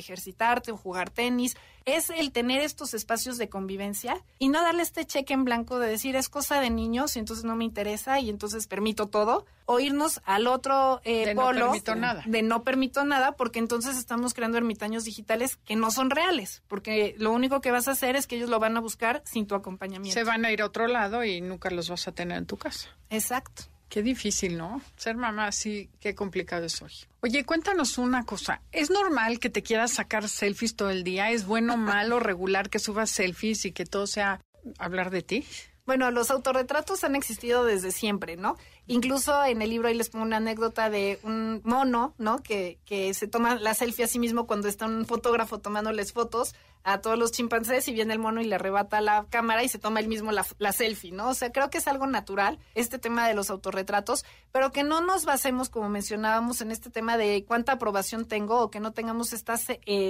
o 0.71 0.77
jugar 0.77 1.09
tenis. 1.09 1.55
Es 1.85 2.09
el 2.09 2.33
tener 2.33 2.59
estos 2.61 2.93
espacios 2.93 3.37
de 3.37 3.47
convivencia 3.47 4.21
y 4.39 4.49
no 4.49 4.61
darle 4.61 4.83
este 4.83 5.05
cheque 5.05 5.33
en 5.33 5.45
blanco 5.45 5.79
de 5.79 5.87
decir 5.87 6.17
es 6.17 6.27
cosa 6.27 6.59
de 6.59 6.69
niños 6.69 7.15
y 7.15 7.19
entonces 7.19 7.45
no 7.45 7.55
me 7.55 7.63
interesa 7.63 8.19
y 8.19 8.29
entonces 8.29 8.67
permito 8.67 9.07
todo, 9.07 9.45
o 9.65 9.79
irnos 9.79 10.19
al 10.25 10.47
otro 10.47 10.99
eh, 11.05 11.27
De 11.27 11.33
no 11.33 11.41
polo 11.43 11.65
permito 11.67 11.95
nada. 11.95 12.23
de 12.25 12.41
no 12.41 12.63
permito 12.63 13.05
nada 13.05 13.37
porque 13.37 13.59
entonces 13.59 13.97
estamos 13.97 14.33
creando 14.33 14.57
ermitaños 14.57 15.05
digitales 15.05 15.55
que 15.55 15.77
no 15.77 15.89
son 15.89 16.09
reales, 16.09 16.61
porque 16.67 17.15
lo 17.19 17.31
único 17.31 17.61
que 17.61 17.71
vas 17.71 17.87
a 17.87 17.91
hacer 17.91 18.17
es 18.17 18.27
que 18.27 18.35
ellos 18.35 18.49
lo 18.49 18.59
van 18.59 18.75
a 18.75 18.81
buscar 18.81 19.21
sin 19.25 19.47
tu 19.47 19.55
acompañamiento. 19.55 20.13
Se 20.13 20.25
van 20.25 20.43
a 20.43 20.51
ir 20.51 20.61
a 20.61 20.65
otro 20.65 20.87
lado 20.87 21.23
y 21.23 21.39
nunca 21.39 21.69
los 21.69 21.89
vas 21.89 22.05
a 22.09 22.11
tener 22.11 22.37
en 22.37 22.45
tu 22.47 22.57
casa. 22.57 22.89
Exacto. 23.09 23.63
Qué 23.89 24.01
difícil, 24.03 24.57
¿no? 24.57 24.81
Ser 24.97 25.15
mamá, 25.15 25.51
sí, 25.51 25.89
qué 25.99 26.13
complicado 26.13 26.65
es 26.65 26.81
hoy. 26.81 26.91
Oye, 27.21 27.45
cuéntanos 27.45 27.97
una 27.97 28.25
cosa. 28.25 28.61
¿Es 28.71 28.89
normal 28.89 29.39
que 29.39 29.49
te 29.49 29.63
quieras 29.63 29.93
sacar 29.93 30.27
selfies 30.27 30.75
todo 30.75 30.89
el 30.89 31.03
día? 31.03 31.31
¿Es 31.31 31.45
bueno, 31.45 31.77
malo, 31.77 32.19
regular 32.19 32.69
que 32.69 32.79
subas 32.79 33.09
selfies 33.09 33.65
y 33.65 33.71
que 33.71 33.85
todo 33.85 34.07
sea 34.07 34.41
hablar 34.77 35.09
de 35.09 35.21
ti? 35.21 35.45
Bueno, 35.85 36.11
los 36.11 36.31
autorretratos 36.31 37.05
han 37.05 37.15
existido 37.15 37.63
desde 37.63 37.91
siempre, 37.91 38.35
¿no? 38.35 38.57
Incluso 38.87 39.43
en 39.43 39.61
el 39.61 39.69
libro 39.69 39.87
ahí 39.87 39.93
les 39.93 40.09
pongo 40.09 40.25
una 40.25 40.37
anécdota 40.37 40.89
de 40.89 41.19
un 41.23 41.61
mono, 41.63 42.13
¿no? 42.17 42.41
Que, 42.41 42.79
que 42.85 43.13
se 43.13 43.27
toma 43.27 43.55
la 43.55 43.73
selfie 43.73 44.05
a 44.05 44.07
sí 44.07 44.17
mismo 44.17 44.47
cuando 44.47 44.67
está 44.67 44.85
un 44.85 45.05
fotógrafo 45.05 45.59
tomándoles 45.59 46.13
fotos 46.13 46.55
a 46.87 47.01
todos 47.01 47.19
los 47.19 47.33
chimpancés 47.33 47.85
y 47.89 47.93
viene 47.93 48.13
el 48.13 48.19
mono 48.19 48.39
y 48.39 48.45
le 48.45 48.55
arrebata 48.55 49.01
la 49.01 49.25
cámara 49.29 49.61
y 49.61 49.67
se 49.67 49.77
toma 49.77 49.99
él 49.99 50.07
mismo 50.07 50.31
la, 50.31 50.71
selfie, 50.71 51.11
¿no? 51.11 51.29
O 51.29 51.33
sea, 51.33 51.51
creo 51.51 51.69
que 51.69 51.79
es 51.79 51.87
algo 51.87 52.07
natural 52.07 52.59
este 52.75 52.97
tema 52.97 53.27
de 53.27 53.33
los 53.33 53.49
autorretratos, 53.49 54.23
pero 54.53 54.71
que 54.71 54.83
no 54.83 55.01
nos 55.01 55.25
basemos, 55.25 55.67
como 55.67 55.89
mencionábamos, 55.89 56.61
en 56.61 56.71
este 56.71 56.89
tema 56.89 57.17
de 57.17 57.43
cuánta 57.45 57.73
aprobación 57.73 58.25
tengo 58.25 58.61
o 58.61 58.71
que 58.71 58.79
no 58.79 58.93
tengamos 58.93 59.33
estos 59.33 59.65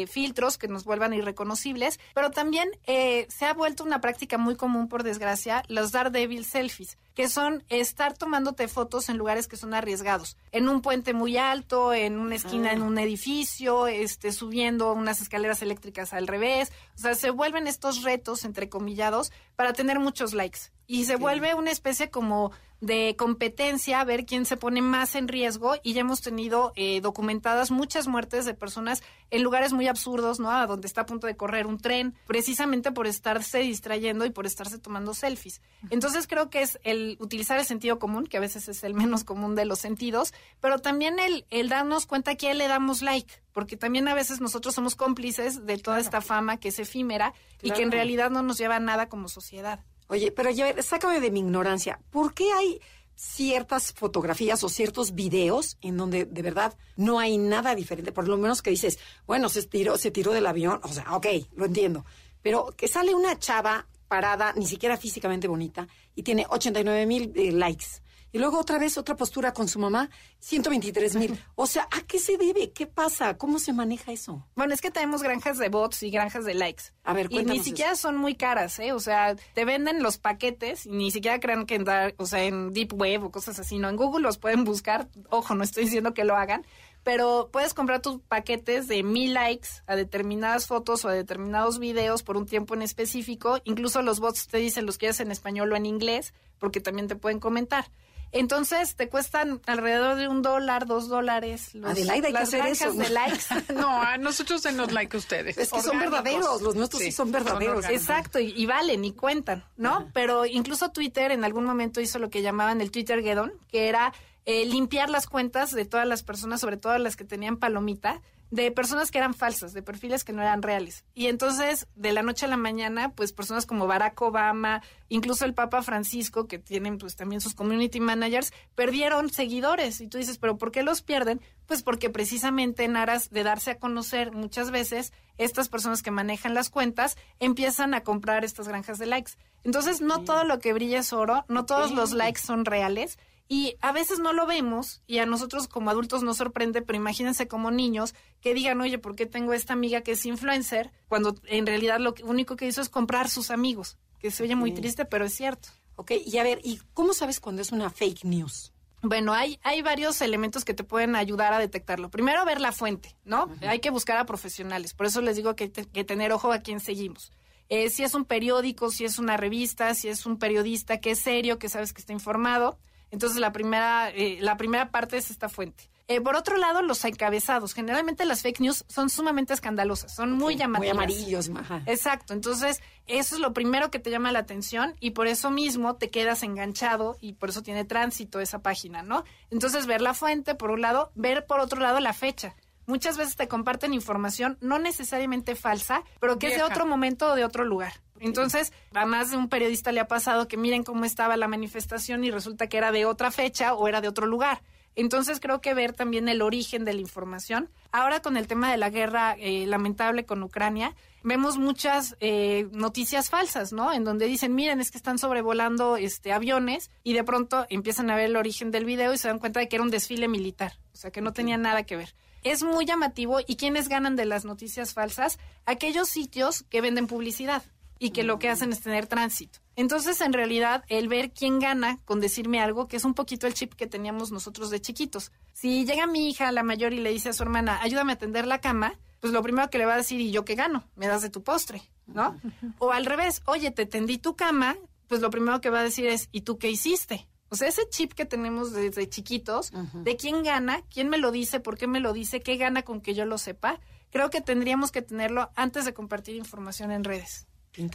filtros 0.07 0.59
que 0.59 0.67
nos 0.67 0.83
vuelvan 0.83 1.15
irreconocibles, 1.15 1.99
pero 2.13 2.29
también 2.29 2.69
eh, 2.85 3.25
se 3.29 3.45
ha 3.45 3.53
vuelto 3.55 3.83
una 3.83 3.99
práctica 3.99 4.37
muy 4.37 4.55
común, 4.55 4.87
por 4.87 5.01
desgracia, 5.01 5.63
los 5.69 5.91
Daredevil 5.91 6.45
selfies, 6.45 6.99
que 7.17 7.29
son 7.29 7.63
estar 7.69 8.15
tomándote 8.15 8.67
fotos 8.67 9.09
en 9.09 9.17
lugares 9.17 9.47
que 9.47 9.57
son 9.57 9.73
arriesgados, 9.73 10.37
en 10.51 10.69
un 10.69 10.83
puente 10.83 11.15
muy 11.15 11.35
alto, 11.35 11.91
en 11.91 12.19
una 12.19 12.35
esquina 12.35 12.71
en 12.73 12.83
un 12.83 12.99
edificio, 12.99 13.87
este, 13.87 14.31
subiendo 14.31 14.93
unas 14.93 15.19
escaleras 15.19 15.63
eléctricas 15.63 16.13
al 16.13 16.27
revés, 16.27 16.71
o 16.95 16.99
sea, 16.99 17.15
se 17.15 17.31
vuelven 17.31 17.65
estos 17.65 18.03
retos, 18.03 18.45
entrecomillados, 18.45 19.31
para 19.55 19.73
tener 19.73 19.97
muchos 19.97 20.35
likes. 20.35 20.69
Y 20.87 21.03
se 21.05 21.17
vuelve 21.17 21.53
una 21.53 21.71
especie 21.71 22.09
como 22.09 22.51
de 22.79 23.15
competencia, 23.17 23.99
a 23.99 24.05
ver 24.05 24.25
quién 24.25 24.45
se 24.45 24.55
pone 24.55 24.81
más 24.81 25.15
en 25.15 25.27
riesgo. 25.27 25.75
Y 25.83 25.93
ya 25.93 26.01
hemos 26.01 26.21
tenido 26.21 26.73
eh, 26.75 27.01
documentadas 27.01 27.71
muchas 27.71 28.07
muertes 28.07 28.45
de 28.45 28.53
personas 28.53 29.03
en 29.29 29.43
lugares 29.43 29.73
muy 29.73 29.87
absurdos, 29.87 30.39
¿no? 30.39 30.51
A 30.51 30.67
donde 30.67 30.87
está 30.87 31.01
a 31.01 31.05
punto 31.05 31.27
de 31.27 31.35
correr 31.35 31.67
un 31.67 31.77
tren, 31.79 32.15
precisamente 32.27 32.91
por 32.91 33.07
estarse 33.07 33.59
distrayendo 33.59 34.25
y 34.25 34.29
por 34.29 34.45
estarse 34.45 34.79
tomando 34.79 35.13
selfies. 35.13 35.61
Entonces 35.89 36.27
creo 36.27 36.49
que 36.49 36.61
es 36.61 36.79
el 36.83 37.17
utilizar 37.19 37.59
el 37.59 37.65
sentido 37.65 37.99
común, 37.99 38.27
que 38.27 38.37
a 38.37 38.41
veces 38.41 38.67
es 38.69 38.83
el 38.83 38.93
menos 38.93 39.23
común 39.23 39.55
de 39.55 39.65
los 39.65 39.79
sentidos, 39.79 40.33
pero 40.61 40.79
también 40.79 41.19
el, 41.19 41.45
el 41.49 41.69
darnos 41.69 42.05
cuenta 42.05 42.31
que 42.31 42.47
a 42.47 42.49
quién 42.51 42.57
le 42.59 42.67
damos 42.67 43.01
like, 43.01 43.33
porque 43.51 43.75
también 43.75 44.07
a 44.07 44.13
veces 44.13 44.39
nosotros 44.39 44.75
somos 44.75 44.95
cómplices 44.95 45.65
de 45.65 45.77
toda 45.77 45.99
esta 45.99 46.21
fama 46.21 46.57
que 46.57 46.69
es 46.69 46.79
efímera 46.79 47.33
y 47.61 47.71
que 47.71 47.81
en 47.81 47.91
realidad 47.91 48.29
no 48.29 48.43
nos 48.43 48.57
lleva 48.57 48.75
a 48.75 48.79
nada 48.79 49.09
como 49.09 49.27
sociedad. 49.27 49.83
Oye, 50.07 50.31
pero 50.31 50.49
ya, 50.49 50.81
sácame 50.81 51.19
de 51.19 51.31
mi 51.31 51.39
ignorancia. 51.39 51.99
¿Por 52.09 52.33
qué 52.33 52.51
hay 52.51 52.79
ciertas 53.15 53.93
fotografías 53.93 54.63
o 54.63 54.69
ciertos 54.69 55.15
videos 55.15 55.77
en 55.81 55.97
donde 55.97 56.25
de 56.25 56.41
verdad 56.41 56.77
no 56.95 57.19
hay 57.19 57.37
nada 57.37 57.75
diferente? 57.75 58.11
Por 58.11 58.27
lo 58.27 58.37
menos 58.37 58.61
que 58.61 58.69
dices, 58.69 58.99
bueno, 59.25 59.49
se 59.49 59.63
tiró, 59.63 59.97
se 59.97 60.11
tiró 60.11 60.31
del 60.31 60.45
avión, 60.45 60.79
o 60.83 60.87
sea, 60.89 61.15
ok, 61.15 61.27
lo 61.55 61.65
entiendo. 61.65 62.05
Pero 62.41 62.73
que 62.77 62.87
sale 62.87 63.13
una 63.13 63.37
chava 63.37 63.87
parada, 64.07 64.53
ni 64.53 64.65
siquiera 64.65 64.97
físicamente 64.97 65.47
bonita, 65.47 65.87
y 66.15 66.23
tiene 66.23 66.45
89 66.49 67.05
mil 67.05 67.33
eh, 67.35 67.51
likes. 67.51 68.01
Y 68.31 68.39
luego 68.39 68.59
otra 68.59 68.77
vez 68.77 68.97
otra 68.97 69.15
postura 69.15 69.53
con 69.53 69.67
su 69.67 69.79
mamá, 69.79 70.09
123 70.39 71.15
mil. 71.15 71.39
O 71.55 71.65
sea, 71.65 71.87
¿a 71.91 72.01
qué 72.01 72.19
se 72.19 72.37
debe? 72.37 72.71
¿Qué 72.71 72.85
pasa? 72.87 73.37
¿Cómo 73.37 73.57
se 73.59 73.73
maneja 73.73 74.11
eso? 74.11 74.45
Bueno, 74.55 74.73
es 74.73 74.81
que 74.81 74.91
tenemos 74.91 75.23
granjas 75.23 75.57
de 75.57 75.69
bots 75.69 76.03
y 76.03 76.09
granjas 76.11 76.45
de 76.45 76.53
likes. 76.53 76.83
A 77.03 77.13
ver, 77.13 77.27
y 77.31 77.37
ni 77.45 77.59
siquiera 77.63 77.95
son 77.95 78.17
muy 78.17 78.35
caras, 78.35 78.77
¿eh? 78.79 78.91
O 78.93 78.99
sea, 78.99 79.35
te 79.53 79.65
venden 79.65 80.03
los 80.03 80.17
paquetes 80.17 80.85
y 80.85 80.89
ni 80.91 81.11
siquiera 81.11 81.39
crean 81.39 81.65
que 81.65 81.75
en, 81.75 81.83
dar- 81.85 82.15
o 82.17 82.25
sea, 82.25 82.43
en 82.43 82.73
Deep 82.73 82.93
Web 82.93 83.23
o 83.23 83.31
cosas 83.31 83.59
así, 83.59 83.77
¿no? 83.79 83.89
En 83.89 83.95
Google 83.95 84.21
los 84.23 84.37
pueden 84.37 84.63
buscar. 84.65 85.07
Ojo, 85.29 85.55
no 85.55 85.63
estoy 85.63 85.85
diciendo 85.85 86.13
que 86.13 86.23
lo 86.25 86.35
hagan. 86.35 86.65
Pero 87.03 87.49
puedes 87.53 87.73
comprar 87.73 88.01
tus 88.01 88.19
paquetes 88.19 88.89
de 88.89 89.01
mil 89.01 89.33
likes 89.33 89.69
a 89.87 89.95
determinadas 89.95 90.67
fotos 90.67 91.05
o 91.05 91.07
a 91.09 91.13
determinados 91.13 91.79
videos 91.79 92.21
por 92.23 92.35
un 92.35 92.45
tiempo 92.45 92.73
en 92.73 92.81
específico. 92.81 93.59
Incluso 93.63 94.01
los 94.01 94.19
bots 94.19 94.47
te 94.47 94.57
dicen 94.57 94.85
los 94.85 94.97
quieres 94.97 95.21
en 95.21 95.31
español 95.31 95.71
o 95.71 95.77
en 95.77 95.85
inglés, 95.85 96.33
porque 96.59 96.81
también 96.81 97.07
te 97.07 97.15
pueden 97.15 97.39
comentar. 97.39 97.89
Entonces 98.31 98.95
te 98.95 99.09
cuestan 99.09 99.61
alrededor 99.65 100.15
de 100.17 100.27
un 100.27 100.41
dólar, 100.41 100.85
dos 100.85 101.07
dólares. 101.07 101.73
los- 101.73 101.91
Adelaida, 101.91 102.27
hay 102.27 102.33
que 102.33 102.39
las 102.39 102.47
hacer 102.53 102.65
eso. 102.67 102.91
de 102.93 103.09
likes. 103.09 103.43
No, 103.73 104.01
a 104.01 104.17
nosotros 104.17 104.63
denos 104.63 104.91
like 104.91 105.15
a 105.15 105.19
ustedes. 105.19 105.57
Es 105.57 105.71
que 105.71 105.81
son 105.81 105.99
verdaderos, 105.99 106.61
los 106.61 106.75
nuestros 106.75 107.01
sí 107.01 107.11
son 107.11 107.31
verdaderos. 107.31 107.85
Exacto, 107.85 108.39
y, 108.39 108.51
y 108.55 108.65
valen 108.65 109.05
y 109.05 109.13
cuentan, 109.13 109.63
¿no? 109.77 110.09
Pero 110.13 110.45
incluso 110.45 110.89
Twitter 110.91 111.31
en 111.31 111.43
algún 111.43 111.65
momento 111.65 112.01
hizo 112.01 112.19
lo 112.19 112.29
que 112.29 112.41
llamaban 112.41 112.81
el 112.81 112.91
Twitter 112.91 113.21
Geddon, 113.21 113.53
que 113.71 113.87
era 113.89 114.13
eh, 114.47 114.65
limpiar 114.65 115.09
las 115.09 115.27
cuentas 115.27 115.71
de 115.71 115.83
todas 115.83 116.07
las 116.07 116.23
personas, 116.23 116.61
sobre 116.61 116.77
todo 116.77 116.97
las 116.97 117.17
que 117.17 117.25
tenían 117.25 117.57
palomita, 117.57 118.21
de 118.49 118.71
personas 118.71 119.11
que 119.11 119.17
eran 119.17 119.33
falsas, 119.33 119.73
de 119.73 119.81
perfiles 119.81 120.23
que 120.23 120.31
no 120.31 120.41
eran 120.41 120.61
reales. 120.61 121.03
Y 121.13 121.27
entonces, 121.27 121.85
de 121.95 122.13
la 122.13 122.23
noche 122.23 122.45
a 122.45 122.47
la 122.47 122.55
mañana, 122.55 123.11
pues 123.11 123.33
personas 123.33 123.65
como 123.65 123.87
Barack 123.87 124.21
Obama, 124.21 124.81
incluso 125.09 125.43
el 125.43 125.53
Papa 125.53 125.81
Francisco, 125.81 126.47
que 126.47 126.59
tienen 126.59 126.97
pues 126.97 127.17
también 127.17 127.41
sus 127.41 127.55
community 127.55 127.99
managers, 127.99 128.53
perdieron 128.73 129.29
seguidores. 129.31 129.99
Y 129.99 130.07
tú 130.07 130.17
dices, 130.17 130.37
¿pero 130.37 130.57
por 130.57 130.71
qué 130.71 130.81
los 130.81 131.01
pierden? 131.01 131.41
Pues 131.65 131.83
porque 131.83 132.09
precisamente 132.09 132.85
en 132.85 132.95
aras 132.95 133.29
de 133.29 133.43
darse 133.43 133.71
a 133.71 133.79
conocer 133.79 134.31
muchas 134.31 134.71
veces, 134.71 135.11
estas 135.37 135.67
personas 135.67 136.01
que 136.01 136.11
manejan 136.11 136.53
las 136.53 136.69
cuentas 136.69 137.17
empiezan 137.41 137.93
a 137.93 138.01
comprar 138.05 138.45
estas 138.45 138.69
granjas 138.69 138.97
de 138.97 139.07
likes. 139.07 139.33
Entonces, 139.65 139.99
no 139.99 140.23
todo 140.23 140.45
lo 140.45 140.59
que 140.59 140.71
brilla 140.71 140.99
es 140.99 141.11
oro, 141.11 141.43
no 141.49 141.65
todos 141.65 141.91
los 141.91 142.13
likes 142.13 142.39
son 142.39 142.63
reales. 142.63 143.19
Y 143.49 143.75
a 143.81 143.91
veces 143.93 144.19
no 144.19 144.33
lo 144.33 144.45
vemos 144.45 145.01
y 145.07 145.19
a 145.19 145.25
nosotros 145.25 145.67
como 145.67 145.89
adultos 145.89 146.21
nos 146.23 146.37
sorprende, 146.37 146.81
pero 146.81 146.97
imagínense 146.97 147.47
como 147.47 147.71
niños 147.71 148.13
que 148.41 148.53
digan, 148.53 148.81
oye, 148.81 148.97
¿por 148.97 149.15
qué 149.15 149.25
tengo 149.25 149.53
esta 149.53 149.73
amiga 149.73 150.01
que 150.01 150.11
es 150.11 150.25
influencer? 150.25 150.91
Cuando 151.07 151.35
en 151.45 151.65
realidad 151.65 151.99
lo 151.99 152.13
único 152.23 152.55
que 152.57 152.67
hizo 152.67 152.81
es 152.81 152.89
comprar 152.89 153.29
sus 153.29 153.49
amigos, 153.49 153.97
que 154.19 154.31
se 154.31 154.43
oye 154.43 154.55
muy 154.55 154.71
triste, 154.73 155.05
pero 155.05 155.25
es 155.25 155.33
cierto. 155.33 155.69
Ok, 155.95 156.11
y 156.25 156.37
a 156.37 156.43
ver, 156.43 156.59
¿y 156.63 156.79
cómo 156.93 157.13
sabes 157.13 157.39
cuando 157.39 157.61
es 157.61 157.71
una 157.71 157.89
fake 157.89 158.25
news? 158.25 158.73
Bueno, 159.01 159.33
hay, 159.33 159.59
hay 159.63 159.81
varios 159.81 160.21
elementos 160.21 160.65
que 160.65 160.73
te 160.73 160.83
pueden 160.83 161.15
ayudar 161.15 161.53
a 161.53 161.59
detectarlo. 161.59 162.09
Primero, 162.09 162.43
ver 162.45 162.59
la 162.59 162.71
fuente, 162.71 163.15
¿no? 163.23 163.49
Hay 163.61 163.79
que 163.79 163.91
buscar 163.91 164.17
a 164.17 164.25
profesionales. 164.25 164.93
Por 164.93 165.05
eso 165.05 165.21
les 165.21 165.35
digo 165.37 165.55
que, 165.55 165.69
te- 165.69 165.85
que 165.85 166.03
tener 166.03 166.31
ojo 166.33 166.51
a 166.51 166.59
quién 166.59 166.79
seguimos. 166.79 167.31
Eh, 167.69 167.89
si 167.89 168.03
es 168.03 168.13
un 168.15 168.25
periódico, 168.25 168.91
si 168.91 169.05
es 169.05 169.19
una 169.19 169.37
revista, 169.37 169.93
si 169.93 170.07
es 170.09 170.25
un 170.25 170.37
periodista 170.39 170.99
que 170.99 171.11
es 171.11 171.19
serio, 171.19 171.59
que 171.59 171.69
sabes 171.69 171.93
que 171.93 172.01
está 172.01 172.11
informado. 172.11 172.79
Entonces, 173.11 173.39
la 173.39 173.51
primera, 173.51 174.09
eh, 174.09 174.37
la 174.41 174.57
primera 174.57 174.89
parte 174.91 175.17
es 175.17 175.31
esta 175.31 175.49
fuente. 175.49 175.89
Eh, 176.09 176.21
por 176.21 176.37
otro 176.37 176.55
lado, 176.55 176.81
los 176.81 177.03
encabezados. 177.03 177.73
Generalmente 177.73 178.23
las 178.23 178.41
fake 178.41 178.61
news 178.61 178.85
son 178.87 179.09
sumamente 179.09 179.53
escandalosas, 179.53 180.15
son 180.15 180.31
muy 180.31 180.53
Muy 180.53 180.55
llamativas. 180.55 180.95
amarillos, 180.95 181.49
ajá. 181.53 181.81
Exacto, 181.85 182.33
entonces 182.33 182.81
eso 183.07 183.35
es 183.35 183.41
lo 183.41 183.51
primero 183.51 183.91
que 183.91 183.99
te 183.99 184.09
llama 184.09 184.31
la 184.31 184.39
atención 184.39 184.95
y 185.01 185.11
por 185.11 185.27
eso 185.27 185.51
mismo 185.51 185.97
te 185.97 186.09
quedas 186.09 186.43
enganchado 186.43 187.17
y 187.19 187.33
por 187.33 187.49
eso 187.49 187.61
tiene 187.61 187.83
tránsito 187.83 188.39
esa 188.39 188.59
página, 188.59 189.03
¿no? 189.03 189.25
Entonces 189.51 189.85
ver 189.85 189.99
la 190.01 190.13
fuente 190.13 190.55
por 190.55 190.71
un 190.71 190.79
lado, 190.79 191.11
ver 191.15 191.45
por 191.45 191.59
otro 191.59 191.81
lado 191.81 191.99
la 191.99 192.13
fecha. 192.13 192.55
Muchas 192.85 193.17
veces 193.17 193.35
te 193.35 193.49
comparten 193.49 193.93
información 193.93 194.57
no 194.61 194.79
necesariamente 194.79 195.55
falsa, 195.55 196.03
pero 196.21 196.39
que 196.39 196.47
es 196.47 196.55
de 196.55 196.63
otro 196.63 196.85
momento 196.85 197.31
o 197.31 197.35
de 197.35 197.43
otro 197.43 197.65
lugar. 197.65 197.91
Entonces, 198.19 198.73
a 198.93 199.05
más 199.05 199.31
de 199.31 199.37
un 199.37 199.49
periodista 199.49 199.91
le 199.91 199.99
ha 199.99 200.07
pasado 200.07 200.47
que 200.47 200.57
miren 200.57 200.83
cómo 200.83 201.05
estaba 201.05 201.37
la 201.37 201.47
manifestación 201.47 202.23
y 202.23 202.31
resulta 202.31 202.67
que 202.67 202.77
era 202.77 202.91
de 202.91 203.05
otra 203.05 203.31
fecha 203.31 203.73
o 203.73 203.87
era 203.87 204.01
de 204.01 204.07
otro 204.07 204.25
lugar. 204.27 204.61
Entonces 204.97 205.39
creo 205.39 205.61
que 205.61 205.75
ver 205.75 205.93
también 205.93 206.27
el 206.27 206.41
origen 206.41 206.83
de 206.83 206.91
la 206.91 207.01
información. 207.01 207.69
Ahora 207.91 208.19
con 208.23 208.35
el 208.35 208.47
tema 208.47 208.71
de 208.71 208.77
la 208.77 208.89
guerra 208.89 209.35
eh, 209.37 209.67
lamentable 209.67 210.25
con 210.25 210.41
Ucrania, 210.41 210.95
vemos 211.21 211.59
muchas 211.59 212.17
eh, 212.19 212.67
noticias 212.71 213.29
falsas, 213.29 213.73
¿no? 213.73 213.93
En 213.93 214.03
donde 214.03 214.25
dicen, 214.25 214.55
miren, 214.55 214.81
es 214.81 214.89
que 214.89 214.97
están 214.97 215.19
sobrevolando 215.19 215.97
este, 215.97 216.33
aviones 216.33 216.89
y 217.03 217.13
de 217.13 217.23
pronto 217.23 217.67
empiezan 217.69 218.09
a 218.09 218.15
ver 218.15 218.25
el 218.25 218.37
origen 218.37 218.71
del 218.71 218.85
video 218.85 219.13
y 219.13 219.19
se 219.19 219.27
dan 219.27 219.37
cuenta 219.37 219.59
de 219.59 219.69
que 219.69 219.75
era 219.75 219.83
un 219.83 219.91
desfile 219.91 220.27
militar, 220.27 220.79
o 220.93 220.97
sea, 220.97 221.11
que 221.11 221.21
no 221.21 221.31
tenía 221.31 221.57
nada 221.57 221.83
que 221.83 221.95
ver. 221.95 222.15
Es 222.41 222.63
muy 222.63 222.85
llamativo 222.85 223.37
y 223.45 223.55
¿quiénes 223.55 223.89
ganan 223.89 224.15
de 224.15 224.25
las 224.25 224.45
noticias 224.45 224.95
falsas? 224.95 225.37
Aquellos 225.67 226.09
sitios 226.09 226.63
que 226.63 226.81
venden 226.81 227.05
publicidad 227.05 227.61
y 227.99 228.11
que 228.11 228.23
lo 228.23 228.39
que 228.39 228.49
hacen 228.49 228.71
es 228.71 228.81
tener 228.81 229.07
tránsito. 229.07 229.59
Entonces, 229.75 230.21
en 230.21 230.33
realidad, 230.33 230.83
el 230.87 231.07
ver 231.07 231.31
quién 231.31 231.59
gana 231.59 231.99
con 232.05 232.19
decirme 232.19 232.59
algo, 232.59 232.87
que 232.87 232.97
es 232.97 233.05
un 233.05 233.13
poquito 233.13 233.47
el 233.47 233.53
chip 233.53 233.73
que 233.73 233.87
teníamos 233.87 234.31
nosotros 234.31 234.69
de 234.69 234.81
chiquitos. 234.81 235.31
Si 235.53 235.85
llega 235.85 236.07
mi 236.07 236.29
hija, 236.29 236.51
la 236.51 236.63
mayor, 236.63 236.93
y 236.93 236.99
le 236.99 237.11
dice 237.11 237.29
a 237.29 237.33
su 237.33 237.43
hermana, 237.43 237.79
ayúdame 237.81 238.13
a 238.13 238.17
tender 238.17 238.47
la 238.47 238.59
cama, 238.59 238.97
pues 239.19 239.33
lo 239.33 239.41
primero 239.41 239.69
que 239.69 239.77
le 239.77 239.85
va 239.85 239.93
a 239.93 239.97
decir, 239.97 240.19
¿y 240.19 240.31
yo 240.31 240.45
qué 240.45 240.55
gano? 240.55 240.83
Me 240.95 241.07
das 241.07 241.21
de 241.21 241.29
tu 241.29 241.43
postre, 241.43 241.81
¿no? 242.05 242.39
O 242.79 242.91
al 242.91 243.05
revés, 243.05 243.41
oye, 243.45 243.71
te 243.71 243.85
tendí 243.85 244.17
tu 244.17 244.35
cama, 244.35 244.75
pues 245.07 245.21
lo 245.21 245.29
primero 245.29 245.61
que 245.61 245.69
va 245.69 245.79
a 245.79 245.83
decir 245.83 246.07
es, 246.07 246.29
¿y 246.31 246.41
tú 246.41 246.57
qué 246.57 246.69
hiciste? 246.69 247.27
O 247.49 247.55
sea, 247.55 247.67
ese 247.67 247.87
chip 247.89 248.13
que 248.13 248.25
tenemos 248.25 248.73
desde 248.73 249.09
chiquitos, 249.09 249.71
de 249.93 250.17
quién 250.17 250.43
gana, 250.43 250.81
quién 250.93 251.07
me 251.07 251.17
lo 251.17 251.31
dice, 251.31 251.59
por 251.59 251.77
qué 251.77 251.87
me 251.87 251.99
lo 251.99 252.13
dice, 252.13 252.41
qué 252.41 252.57
gana 252.57 252.83
con 252.83 252.99
que 252.99 253.13
yo 253.13 253.25
lo 253.25 253.37
sepa, 253.37 253.79
creo 254.11 254.29
que 254.29 254.41
tendríamos 254.41 254.91
que 254.91 255.01
tenerlo 255.01 255.49
antes 255.55 255.85
de 255.85 255.93
compartir 255.93 256.35
información 256.35 256.91
en 256.91 257.03
redes. 257.03 257.46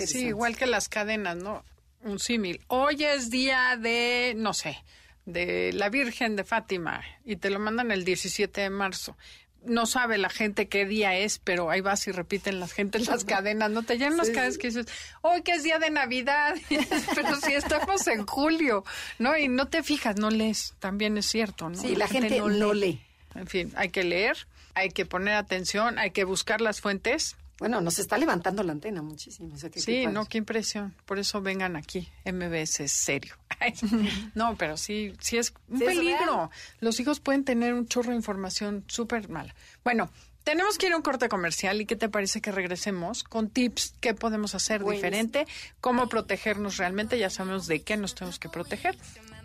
Sí, 0.07 0.27
igual 0.27 0.57
que 0.57 0.67
las 0.67 0.89
cadenas, 0.89 1.37
¿no? 1.37 1.65
Un 2.03 2.19
símil. 2.19 2.61
Hoy 2.69 3.05
es 3.05 3.31
día 3.31 3.77
de, 3.77 4.35
no 4.37 4.55
sé, 4.55 4.83
de 5.25 5.73
la 5.73 5.89
Virgen 5.89 6.37
de 6.37 6.45
Fátima 6.45 7.03
y 7.25 7.37
te 7.37 7.51
lo 7.51 7.59
mandan 7.59 7.91
el 7.91 8.05
17 8.05 8.61
de 8.61 8.71
marzo. 8.71 9.17
No 9.65 9.87
sabe 9.87 10.19
la 10.19 10.29
gente 10.29 10.67
qué 10.67 10.87
día 10.87 11.17
es, 11.17 11.39
pero 11.39 11.71
ahí 11.71 11.81
vas 11.81 12.09
y 12.09 12.13
repiten 12.13 12.59
las 12.59 12.73
gente 12.73 12.99
en 12.99 13.05
las 13.05 13.25
cadenas, 13.25 13.71
no 13.71 13.83
te 13.83 13.97
llenan 13.97 14.17
las 14.17 14.31
cadenas 14.31 14.59
que 14.59 14.69
dices, 14.69 14.87
hoy 15.21 15.43
que 15.43 15.53
es 15.53 15.63
día 15.63 15.79
de 15.79 15.91
Navidad, 15.91 16.57
pero 17.15 17.37
si 17.37 17.53
estamos 17.53 18.07
en 18.09 18.27
julio, 18.27 18.85
¿no? 19.19 19.37
Y 19.37 19.47
no 19.47 19.69
te 19.69 19.85
fijas, 19.85 20.17
no 20.17 20.31
lees, 20.31 20.75
también 20.81 21.17
es 21.17 21.27
cierto, 21.27 21.69
¿no? 21.69 21.81
Sí, 21.81 21.95
la, 21.95 22.09
gente, 22.09 22.41
no 22.41 22.75
lee. 22.75 23.01
En 23.35 23.47
fin, 23.47 23.73
hay 23.77 23.91
que 23.91 24.03
leer, 24.03 24.37
hay 24.75 24.91
que 24.91 25.07
poner 25.07 25.35
atención, 25.35 25.99
hay 25.99 26.11
que 26.11 26.25
buscar 26.25 26.61
las 26.61 26.81
fuentes 26.81 27.37
bueno, 27.59 27.81
nos 27.81 27.99
está 27.99 28.19
levantando 28.19 28.63
la 28.63 28.73
antena 28.73 29.03
muchísimo. 29.03 29.55
sí, 29.77 30.07
no, 30.07 30.27
qué 30.27 30.39
impresión. 30.39 30.95
Por 31.05 31.19
eso 31.19 31.41
vengan 31.41 31.77
aquí. 31.77 32.09
MBS 32.25 32.81
es 32.81 32.93
serio. 32.93 33.37
no, 34.35 34.57
pero 34.57 34.77
sí, 34.77 35.13
sí 35.21 35.39
es 35.39 35.55
un 35.69 35.79
peligro. 35.79 36.51
Los 36.81 36.99
hijos 37.01 37.21
pueden 37.21 37.45
tener 37.45 37.75
un 37.75 37.87
chorro 37.87 38.11
de 38.11 38.17
información 38.17 38.85
súper 38.89 39.29
mala. 39.29 39.55
Bueno, 39.85 40.11
tenemos 40.45 40.77
que 40.77 40.87
ir 40.87 40.93
a 40.93 40.97
un 40.97 41.03
corte 41.03 41.29
comercial 41.29 41.81
y 41.81 41.87
qué 41.87 41.95
te 41.95 42.09
parece 42.09 42.41
que 42.41 42.51
regresemos 42.51 43.23
con 43.23 43.49
tips 43.49 43.95
qué 44.01 44.15
podemos 44.15 44.55
hacer 44.55 44.85
diferente, 44.85 45.47
cómo 45.81 46.09
protegernos 46.09 46.79
realmente, 46.79 47.19
ya 47.19 47.31
sabemos 47.31 47.67
de 47.67 47.83
qué 47.83 47.97
nos 47.97 48.15
tenemos 48.15 48.39
que 48.39 48.49
proteger. 48.49 48.97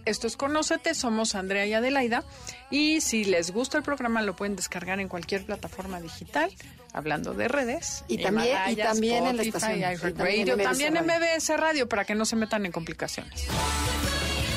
Esto 0.08 0.26
es 0.26 0.38
Conócete, 0.38 0.94
somos 0.94 1.36
Andrea 1.36 1.66
y 1.66 1.74
Adelaida 1.74 2.24
y 2.72 3.02
si 3.02 3.26
les 3.26 3.52
gusta 3.52 3.78
el 3.78 3.84
programa 3.84 4.22
lo 4.22 4.38
pueden 4.38 4.56
descargar 4.56 5.02
en 5.02 5.10
cualquier 5.10 5.46
plataforma 5.46 6.00
digital, 6.00 6.50
hablando 6.94 7.34
de 7.34 7.50
redes. 7.50 8.06
Y 8.08 8.18
también, 8.20 8.58
y 8.70 8.78
también 8.78 9.28
en 9.28 9.36
la 9.36 9.44
estación. 9.44 9.82
también, 10.16 10.58
también 10.64 10.96
en 10.96 11.06
MBS 11.06 11.50
Radio 11.58 11.90
para 11.90 12.06
que 12.06 12.16
no 12.16 12.24
se 12.26 12.38
metan 12.38 12.66
en 12.66 12.72
complicaciones. 12.72 13.48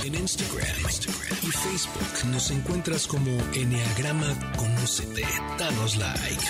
En 0.04 0.14
Instagram, 0.14 0.76
y 1.42 1.46
Facebook 1.50 2.30
nos 2.30 2.50
encuentras 2.52 3.08
como 3.08 3.30
Enneagrama 3.52 4.52
Conócete. 4.56 5.24
Danos 5.58 5.96
like. 5.96 6.44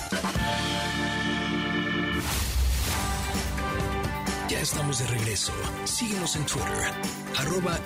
Ya 4.50 4.60
estamos 4.60 4.98
de 4.98 5.06
regreso. 5.06 5.52
Síguenos 5.84 6.36
en 6.36 6.44
Twitter, 6.44 6.92
arroba. 7.38 7.78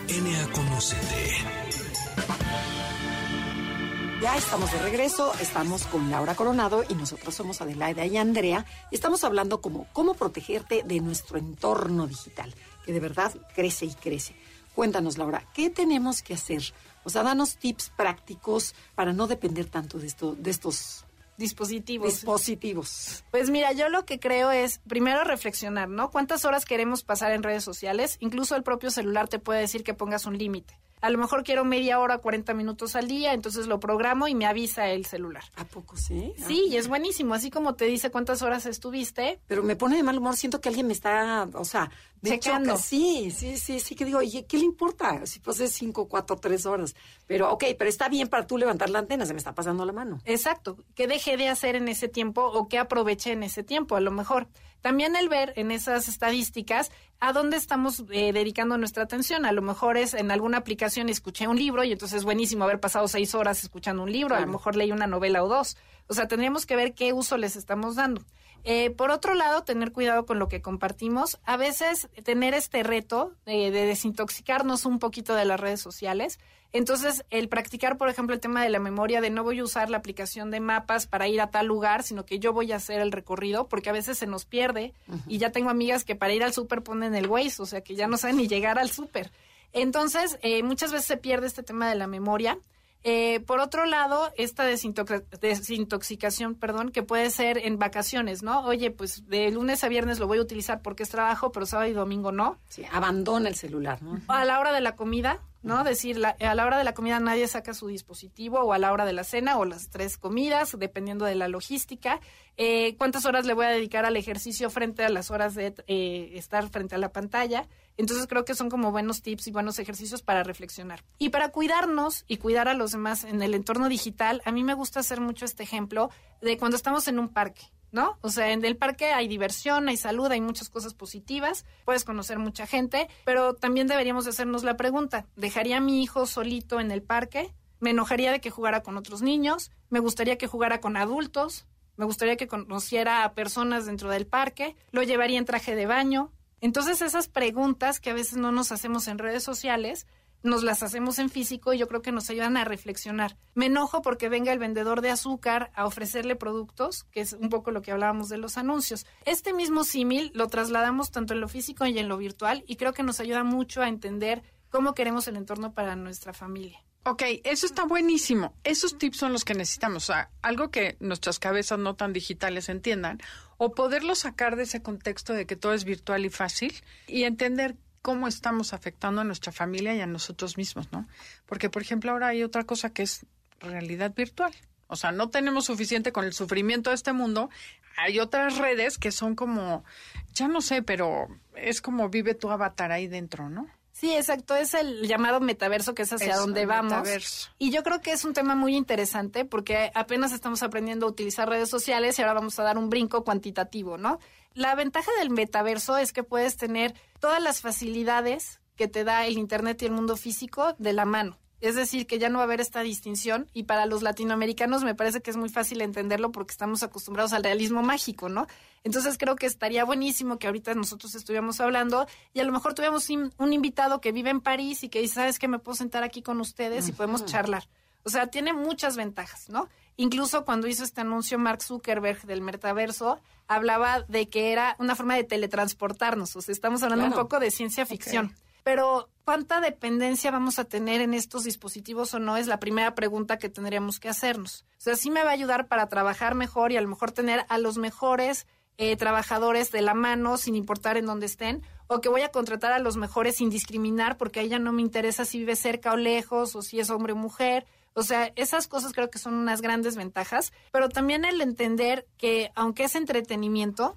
Ya 4.21 4.37
estamos 4.37 4.73
de 4.73 4.79
regreso, 4.79 5.33
estamos 5.41 5.87
con 5.87 6.11
Laura 6.11 6.35
Coronado 6.35 6.83
y 6.89 6.95
nosotros 6.95 7.35
somos 7.35 7.61
Adelaida 7.61 8.07
y 8.07 8.17
Andrea. 8.17 8.65
Y 8.91 8.95
estamos 8.95 9.25
hablando 9.25 9.61
como 9.61 9.87
cómo 9.93 10.15
protegerte 10.15 10.83
de 10.85 11.01
nuestro 11.01 11.39
entorno 11.39 12.07
digital, 12.07 12.55
que 12.87 12.93
de 12.93 13.01
verdad 13.01 13.35
crece 13.55 13.87
y 13.87 13.95
crece. 13.95 14.35
Cuéntanos, 14.75 15.19
Laura, 15.19 15.47
¿qué 15.53 15.71
tenemos 15.71 16.23
que 16.23 16.35
hacer? 16.35 16.63
O 17.05 17.11
sea, 17.11 17.23
danos 17.23 17.57
tips 17.57 17.91
prácticos 17.97 18.75
para 18.95 19.13
no 19.13 19.27
depender 19.27 19.67
tanto 19.67 19.99
de, 19.99 20.07
esto, 20.07 20.35
de 20.35 20.51
estos 20.51 21.05
dispositivos. 21.37 22.09
Dispositivos. 22.09 23.25
Pues 23.31 23.51
mira, 23.51 23.73
yo 23.73 23.89
lo 23.89 24.05
que 24.05 24.21
creo 24.21 24.51
es 24.51 24.81
primero 24.89 25.25
reflexionar, 25.25 25.89
¿no? 25.89 26.11
¿Cuántas 26.11 26.45
horas 26.45 26.65
queremos 26.65 27.03
pasar 27.03 27.33
en 27.33 27.43
redes 27.43 27.65
sociales? 27.65 28.17
Incluso 28.21 28.57
el 28.57 28.63
propio 28.63 28.91
celular 28.91 29.29
te 29.29 29.39
puede 29.39 29.61
decir 29.61 29.85
que 29.85 29.95
pongas 29.95 30.27
un 30.27 30.39
límite 30.39 30.79
a 31.05 31.11
lo 31.11 31.19
mejor 31.19 31.45
quiero 31.45 31.67
media 31.67 32.01
hora, 32.01 32.17
40 32.17 32.55
minutos 32.55 32.97
al 32.97 33.09
día, 33.09 33.35
entonces 33.35 33.67
lo 33.67 33.79
programo 33.79 34.27
y 34.27 34.35
me 34.35 34.47
avisa 34.47 34.89
el 34.89 35.05
celular. 35.05 35.45
¿A 35.57 35.67
poco 35.67 35.99
sí? 35.99 36.33
Sí, 36.47 36.65
y 36.71 36.79
es 36.79 36.89
buenísimo, 36.89 37.35
así 37.35 37.51
como 37.51 37.75
te 37.75 37.85
dice 37.85 38.11
cuántas 38.11 38.41
horas 38.41 38.65
estuviste. 38.65 39.39
Pero 39.47 39.63
me 39.63 39.77
pone 39.77 39.97
de 39.97 40.03
mal 40.03 40.17
humor, 40.17 40.35
siento 40.35 40.63
que 40.63 40.71
alguien 40.71 40.87
me 40.87 40.95
está, 40.95 41.47
o 41.53 41.65
sea, 41.67 41.91
checando. 42.25 42.79
Sí, 42.79 43.31
sí, 43.31 43.59
sí, 43.59 43.81
sí, 43.81 43.95
que 43.95 44.07
digo, 44.07 44.21
oye, 44.21 44.47
¿qué 44.47 44.57
le 44.57 44.65
importa? 44.65 45.27
Si 45.27 45.41
puse 45.41 45.69
5, 45.69 46.09
4, 46.09 46.37
3 46.37 46.65
horas. 46.65 46.95
Pero, 47.27 47.53
ok, 47.53 47.65
pero 47.79 47.91
está 47.91 48.09
bien 48.09 48.29
para 48.29 48.47
tú 48.47 48.57
levantar 48.57 48.89
la 48.89 49.01
antena, 49.01 49.27
se 49.27 49.35
me 49.35 49.39
está 49.39 49.55
pasando 49.55 49.85
la 49.85 49.93
mano. 49.93 50.21
Exacto, 50.25 50.79
¿qué 50.95 51.07
dejé 51.07 51.37
de 51.37 51.51
hacer 51.51 51.77
en 51.77 51.89
ese 51.89 52.09
tiempo 52.09 52.41
o 52.47 52.67
qué 52.67 52.79
aproveché 52.79 53.33
en 53.33 53.43
ese 53.43 53.63
tiempo? 53.63 53.95
A 53.97 54.01
lo 54.01 54.11
mejor 54.11 54.49
también 54.81 55.17
el 55.17 55.29
ver 55.29 55.53
en 55.57 55.71
esas 55.71 56.09
estadísticas 56.09 56.91
a 57.21 57.33
dónde 57.33 57.57
estamos 57.57 58.05
eh, 58.11 58.33
dedicando 58.33 58.77
nuestra 58.79 59.05
atención. 59.05 59.47
A 59.47 59.53
lo 59.53 59.63
mejor 59.63 59.97
es 59.97 60.15
en 60.15 60.31
alguna 60.31 60.59
aplicación 60.59 61.09
escuché 61.09 61.49
un 61.49 61.57
libro 61.57 61.85
y 61.85 61.93
entonces 61.93 62.19
es 62.19 62.25
buenísimo 62.25 62.65
haber 62.65 62.81
pasado 62.81 63.09
seis 63.09 63.35
horas 63.35 63.63
escuchando 63.63 64.03
un 64.03 64.13
libro. 64.13 64.37
A 64.37 64.41
lo 64.41 64.47
mejor 64.47 64.77
leí 64.77 64.93
una 64.93 65.07
novela 65.07 65.43
o 65.43 65.49
dos. 65.49 65.77
O 66.07 66.15
sea, 66.15 66.29
tendríamos 66.29 66.67
que 66.67 66.77
ver 66.77 66.95
qué 66.95 67.13
uso 67.13 67.37
les 67.37 67.57
estamos 67.57 67.97
dando. 67.97 68.23
Eh, 68.65 68.91
por 68.91 69.11
otro 69.11 69.35
lado, 69.35 69.63
tener 69.63 69.93
cuidado 69.93 70.27
con 70.27 70.39
lo 70.39 70.49
que 70.49 70.63
compartimos. 70.63 71.39
A 71.45 71.57
veces 71.57 72.09
tener 72.25 72.55
este 72.55 72.83
reto 72.83 73.33
de 73.45 73.71
desintoxicarnos 73.71 74.87
un 74.87 74.99
poquito 74.99 75.35
de 75.35 75.45
las 75.45 75.61
redes 75.61 75.81
sociales 75.81 76.39
entonces, 76.75 77.25
el 77.31 77.49
practicar, 77.49 77.97
por 77.97 78.09
ejemplo, 78.09 78.35
el 78.35 78.41
tema 78.41 78.61
de 78.61 78.69
la 78.69 78.81
memoria, 78.81 79.21
de 79.21 79.31
no 79.31 79.45
voy 79.45 79.61
a 79.61 79.63
usar 79.63 79.91
la 79.91 79.99
aplicación 79.99 80.51
de 80.51 80.59
mapas 80.59 81.07
para 81.07 81.29
ir 81.29 81.41
a 81.41 81.53
tal 81.53 81.67
lugar, 81.67 82.03
sino 82.03 82.27
que 82.27 82.41
yo 82.41 82.53
voy 82.53 82.73
a 82.73 82.77
hacer 82.77 83.01
el 83.01 83.13
recorrido, 83.13 83.69
porque 83.69 83.91
a 83.91 83.93
veces 83.93 84.19
se 84.19 84.27
nos 84.27 84.45
pierde. 84.45 84.93
Y 85.29 85.39
ya 85.39 85.53
tengo 85.53 85.71
amigas 85.71 86.03
que 86.03 86.17
para 86.17 86.35
ir 86.35 86.43
al 86.43 86.53
súper 86.53 86.83
ponen 86.83 87.15
el 87.15 87.29
Waze, 87.29 87.63
o 87.63 87.67
sea, 87.67 87.83
que 87.83 87.95
ya 87.95 88.09
no 88.09 88.17
saben 88.17 88.39
ni 88.39 88.49
llegar 88.49 88.81
al 88.81 88.91
súper. 88.91 89.31
Entonces, 89.73 90.37
eh, 90.43 90.65
muchas 90.65 90.91
veces 90.91 91.07
se 91.07 91.17
pierde 91.17 91.47
este 91.47 91.63
tema 91.63 91.89
de 91.89 91.95
la 91.95 92.09
memoria. 92.09 92.59
Eh, 93.07 93.41
por 93.41 93.61
otro 93.61 93.85
lado, 93.85 94.33
esta 94.39 94.65
desintoxicación, 94.65 96.55
perdón, 96.55 96.91
que 96.91 97.03
puede 97.03 97.29
ser 97.29 97.59
en 97.59 97.79
vacaciones, 97.79 98.43
¿no? 98.43 98.65
Oye, 98.65 98.91
pues 98.91 99.29
de 99.29 99.51
lunes 99.51 99.85
a 99.85 99.89
viernes 99.89 100.19
lo 100.19 100.27
voy 100.27 100.39
a 100.39 100.41
utilizar 100.41 100.81
porque 100.81 101.03
es 101.03 101.11
trabajo, 101.11 101.53
pero 101.53 101.67
sábado 101.67 101.91
y 101.91 101.93
domingo 101.93 102.33
no. 102.33 102.59
Sí, 102.71 102.83
abandona 102.91 103.51
el 103.51 103.57
celular, 103.57 104.03
¿no? 104.03 104.23
A 104.29 104.47
la 104.47 104.59
hora 104.59 104.73
de 104.73 104.81
la 104.81 104.97
comida, 104.97 105.43
¿no? 105.63 105.85
Decir, 105.85 106.19
a 106.25 106.55
la 106.55 106.65
hora 106.65 106.79
de 106.79 106.85
la 106.85 106.95
comida 106.95 107.21
nadie 107.21 107.47
saca 107.47 107.75
su 107.75 107.89
dispositivo 107.89 108.61
o 108.61 108.73
a 108.73 108.79
la 108.79 108.91
hora 108.91 109.05
de 109.05 109.13
la 109.13 109.25
cena 109.25 109.59
o 109.59 109.67
las 109.67 109.91
tres 109.91 110.17
comidas, 110.17 110.75
dependiendo 110.79 111.27
de 111.27 111.35
la 111.35 111.49
logística. 111.49 112.21
Eh, 112.57 112.97
¿Cuántas 112.97 113.27
horas 113.27 113.45
le 113.45 113.53
voy 113.53 113.67
a 113.67 113.71
dedicar 113.71 114.07
al 114.07 114.17
ejercicio 114.17 114.71
frente 114.71 115.05
a 115.05 115.11
las 115.11 115.31
horas 115.31 115.55
de 115.55 115.75
eh, 115.89 116.31
estar 116.37 116.67
frente 116.71 116.95
a 116.95 116.99
la 116.99 117.13
pantalla? 117.13 117.69
Entonces 117.97 118.27
creo 118.27 118.45
que 118.45 118.55
son 118.55 118.71
como 118.71 118.91
buenos 118.91 119.23
tips 119.23 119.47
y 119.47 119.53
buenos 119.53 119.79
ejercicios 119.79 120.23
para 120.23 120.43
reflexionar. 120.43 121.05
Y 121.19 121.29
para 121.31 121.51
cuidarnos 121.51 122.25
y 122.27 122.39
cuidar 122.39 122.69
a 122.69 122.75
los 122.75 122.93
demás 122.93 123.25
en 123.25 123.43
el 123.43 123.55
entorno 123.55 123.89
digital, 123.89 124.43
a 124.45 124.53
mí 124.53 124.65
me 124.65 124.75
gusta 124.75 125.01
hacer 125.01 125.21
mucho 125.21 125.45
este 125.45 125.63
ejemplo 125.63 126.11
de 126.41 126.59
cuando 126.59 126.77
estamos 126.77 127.09
en 127.09 127.19
un 127.19 127.29
parque. 127.29 127.63
¿no? 127.95 128.19
O 128.23 128.29
sea, 128.29 128.51
en 128.51 128.65
el 128.65 128.77
parque 128.77 129.13
hay 129.13 129.29
diversión, 129.29 129.89
hay 129.89 129.97
salud, 129.97 130.27
hay 130.27 130.41
muchas 130.41 130.69
cosas 130.69 130.95
positivas, 130.95 131.65
puedes 131.85 132.05
conocer 132.05 132.41
mucha 132.41 132.67
gente, 132.67 133.09
pero 133.25 133.55
también 133.55 133.87
deberíamos 133.87 134.27
hacernos 134.27 134.65
la 134.65 134.77
pregunta, 134.77 135.27
¿dejaría 135.37 135.77
a 135.77 135.81
mi 135.81 136.03
hijo 136.03 136.27
solito 136.27 136.81
en 136.81 136.91
el 136.91 137.03
parque? 137.03 137.55
¿Me 137.79 137.91
enojaría 137.91 138.33
de 138.33 138.41
que 138.41 138.51
jugara 138.51 138.83
con 138.83 138.97
otros 138.97 139.23
niños? 139.23 139.71
¿Me 139.91 140.01
gustaría 140.01 140.39
que 140.39 140.49
jugara 140.49 140.81
con 140.81 140.97
adultos? 140.97 141.67
¿Me 141.97 142.05
gustaría 142.05 142.37
que 142.37 142.49
conociera 142.49 143.23
a 143.23 143.35
personas 143.35 143.87
dentro 143.87 144.11
del 144.11 144.27
parque? 144.27 144.75
¿Lo 144.91 145.05
llevaría 145.05 145.39
en 145.39 145.45
traje 145.45 145.77
de 145.77 145.87
baño? 145.87 146.33
Entonces 146.65 147.03
esas 147.03 147.29
preguntas 147.29 148.01
que 148.01 148.09
a 148.09 148.15
veces 148.15 148.39
no 148.39 148.51
nos 148.51 148.73
hacemos 148.73 149.07
en 149.09 149.19
redes 149.19 149.43
sociales, 149.43 150.07
nos 150.43 150.63
las 150.63 150.83
hacemos 150.83 151.19
en 151.19 151.29
físico 151.29 151.75
y 151.75 151.79
yo 151.79 151.89
creo 151.89 152.01
que 152.01 152.11
nos 152.11 152.31
ayudan 152.31 152.57
a 152.57 152.65
reflexionar. 152.65 153.37
Me 153.55 153.67
enojo 153.67 154.01
porque 154.01 154.31
venga 154.31 154.51
el 154.51 154.59
vendedor 154.59 155.03
de 155.03 155.11
azúcar 155.11 155.71
a 155.75 155.85
ofrecerle 155.85 156.37
productos, 156.37 157.05
que 157.05 157.21
es 157.21 157.35
un 157.35 157.51
poco 157.51 157.71
lo 157.71 157.83
que 157.83 157.93
hablábamos 157.93 158.31
de 158.31 158.39
los 158.39 158.57
anuncios. 158.57 159.05
Este 159.27 159.53
mismo 159.53 159.85
símil 159.85 160.31
lo 160.33 160.49
trasladamos 160.49 161.11
tanto 161.11 161.35
en 161.35 161.43
lo 161.43 161.49
físico 161.49 161.85
y 161.85 161.99
en 161.99 162.09
lo 162.09 162.17
virtual 162.17 162.65
y 162.67 162.77
creo 162.77 162.95
que 162.95 163.03
nos 163.03 163.21
ayuda 163.21 163.45
mucho 163.45 163.83
a 163.83 163.89
entender 163.91 164.43
cómo 164.75 164.93
queremos 164.93 165.29
el 165.29 165.37
entorno 165.37 165.73
para 165.73 165.95
nuestra 165.95 166.33
familia. 166.33 166.83
Ok, 167.05 167.23
eso 167.45 167.65
está 167.65 167.85
buenísimo. 167.85 168.57
Esos 168.65 168.99
tips 168.99 169.19
son 169.19 169.33
los 169.33 169.45
que 169.45 169.55
necesitamos. 169.55 170.11
O 170.11 170.13
sea, 170.13 170.31
algo 170.43 170.73
que 170.73 170.97
nuestras 170.99 171.39
cabezas 171.39 171.79
no 171.79 171.95
tan 171.95 172.13
digitales 172.13 172.69
entiendan, 172.69 173.21
o 173.57 173.73
poderlo 173.73 174.17
sacar 174.17 174.57
de 174.57 174.65
ese 174.65 174.83
contexto 174.83 175.33
de 175.33 175.47
que 175.47 175.55
todo 175.55 175.75
es 175.75 175.85
virtual 175.85 176.25
y 176.25 176.29
fácil 176.29 176.75
y 177.07 177.23
entender 177.23 177.77
cómo 178.03 178.27
estamos 178.27 178.73
afectando 178.73 179.21
a 179.21 179.25
nuestra 179.25 179.53
familia 179.53 179.95
y 179.95 180.01
a 180.01 180.09
nosotros 180.09 180.57
mismos, 180.57 180.91
¿no? 180.91 181.07
Porque, 181.47 181.71
por 181.71 181.81
ejemplo, 181.81 182.11
ahora 182.11 182.27
hay 182.27 182.43
otra 182.43 182.65
cosa 182.65 182.91
que 182.91 183.05
es 183.05 183.25
realidad 183.61 184.13
virtual. 184.13 184.53
O 184.89 184.97
sea, 184.97 185.13
no 185.13 185.31
tenemos 185.31 185.67
suficiente 185.67 186.11
con 186.11 186.25
el 186.25 186.33
sufrimiento 186.33 186.91
de 186.91 186.97
este 186.97 187.13
mundo. 187.13 187.49
Hay 187.97 188.19
otras 188.19 188.59
redes 188.59 188.99
que 188.99 189.13
son 189.13 189.37
como, 189.37 189.85
ya 190.33 190.49
no 190.49 190.61
sé, 190.61 190.83
pero 190.83 191.29
es 191.55 191.81
como 191.81 192.09
vive 192.09 192.35
tu 192.35 192.51
avatar 192.51 192.91
ahí 192.91 193.07
dentro, 193.07 193.49
¿no? 193.49 193.69
Sí, 194.05 194.15
exacto, 194.15 194.55
es 194.55 194.75
el 194.75 195.09
llamado 195.09 195.41
metaverso 195.41 195.95
que 195.95 196.03
es 196.03 196.13
hacia 196.13 196.37
donde 196.37 196.67
vamos. 196.67 196.93
Metaverso. 196.93 197.49
Y 197.57 197.71
yo 197.71 197.83
creo 197.83 198.03
que 198.03 198.13
es 198.13 198.27
un 198.27 198.35
tema 198.35 198.55
muy 198.55 198.77
interesante 198.77 199.47
porque 199.47 199.91
apenas 199.95 200.33
estamos 200.33 200.63
aprendiendo 200.63 201.07
a 201.07 201.09
utilizar 201.09 201.49
redes 201.49 201.71
sociales 201.71 202.19
y 202.19 202.21
ahora 202.21 202.35
vamos 202.35 202.59
a 202.59 202.65
dar 202.65 202.77
un 202.77 202.91
brinco 202.91 203.25
cuantitativo, 203.25 203.97
¿no? 203.97 204.19
La 204.53 204.75
ventaja 204.75 205.11
del 205.19 205.31
metaverso 205.31 205.97
es 205.97 206.13
que 206.13 206.23
puedes 206.23 206.59
tener 206.59 206.93
todas 207.19 207.43
las 207.43 207.63
facilidades 207.63 208.61
que 208.77 208.89
te 208.89 209.05
da 209.05 209.25
el 209.25 209.39
Internet 209.39 209.81
y 209.81 209.87
el 209.87 209.93
mundo 209.93 210.19
físico 210.19 210.75
de 210.77 210.93
la 210.93 211.07
mano. 211.07 211.39
Es 211.61 211.77
decir, 211.77 212.07
que 212.07 212.19
ya 212.19 212.29
no 212.29 212.39
va 212.39 212.43
a 212.43 212.45
haber 212.45 212.61
esta 212.61 212.83
distinción 212.83 213.49
y 213.55 213.63
para 213.63 213.87
los 213.87 214.03
latinoamericanos 214.03 214.85
me 214.85 214.95
parece 214.95 215.23
que 215.23 215.31
es 215.31 215.37
muy 215.37 215.49
fácil 215.49 215.81
entenderlo 215.81 216.31
porque 216.31 216.53
estamos 216.53 216.83
acostumbrados 216.83 217.33
al 217.33 217.43
realismo 217.43 217.83
mágico, 217.83 218.29
¿no? 218.29 218.47
Entonces 218.83 219.17
creo 219.17 219.35
que 219.37 219.47
estaría 219.47 219.85
buenísimo 219.85 220.39
que 220.39 220.47
ahorita 220.47 220.75
nosotros 220.75 221.15
estuviéramos 221.15 221.61
hablando 221.61 222.07
y 222.35 222.41
a 222.41 222.45
lo 222.45 222.53
mejor 222.53 222.75
tuviéramos 222.75 223.09
un 223.09 223.53
invitado 223.53 224.01
que 224.01 224.13
vive 224.13 224.31
en 224.31 224.41
París 224.41 224.85
y 224.85 224.89
que 224.91 225.01
dice, 225.01 225.15
¿sabes 225.15 225.39
qué? 225.39 225.49
Me 225.49 225.59
puedo 225.59 225.75
sentar 225.75 226.03
aquí 226.03 226.23
con 226.23 226.41
ustedes 226.41 226.89
y 226.89 226.93
podemos 226.93 227.25
charlar. 227.25 227.67
O 228.05 228.11
sea, 228.11 228.27
tiene 228.27 228.53
muchas 228.53 228.97
ventajas, 228.97 229.49
¿no? 229.49 229.69
Incluso 229.97 230.45
cuando 230.45 230.67
hizo 230.67 230.85
este 230.85 231.01
anuncio 231.01 231.39
Mark 231.39 231.63
Zuckerberg 231.63 232.23
del 232.27 232.43
metaverso, 232.43 233.21
hablaba 233.49 234.03
de 234.03 234.29
que 234.29 234.53
era 234.53 234.77
una 234.79 234.95
forma 234.95 235.17
de 235.17 235.25
teletransportarnos. 235.25 236.37
O 236.37 236.43
sea, 236.43 236.53
estamos 236.53 236.83
hablando 236.83 237.07
un 237.07 237.13
poco 237.13 237.41
de 237.41 237.51
ciencia 237.51 237.87
ficción. 237.87 238.35
Pero, 238.65 239.11
¿cuánta 239.25 239.61
dependencia 239.61 240.31
vamos 240.31 240.59
a 240.59 240.65
tener 240.65 241.01
en 241.03 241.15
estos 241.15 241.45
dispositivos 241.45 242.15
o 242.15 242.19
no? 242.19 242.37
Es 242.37 242.47
la 242.47 242.59
primera 242.59 242.95
pregunta 242.95 243.39
que 243.39 243.51
tendríamos 243.51 244.01
que 244.01 244.09
hacernos. 244.09 244.65
O 244.79 244.81
sea, 244.81 244.97
sí 244.97 245.11
me 245.11 245.23
va 245.23 245.31
a 245.31 245.35
ayudar 245.35 245.69
para 245.69 245.89
trabajar 245.89 246.35
mejor 246.35 246.73
y 246.73 246.77
a 246.77 246.81
lo 246.81 246.89
mejor 246.89 247.13
tener 247.13 247.45
a 247.49 247.59
los 247.59 247.79
mejores 247.79 248.47
eh, 248.77 248.97
trabajadores 248.97 249.71
de 249.71 249.83
la 249.83 249.95
mano 249.95 250.37
sin 250.37 250.57
importar 250.57 250.97
en 250.97 251.07
dónde 251.07 251.27
estén, 251.27 251.63
o 251.87 252.01
que 252.01 252.09
voy 252.09 252.23
a 252.23 252.33
contratar 252.33 252.73
a 252.73 252.81
los 252.81 252.97
mejores 252.97 253.37
sin 253.37 253.49
discriminar 253.49 254.17
porque 254.17 254.41
a 254.41 254.43
ella 254.43 254.59
no 254.59 254.73
me 254.73 254.83
interesa 254.83 255.25
si 255.25 255.39
vive 255.39 255.55
cerca 255.55 255.93
o 255.93 255.97
lejos 255.97 256.57
o 256.57 256.63
si 256.63 256.81
es 256.81 256.91
hombre 256.91 257.13
o 257.13 257.17
mujer. 257.17 257.67
O 257.93 258.03
sea, 258.03 258.33
esas 258.35 258.67
cosas 258.67 258.93
creo 258.93 259.11
que 259.11 259.21
son 259.21 259.35
unas 259.35 259.61
grandes 259.61 259.95
ventajas, 259.95 260.53
pero 260.73 260.89
también 260.89 261.25
el 261.25 261.41
entender 261.41 262.07
que 262.17 262.51
aunque 262.57 262.85
es 262.85 262.97
entretenimiento, 262.97 263.97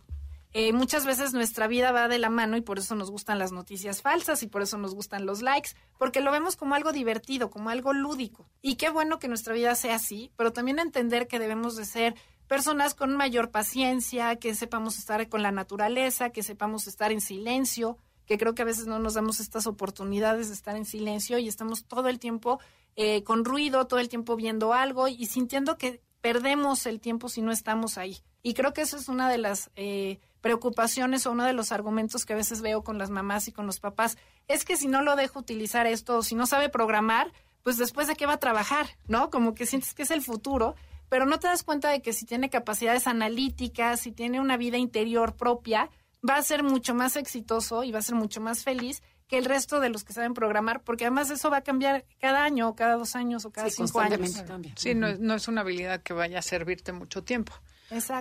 eh, 0.54 0.74
muchas 0.74 1.06
veces 1.06 1.34
nuestra 1.34 1.68
vida 1.68 1.92
va 1.92 2.08
de 2.08 2.20
la 2.20 2.30
mano 2.30 2.58
y 2.58 2.62
por 2.62 2.80
eso 2.80 2.96
nos 2.96 3.12
gustan 3.12 3.38
las 3.38 3.52
noticias 3.52 4.02
falsas 4.02 4.44
y 4.44 4.48
por 4.48 4.62
eso 4.62 4.78
nos 4.78 4.96
gustan 4.96 5.26
los 5.26 5.42
likes, 5.42 5.72
porque 5.98 6.22
lo 6.22 6.32
vemos 6.32 6.56
como 6.56 6.76
algo 6.76 6.92
divertido, 6.92 7.50
como 7.50 7.70
algo 7.70 7.94
lúdico. 7.94 8.50
Y 8.62 8.76
qué 8.76 8.90
bueno 8.90 9.20
que 9.20 9.28
nuestra 9.28 9.54
vida 9.54 9.76
sea 9.76 9.96
así, 9.96 10.32
pero 10.36 10.54
también 10.54 10.80
entender 10.80 11.28
que 11.28 11.40
debemos 11.40 11.76
de 11.76 11.86
ser 11.86 12.16
personas 12.48 12.96
con 12.96 13.16
mayor 13.16 13.52
paciencia, 13.52 14.38
que 14.38 14.56
sepamos 14.56 14.98
estar 14.98 15.28
con 15.30 15.44
la 15.44 15.52
naturaleza, 15.52 16.30
que 16.30 16.44
sepamos 16.44 16.88
estar 16.88 17.12
en 17.12 17.22
silencio, 17.22 17.98
que 18.26 18.38
creo 18.38 18.56
que 18.56 18.62
a 18.62 18.66
veces 18.66 18.88
no 18.88 19.00
nos 19.00 19.14
damos 19.16 19.40
estas 19.40 19.68
oportunidades 19.68 20.48
de 20.48 20.54
estar 20.54 20.76
en 20.76 20.86
silencio 20.86 21.38
y 21.38 21.48
estamos 21.48 21.86
todo 21.86 22.10
el 22.10 22.20
tiempo 22.20 22.60
eh, 22.96 23.24
con 23.24 23.46
ruido, 23.46 23.86
todo 23.88 24.00
el 24.00 24.10
tiempo 24.10 24.36
viendo 24.36 24.74
algo 24.74 25.08
y 25.08 25.26
sintiendo 25.26 25.78
que 25.78 26.02
perdemos 26.22 26.86
el 26.86 27.00
tiempo 27.00 27.30
si 27.30 27.42
no 27.42 27.52
estamos 27.52 27.98
ahí. 27.98 28.18
Y 28.44 28.54
creo 28.54 28.74
que 28.74 28.82
eso 28.82 28.98
es 28.98 29.08
una 29.08 29.30
de 29.30 29.38
las 29.38 29.72
eh, 29.76 30.20
preocupaciones 30.42 31.26
o 31.26 31.32
uno 31.32 31.44
de 31.44 31.54
los 31.54 31.72
argumentos 31.72 32.26
que 32.26 32.34
a 32.34 32.38
veces 32.38 32.62
veo 32.62 32.84
con 32.84 32.98
las 32.98 33.10
mamás 33.10 33.48
y 33.48 33.52
con 33.52 33.66
los 33.66 33.80
papás. 33.80 34.18
Es 34.48 34.66
que 34.66 34.78
si 34.78 34.88
no 34.88 35.02
lo 35.02 35.16
dejo 35.16 35.40
utilizar 35.40 35.88
esto, 35.88 36.22
si 36.22 36.36
no 36.36 36.46
sabe 36.46 36.70
programar, 36.70 37.32
pues 37.64 37.78
después 37.78 38.08
de 38.08 38.16
qué 38.16 38.26
va 38.26 38.34
a 38.34 38.40
trabajar, 38.40 38.88
¿no? 39.08 39.30
Como 39.30 39.54
que 39.54 39.66
sientes 39.66 39.94
que 39.94 40.04
es 40.04 40.12
el 40.12 40.22
futuro, 40.22 40.76
pero 41.10 41.26
no 41.26 41.40
te 41.40 41.48
das 41.48 41.64
cuenta 41.64 41.90
de 41.90 42.02
que 42.02 42.14
si 42.14 42.26
tiene 42.26 42.50
capacidades 42.50 43.08
analíticas, 43.08 44.00
si 44.00 44.12
tiene 44.12 44.40
una 44.40 44.58
vida 44.58 44.78
interior 44.78 45.36
propia, 45.36 45.90
va 46.28 46.36
a 46.36 46.42
ser 46.44 46.64
mucho 46.64 46.94
más 46.94 47.16
exitoso 47.16 47.84
y 47.84 47.92
va 47.92 48.00
a 48.00 48.04
ser 48.04 48.16
mucho 48.16 48.42
más 48.42 48.64
feliz 48.64 49.02
que 49.28 49.38
el 49.38 49.46
resto 49.46 49.80
de 49.80 49.90
los 49.90 50.04
que 50.04 50.14
saben 50.14 50.34
programar, 50.34 50.82
porque 50.84 51.06
además 51.06 51.30
eso 51.30 51.50
va 51.50 51.58
a 51.58 51.62
cambiar 51.62 52.06
cada 52.20 52.44
año, 52.44 52.70
o 52.70 52.76
cada 52.76 52.96
dos 52.96 53.16
años, 53.16 53.44
o 53.44 53.52
cada 53.52 53.70
cinco 53.70 54.00
años. 54.00 54.44
Sí, 54.76 54.96
no, 54.96 55.14
no 55.16 55.36
es 55.36 55.48
una 55.50 55.62
habilidad 55.62 56.02
que 56.02 56.14
vaya 56.14 56.40
a 56.40 56.42
servirte 56.42 56.94
mucho 56.94 57.24
tiempo. 57.24 57.54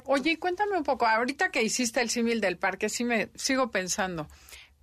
Oye, 0.06 0.38
cuéntame 0.38 0.76
un 0.76 0.84
poco, 0.84 1.06
ahorita 1.06 1.50
que 1.50 1.62
hiciste 1.62 2.00
el 2.00 2.10
símil 2.10 2.40
del 2.40 2.56
parque, 2.56 2.88
sí 2.88 3.04
me 3.04 3.30
sigo 3.34 3.70
pensando, 3.70 4.28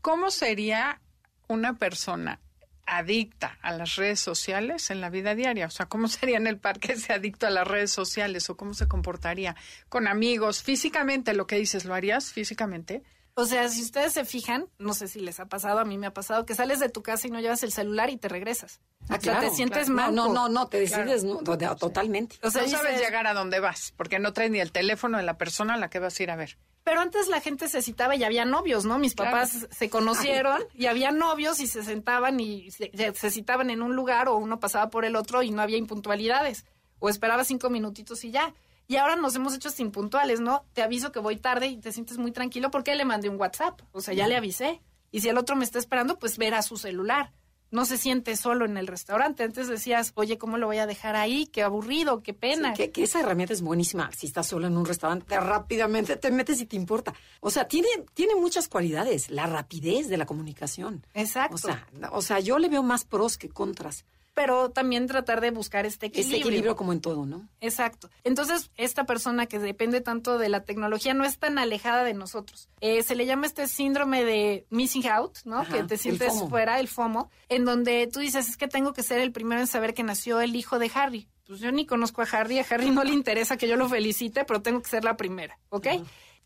¿cómo 0.01 0.29
sería 0.29 1.01
una 1.47 1.77
persona 1.77 2.39
adicta 2.85 3.57
a 3.61 3.71
las 3.71 3.95
redes 3.95 4.19
sociales 4.19 4.91
en 4.91 5.01
la 5.01 5.09
vida 5.09 5.35
diaria? 5.35 5.67
O 5.67 5.69
sea, 5.69 5.85
¿cómo 5.85 6.07
sería 6.07 6.37
en 6.37 6.47
el 6.47 6.57
parque 6.57 6.93
ese 6.93 7.13
adicto 7.13 7.47
a 7.47 7.49
las 7.49 7.67
redes 7.67 7.91
sociales 7.91 8.49
o 8.49 8.57
cómo 8.57 8.73
se 8.73 8.87
comportaría 8.87 9.55
con 9.89 10.07
amigos 10.07 10.63
físicamente? 10.63 11.33
Lo 11.33 11.47
que 11.47 11.57
dices, 11.57 11.85
¿lo 11.85 11.93
harías 11.93 12.31
físicamente? 12.33 13.03
O 13.35 13.45
sea, 13.45 13.67
si 13.69 13.81
ustedes 13.81 14.13
se 14.13 14.25
fijan, 14.25 14.67
no 14.77 14.93
sé 14.93 15.07
si 15.07 15.19
les 15.19 15.39
ha 15.39 15.45
pasado, 15.47 15.79
a 15.79 15.85
mí 15.85 15.97
me 15.97 16.05
ha 16.05 16.13
pasado, 16.13 16.45
que 16.45 16.53
sales 16.53 16.79
de 16.79 16.89
tu 16.89 17.01
casa 17.01 17.27
y 17.27 17.31
no 17.31 17.39
llevas 17.39 17.63
el 17.63 17.71
celular 17.71 18.11
y 18.11 18.17
te 18.17 18.29
regresas. 18.29 18.79
Ah, 19.09 19.17
o 19.17 19.21
sea, 19.21 19.39
te 19.39 19.49
sientes 19.49 19.89
No, 19.89 19.95
mal. 19.95 20.13
no, 20.15 20.31
no, 20.31 20.49
no, 20.49 20.67
te 20.67 20.79
decides 20.79 21.23
no, 21.23 21.37
totalmente. 21.77 22.37
O 22.43 22.51
sea, 22.51 22.61
no 22.61 22.67
sabes 22.69 22.91
dices- 22.93 23.01
llegar 23.07 23.25
a 23.25 23.33
dónde 23.33 23.59
vas, 23.59 23.91
porque 23.97 24.19
no 24.19 24.33
traes 24.33 24.51
ni 24.51 24.59
el 24.59 24.71
teléfono 24.71 25.17
de 25.17 25.23
la 25.23 25.37
persona 25.39 25.73
a 25.73 25.77
la 25.77 25.89
que 25.89 25.97
vas 25.99 26.19
a 26.19 26.23
ir 26.23 26.29
a 26.29 26.35
ver. 26.35 26.57
Pero 26.83 26.99
antes 27.01 27.27
la 27.27 27.39
gente 27.41 27.69
se 27.69 27.81
citaba 27.81 28.15
y 28.15 28.23
había 28.23 28.45
novios, 28.45 28.85
¿no? 28.85 28.99
Mis 28.99 29.15
Claro. 29.15 29.31
papás 29.31 29.67
se 29.71 29.89
conocieron 29.89 30.61
y 30.75 30.85
había 30.85 31.11
novios 31.11 31.59
y 31.59 31.65
se 31.67 31.81
sentaban 31.83 32.39
y 32.39 32.69
se, 32.71 32.91
se 33.15 33.31
citaban 33.31 33.69
en 33.71 33.81
un 33.81 33.95
lugar 33.95 34.27
o 34.27 34.35
uno 34.35 34.59
pasaba 34.59 34.89
por 34.89 35.05
el 35.05 35.15
otro 35.15 35.41
y 35.43 35.49
no 35.51 35.61
había 35.61 35.77
impuntualidades. 35.77 36.65
O 36.99 37.09
esperaba 37.09 37.43
cinco 37.45 37.69
minutitos 37.69 38.23
y 38.25 38.31
ya. 38.31 38.53
Y 38.93 38.97
ahora 38.97 39.15
nos 39.15 39.35
hemos 39.35 39.55
hecho 39.55 39.69
hasta 39.69 39.81
impuntuales, 39.81 40.39
¿no? 40.39 40.65
Te 40.73 40.83
aviso 40.83 41.11
que 41.11 41.17
voy 41.17 41.37
tarde 41.37 41.65
y 41.65 41.77
te 41.77 41.91
sientes 41.91 42.19
muy 42.19 42.31
tranquilo 42.31 42.69
porque 42.69 42.93
le 42.93 43.05
mandé 43.05 43.27
un 43.27 43.39
WhatsApp. 43.39 43.81
O 43.91 44.01
sea, 44.01 44.13
ya 44.13 44.27
le 44.27 44.35
avisé. 44.35 44.83
Y 45.09 45.21
si 45.21 45.29
el 45.29 45.39
otro 45.39 45.55
me 45.55 45.65
está 45.65 45.79
esperando, 45.79 46.19
pues 46.19 46.37
verá 46.37 46.61
su 46.61 46.77
celular. 46.77 47.33
No 47.71 47.85
se 47.85 47.97
siente 47.97 48.35
solo 48.35 48.65
en 48.65 48.77
el 48.77 48.85
restaurante. 48.85 49.41
Antes 49.41 49.67
decías, 49.67 50.11
oye, 50.13 50.37
¿cómo 50.37 50.59
lo 50.59 50.67
voy 50.67 50.77
a 50.77 50.85
dejar 50.85 51.15
ahí? 51.15 51.47
Qué 51.47 51.63
aburrido, 51.63 52.21
qué 52.21 52.35
pena. 52.35 52.75
Sí, 52.75 52.83
que, 52.83 52.91
que 52.91 53.01
esa 53.01 53.19
herramienta 53.19 53.55
es 53.55 53.63
buenísima. 53.63 54.11
Si 54.11 54.27
estás 54.27 54.45
solo 54.45 54.67
en 54.67 54.77
un 54.77 54.85
restaurante, 54.85 55.39
rápidamente 55.39 56.15
te 56.15 56.29
metes 56.29 56.61
y 56.61 56.67
te 56.67 56.75
importa. 56.75 57.15
O 57.39 57.49
sea, 57.49 57.67
tiene, 57.67 57.87
tiene 58.13 58.35
muchas 58.35 58.67
cualidades. 58.67 59.31
La 59.31 59.47
rapidez 59.47 60.07
de 60.07 60.17
la 60.17 60.27
comunicación. 60.27 61.03
Exacto. 61.15 61.55
O 61.55 61.57
sea, 61.57 61.87
o 62.11 62.21
sea, 62.21 62.39
yo 62.41 62.59
le 62.59 62.69
veo 62.69 62.83
más 62.83 63.05
pros 63.05 63.39
que 63.39 63.49
contras. 63.49 64.05
Pero 64.33 64.71
también 64.71 65.07
tratar 65.07 65.41
de 65.41 65.51
buscar 65.51 65.85
este 65.85 66.07
equilibrio. 66.07 66.37
Ese 66.37 66.41
equilibrio 66.41 66.75
como 66.75 66.93
en 66.93 67.01
todo, 67.01 67.25
¿no? 67.25 67.47
Exacto. 67.61 68.09
Entonces, 68.23 68.71
esta 68.77 69.05
persona 69.05 69.45
que 69.45 69.59
depende 69.59 70.01
tanto 70.01 70.37
de 70.37 70.49
la 70.49 70.63
tecnología 70.63 71.13
no 71.13 71.23
es 71.25 71.37
tan 71.37 71.57
alejada 71.57 72.03
de 72.03 72.13
nosotros. 72.13 72.69
Eh, 72.81 73.03
se 73.03 73.15
le 73.15 73.25
llama 73.25 73.45
este 73.45 73.67
síndrome 73.67 74.23
de 74.23 74.65
missing 74.69 75.07
out, 75.07 75.37
¿no? 75.45 75.59
Ajá, 75.59 75.73
que 75.73 75.83
te 75.83 75.97
sientes 75.97 76.33
fuera, 76.49 76.79
el 76.79 76.87
FOMO, 76.87 77.29
en 77.49 77.65
donde 77.65 78.07
tú 78.11 78.19
dices, 78.19 78.49
es 78.49 78.57
que 78.57 78.67
tengo 78.67 78.93
que 78.93 79.03
ser 79.03 79.19
el 79.19 79.31
primero 79.31 79.61
en 79.61 79.67
saber 79.67 79.93
que 79.93 80.03
nació 80.03 80.41
el 80.41 80.55
hijo 80.55 80.79
de 80.79 80.91
Harry. 80.93 81.27
Pues 81.45 81.59
yo 81.59 81.71
ni 81.71 81.85
conozco 81.85 82.21
a 82.21 82.25
Harry, 82.25 82.59
a 82.59 82.65
Harry 82.69 82.89
no 82.89 83.03
le 83.03 83.11
interesa 83.11 83.57
que 83.57 83.67
yo 83.67 83.75
lo 83.75 83.89
felicite, 83.89 84.45
pero 84.45 84.61
tengo 84.61 84.81
que 84.81 84.89
ser 84.89 85.03
la 85.03 85.17
primera, 85.17 85.59
¿ok? 85.69 85.87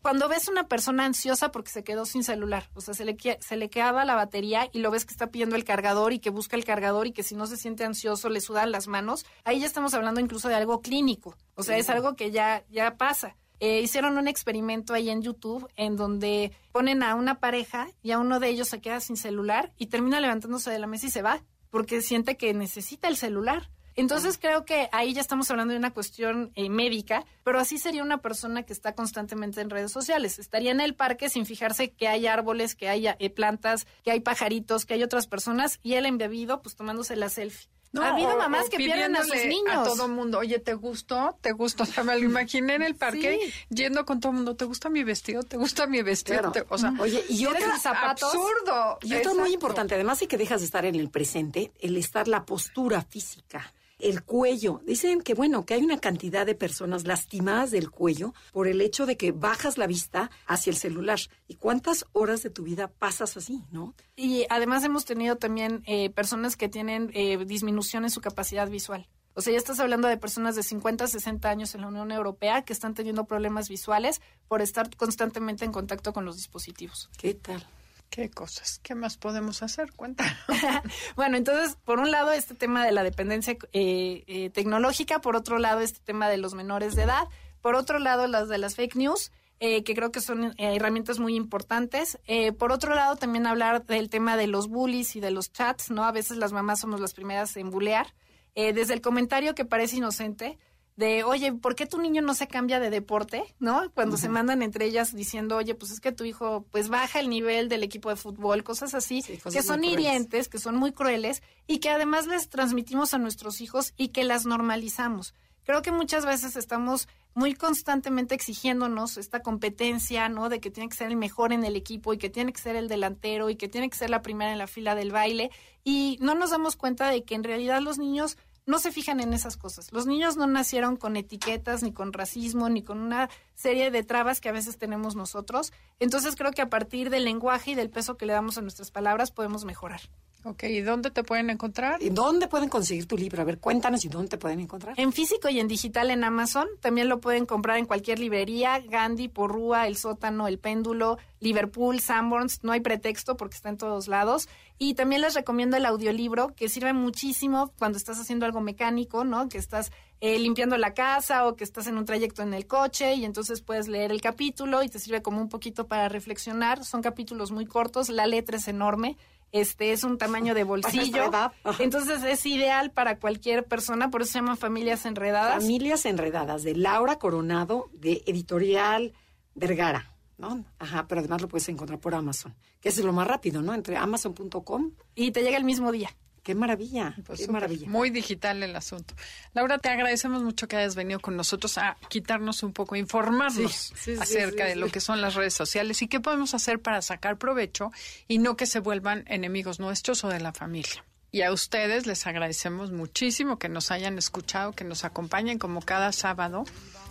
Cuando 0.02 0.28
ves 0.28 0.48
una 0.48 0.68
persona 0.68 1.04
ansiosa 1.04 1.50
porque 1.50 1.70
se 1.70 1.84
quedó 1.84 2.06
sin 2.06 2.22
celular, 2.22 2.70
o 2.74 2.80
sea, 2.80 2.94
se 2.94 3.04
le, 3.04 3.16
se 3.40 3.56
le 3.56 3.68
quedaba 3.68 4.04
la 4.04 4.14
batería 4.14 4.68
y 4.72 4.78
lo 4.78 4.90
ves 4.90 5.04
que 5.04 5.12
está 5.12 5.28
pidiendo 5.28 5.56
el 5.56 5.64
cargador 5.64 6.12
y 6.12 6.20
que 6.20 6.30
busca 6.30 6.56
el 6.56 6.64
cargador 6.64 7.06
y 7.06 7.12
que 7.12 7.22
si 7.22 7.34
no 7.34 7.46
se 7.46 7.56
siente 7.56 7.84
ansioso 7.84 8.28
le 8.28 8.40
sudan 8.40 8.70
las 8.70 8.86
manos, 8.86 9.26
ahí 9.44 9.60
ya 9.60 9.66
estamos 9.66 9.94
hablando 9.94 10.20
incluso 10.20 10.48
de 10.48 10.54
algo 10.54 10.80
clínico, 10.80 11.36
o 11.54 11.62
sea, 11.62 11.76
es 11.76 11.90
algo 11.90 12.14
que 12.14 12.30
ya, 12.30 12.64
ya 12.70 12.96
pasa. 12.96 13.36
Eh, 13.60 13.80
hicieron 13.80 14.16
un 14.18 14.28
experimento 14.28 14.94
ahí 14.94 15.10
en 15.10 15.20
YouTube 15.20 15.68
en 15.74 15.96
donde 15.96 16.52
ponen 16.70 17.02
a 17.02 17.16
una 17.16 17.40
pareja 17.40 17.88
y 18.02 18.12
a 18.12 18.18
uno 18.18 18.38
de 18.38 18.48
ellos 18.48 18.68
se 18.68 18.80
queda 18.80 19.00
sin 19.00 19.16
celular 19.16 19.72
y 19.76 19.86
termina 19.86 20.20
levantándose 20.20 20.70
de 20.70 20.78
la 20.78 20.86
mesa 20.86 21.06
y 21.06 21.10
se 21.10 21.22
va 21.22 21.42
porque 21.70 22.00
siente 22.00 22.36
que 22.36 22.54
necesita 22.54 23.08
el 23.08 23.16
celular. 23.16 23.68
Entonces 23.98 24.38
creo 24.38 24.64
que 24.64 24.88
ahí 24.92 25.12
ya 25.12 25.20
estamos 25.20 25.50
hablando 25.50 25.72
de 25.72 25.78
una 25.78 25.92
cuestión 25.92 26.52
eh, 26.54 26.70
médica, 26.70 27.24
pero 27.42 27.58
así 27.58 27.78
sería 27.78 28.04
una 28.04 28.18
persona 28.18 28.62
que 28.62 28.72
está 28.72 28.94
constantemente 28.94 29.60
en 29.60 29.70
redes 29.70 29.90
sociales. 29.90 30.38
Estaría 30.38 30.70
en 30.70 30.80
el 30.80 30.94
parque 30.94 31.28
sin 31.28 31.46
fijarse 31.46 31.90
que 31.90 32.06
hay 32.06 32.28
árboles, 32.28 32.76
que 32.76 32.88
hay 32.88 33.08
eh, 33.08 33.30
plantas, 33.30 33.88
que 34.04 34.12
hay 34.12 34.20
pajaritos, 34.20 34.86
que 34.86 34.94
hay 34.94 35.02
otras 35.02 35.26
personas 35.26 35.80
y 35.82 35.94
él 35.94 36.06
embebido 36.06 36.62
pues 36.62 36.76
tomándose 36.76 37.16
la 37.16 37.28
selfie. 37.28 37.68
ha 38.00 38.10
habido 38.10 38.36
mamás 38.36 38.68
que 38.68 38.76
pierden 38.76 39.16
a 39.16 39.24
sus 39.24 39.34
niños. 39.34 39.74
A 39.74 39.82
todo 39.82 40.06
mundo, 40.06 40.38
oye, 40.38 40.60
¿te 40.60 40.74
gustó? 40.74 41.36
¿Te 41.40 41.50
gustó? 41.50 41.82
O 41.82 41.86
sea, 41.86 42.04
me 42.04 42.16
lo 42.16 42.24
imaginé 42.24 42.76
en 42.76 42.82
el 42.82 42.94
parque 42.94 43.52
yendo 43.68 44.06
con 44.06 44.20
todo 44.20 44.30
el 44.30 44.36
mundo, 44.36 44.54
¿te 44.54 44.64
gusta 44.64 44.90
mi 44.90 45.02
vestido? 45.02 45.42
¿Te 45.42 45.56
gusta 45.56 45.88
mi 45.88 46.02
vestido? 46.02 46.52
O 46.68 46.78
sea, 46.78 46.94
oye, 47.00 47.24
y 47.30 47.46
otro 47.46 47.76
zapatos. 47.80 48.32
absurdo. 48.32 48.98
Y 49.02 49.14
otro 49.14 49.34
muy 49.34 49.52
importante, 49.52 49.96
además 49.96 50.20
de 50.20 50.28
que 50.28 50.38
dejas 50.38 50.60
de 50.60 50.66
estar 50.66 50.84
en 50.84 50.94
el 50.94 51.10
presente, 51.10 51.72
el 51.80 51.96
estar 51.96 52.28
la 52.28 52.44
postura 52.44 53.02
física 53.02 53.74
el 53.98 54.22
cuello. 54.22 54.80
Dicen 54.84 55.22
que, 55.22 55.34
bueno, 55.34 55.64
que 55.64 55.74
hay 55.74 55.82
una 55.82 55.98
cantidad 55.98 56.46
de 56.46 56.54
personas 56.54 57.06
lastimadas 57.06 57.70
del 57.70 57.90
cuello 57.90 58.34
por 58.52 58.68
el 58.68 58.80
hecho 58.80 59.06
de 59.06 59.16
que 59.16 59.32
bajas 59.32 59.78
la 59.78 59.86
vista 59.86 60.30
hacia 60.46 60.70
el 60.70 60.76
celular. 60.76 61.18
¿Y 61.46 61.54
cuántas 61.54 62.04
horas 62.12 62.42
de 62.42 62.50
tu 62.50 62.62
vida 62.62 62.88
pasas 62.88 63.36
así, 63.36 63.62
no? 63.70 63.94
Y 64.16 64.46
además 64.50 64.84
hemos 64.84 65.04
tenido 65.04 65.36
también 65.36 65.82
eh, 65.86 66.10
personas 66.10 66.56
que 66.56 66.68
tienen 66.68 67.10
eh, 67.14 67.44
disminución 67.44 68.04
en 68.04 68.10
su 68.10 68.20
capacidad 68.20 68.68
visual. 68.68 69.08
O 69.34 69.40
sea, 69.40 69.52
ya 69.52 69.58
estás 69.58 69.78
hablando 69.78 70.08
de 70.08 70.16
personas 70.16 70.56
de 70.56 70.64
50 70.64 71.04
a 71.04 71.06
60 71.06 71.48
años 71.48 71.72
en 71.76 71.82
la 71.82 71.86
Unión 71.86 72.10
Europea 72.10 72.62
que 72.62 72.72
están 72.72 72.94
teniendo 72.94 73.24
problemas 73.24 73.68
visuales 73.68 74.20
por 74.48 74.62
estar 74.62 74.94
constantemente 74.96 75.64
en 75.64 75.70
contacto 75.70 76.12
con 76.12 76.24
los 76.24 76.36
dispositivos. 76.36 77.08
¿Qué 77.16 77.34
tal? 77.34 77.64
¿Qué 78.10 78.30
cosas? 78.30 78.80
¿Qué 78.82 78.94
más 78.94 79.16
podemos 79.16 79.62
hacer? 79.62 79.92
Cuéntanos. 79.92 80.34
bueno, 81.16 81.36
entonces, 81.36 81.76
por 81.84 81.98
un 81.98 82.10
lado, 82.10 82.32
este 82.32 82.54
tema 82.54 82.84
de 82.84 82.92
la 82.92 83.02
dependencia 83.02 83.56
eh, 83.72 84.24
eh, 84.26 84.50
tecnológica, 84.50 85.20
por 85.20 85.36
otro 85.36 85.58
lado, 85.58 85.80
este 85.80 86.00
tema 86.00 86.28
de 86.28 86.38
los 86.38 86.54
menores 86.54 86.94
de 86.96 87.02
edad, 87.02 87.28
por 87.60 87.74
otro 87.74 87.98
lado, 87.98 88.26
las 88.26 88.48
de 88.48 88.58
las 88.58 88.76
fake 88.76 88.96
news. 88.96 89.32
Eh, 89.60 89.82
que 89.82 89.96
creo 89.96 90.12
que 90.12 90.20
son 90.20 90.54
herramientas 90.56 91.18
muy 91.18 91.34
importantes. 91.34 92.16
por 92.60 92.70
otro 92.70 92.94
lado, 92.94 93.16
también 93.16 93.44
hablar 93.44 93.84
del 93.84 94.08
tema 94.08 94.36
de 94.36 94.46
los 94.46 94.68
bullies 94.68 95.16
y 95.16 95.20
de 95.20 95.32
los 95.32 95.52
chats, 95.52 95.90
¿no? 95.90 96.04
A 96.04 96.12
veces 96.12 96.36
las 96.36 96.52
mamás 96.52 96.78
somos 96.78 97.00
las 97.00 97.12
primeras 97.12 97.56
en 97.56 97.70
bullear. 97.70 98.14
desde 98.54 98.94
el 98.94 99.00
comentario 99.00 99.56
que 99.56 99.64
parece 99.64 99.96
inocente, 99.96 100.58
de, 100.98 101.22
oye, 101.22 101.52
¿por 101.52 101.76
qué 101.76 101.86
tu 101.86 102.00
niño 102.00 102.22
no 102.22 102.34
se 102.34 102.48
cambia 102.48 102.80
de 102.80 102.90
deporte? 102.90 103.44
¿No? 103.60 103.88
Cuando 103.94 104.16
se 104.16 104.28
mandan 104.28 104.62
entre 104.62 104.84
ellas 104.84 105.14
diciendo, 105.14 105.56
oye, 105.56 105.76
pues 105.76 105.92
es 105.92 106.00
que 106.00 106.10
tu 106.10 106.24
hijo, 106.24 106.66
pues 106.72 106.88
baja 106.88 107.20
el 107.20 107.30
nivel 107.30 107.68
del 107.68 107.84
equipo 107.84 108.10
de 108.10 108.16
fútbol, 108.16 108.64
cosas 108.64 108.94
así, 108.94 109.22
que 109.22 109.62
son 109.62 109.84
hirientes, 109.84 110.48
que 110.48 110.58
son 110.58 110.76
muy 110.76 110.90
crueles 110.90 111.40
y 111.68 111.78
que 111.78 111.90
además 111.90 112.26
les 112.26 112.48
transmitimos 112.48 113.14
a 113.14 113.18
nuestros 113.18 113.60
hijos 113.60 113.94
y 113.96 114.08
que 114.08 114.24
las 114.24 114.44
normalizamos. 114.44 115.34
Creo 115.62 115.82
que 115.82 115.92
muchas 115.92 116.26
veces 116.26 116.56
estamos 116.56 117.08
muy 117.34 117.54
constantemente 117.54 118.34
exigiéndonos 118.34 119.18
esta 119.18 119.40
competencia, 119.40 120.28
¿no? 120.28 120.48
De 120.48 120.58
que 120.58 120.72
tiene 120.72 120.88
que 120.88 120.96
ser 120.96 121.10
el 121.10 121.16
mejor 121.16 121.52
en 121.52 121.62
el 121.62 121.76
equipo 121.76 122.12
y 122.12 122.18
que 122.18 122.30
tiene 122.30 122.52
que 122.52 122.60
ser 122.60 122.74
el 122.74 122.88
delantero 122.88 123.50
y 123.50 123.54
que 123.54 123.68
tiene 123.68 123.88
que 123.88 123.96
ser 123.96 124.10
la 124.10 124.22
primera 124.22 124.50
en 124.50 124.58
la 124.58 124.66
fila 124.66 124.96
del 124.96 125.12
baile 125.12 125.52
y 125.84 126.18
no 126.20 126.34
nos 126.34 126.50
damos 126.50 126.74
cuenta 126.74 127.08
de 127.08 127.22
que 127.22 127.36
en 127.36 127.44
realidad 127.44 127.80
los 127.80 127.98
niños 127.98 128.36
no 128.68 128.78
se 128.78 128.92
fijan 128.92 129.18
en 129.20 129.32
esas 129.32 129.56
cosas. 129.56 129.90
Los 129.92 130.06
niños 130.06 130.36
no 130.36 130.46
nacieron 130.46 130.98
con 130.98 131.16
etiquetas, 131.16 131.82
ni 131.82 131.90
con 131.90 132.12
racismo, 132.12 132.68
ni 132.68 132.82
con 132.82 132.98
una 132.98 133.30
serie 133.54 133.90
de 133.90 134.04
trabas 134.04 134.42
que 134.42 134.50
a 134.50 134.52
veces 134.52 134.76
tenemos 134.76 135.16
nosotros. 135.16 135.72
Entonces 136.00 136.36
creo 136.36 136.52
que 136.52 136.60
a 136.60 136.68
partir 136.68 137.08
del 137.08 137.24
lenguaje 137.24 137.70
y 137.70 137.74
del 137.74 137.88
peso 137.88 138.18
que 138.18 138.26
le 138.26 138.34
damos 138.34 138.58
a 138.58 138.60
nuestras 138.60 138.90
palabras 138.90 139.30
podemos 139.30 139.64
mejorar. 139.64 140.02
Ok, 140.48 140.62
¿y 140.64 140.80
dónde 140.80 141.10
te 141.10 141.22
pueden 141.24 141.50
encontrar? 141.50 142.02
¿Y 142.02 142.08
dónde 142.08 142.48
pueden 142.48 142.70
conseguir 142.70 143.06
tu 143.06 143.18
libro? 143.18 143.42
A 143.42 143.44
ver, 143.44 143.58
cuéntanos 143.58 144.02
y 144.06 144.08
dónde 144.08 144.28
te 144.28 144.38
pueden 144.38 144.60
encontrar. 144.60 144.94
En 144.98 145.12
físico 145.12 145.50
y 145.50 145.60
en 145.60 145.68
digital 145.68 146.10
en 146.10 146.24
Amazon. 146.24 146.66
También 146.80 147.10
lo 147.10 147.20
pueden 147.20 147.44
comprar 147.44 147.76
en 147.76 147.84
cualquier 147.84 148.18
librería. 148.18 148.80
Gandhi, 148.80 149.28
Porrúa, 149.28 149.86
El 149.86 149.98
Sótano, 149.98 150.48
El 150.48 150.58
Péndulo, 150.58 151.18
Liverpool, 151.40 152.00
Sanborns. 152.00 152.64
No 152.64 152.72
hay 152.72 152.80
pretexto 152.80 153.36
porque 153.36 153.56
está 153.56 153.68
en 153.68 153.76
todos 153.76 154.08
lados. 154.08 154.48
Y 154.78 154.94
también 154.94 155.20
les 155.20 155.34
recomiendo 155.34 155.76
el 155.76 155.84
audiolibro, 155.84 156.54
que 156.54 156.70
sirve 156.70 156.94
muchísimo 156.94 157.70
cuando 157.78 157.98
estás 157.98 158.18
haciendo 158.18 158.46
algo 158.46 158.62
mecánico, 158.62 159.24
¿no? 159.24 159.50
Que 159.50 159.58
estás 159.58 159.92
eh, 160.20 160.38
limpiando 160.38 160.78
la 160.78 160.94
casa 160.94 161.46
o 161.46 161.56
que 161.56 161.64
estás 161.64 161.88
en 161.88 161.98
un 161.98 162.06
trayecto 162.06 162.42
en 162.42 162.54
el 162.54 162.66
coche 162.66 163.14
y 163.14 163.26
entonces 163.26 163.60
puedes 163.60 163.86
leer 163.86 164.12
el 164.12 164.22
capítulo 164.22 164.82
y 164.82 164.88
te 164.88 164.98
sirve 164.98 165.20
como 165.20 165.42
un 165.42 165.50
poquito 165.50 165.86
para 165.88 166.08
reflexionar. 166.08 166.84
Son 166.86 167.02
capítulos 167.02 167.50
muy 167.50 167.66
cortos, 167.66 168.08
la 168.08 168.26
letra 168.26 168.56
es 168.56 168.66
enorme 168.66 169.18
este 169.52 169.92
es 169.92 170.04
un 170.04 170.18
tamaño 170.18 170.54
de 170.54 170.64
bolsillo. 170.64 171.30
Entonces 171.78 172.22
es 172.22 172.44
ideal 172.46 172.90
para 172.90 173.18
cualquier 173.18 173.64
persona, 173.64 174.10
por 174.10 174.22
eso 174.22 174.32
se 174.32 174.38
llama 174.38 174.56
Familias 174.56 175.06
Enredadas. 175.06 175.62
Familias 175.62 176.06
Enredadas, 176.06 176.62
de 176.62 176.74
Laura 176.74 177.18
Coronado, 177.18 177.90
de 177.92 178.22
Editorial 178.26 179.12
Vergara. 179.54 180.14
¿no? 180.38 180.64
Ajá, 180.78 181.06
pero 181.08 181.20
además 181.20 181.42
lo 181.42 181.48
puedes 181.48 181.68
encontrar 181.68 181.98
por 181.98 182.14
Amazon, 182.14 182.54
que 182.80 182.88
es 182.90 182.98
lo 182.98 183.12
más 183.12 183.26
rápido, 183.26 183.60
¿no? 183.60 183.74
Entre 183.74 183.96
amazon.com. 183.96 184.92
Y 185.16 185.32
te 185.32 185.42
llega 185.42 185.56
el 185.56 185.64
mismo 185.64 185.90
día. 185.90 186.10
Qué 186.48 186.54
maravilla, 186.54 187.14
pues 187.26 187.40
qué 187.40 187.52
maravilla. 187.52 187.86
Muy 187.90 188.08
digital 188.08 188.62
el 188.62 188.74
asunto. 188.74 189.14
Laura, 189.52 189.76
te 189.76 189.90
agradecemos 189.90 190.42
mucho 190.42 190.66
que 190.66 190.76
hayas 190.76 190.94
venido 190.94 191.20
con 191.20 191.36
nosotros 191.36 191.76
a 191.76 191.98
quitarnos 192.08 192.62
un 192.62 192.72
poco, 192.72 192.96
informarnos 192.96 193.92
acerca 194.18 194.64
de 194.64 194.74
lo 194.74 194.88
que 194.88 195.00
son 195.00 195.20
las 195.20 195.34
redes 195.34 195.52
sociales 195.52 196.00
y 196.00 196.08
qué 196.08 196.20
podemos 196.20 196.54
hacer 196.54 196.80
para 196.80 197.02
sacar 197.02 197.36
provecho 197.36 197.92
y 198.28 198.38
no 198.38 198.56
que 198.56 198.64
se 198.64 198.80
vuelvan 198.80 199.24
enemigos 199.26 199.78
nuestros 199.78 200.24
o 200.24 200.28
de 200.28 200.40
la 200.40 200.54
familia. 200.54 201.04
Y 201.30 201.42
a 201.42 201.52
ustedes 201.52 202.06
les 202.06 202.26
agradecemos 202.26 202.90
muchísimo 202.90 203.58
que 203.58 203.68
nos 203.68 203.90
hayan 203.90 204.16
escuchado, 204.16 204.72
que 204.72 204.84
nos 204.84 205.04
acompañen 205.04 205.58
como 205.58 205.82
cada 205.82 206.10
sábado 206.12 206.64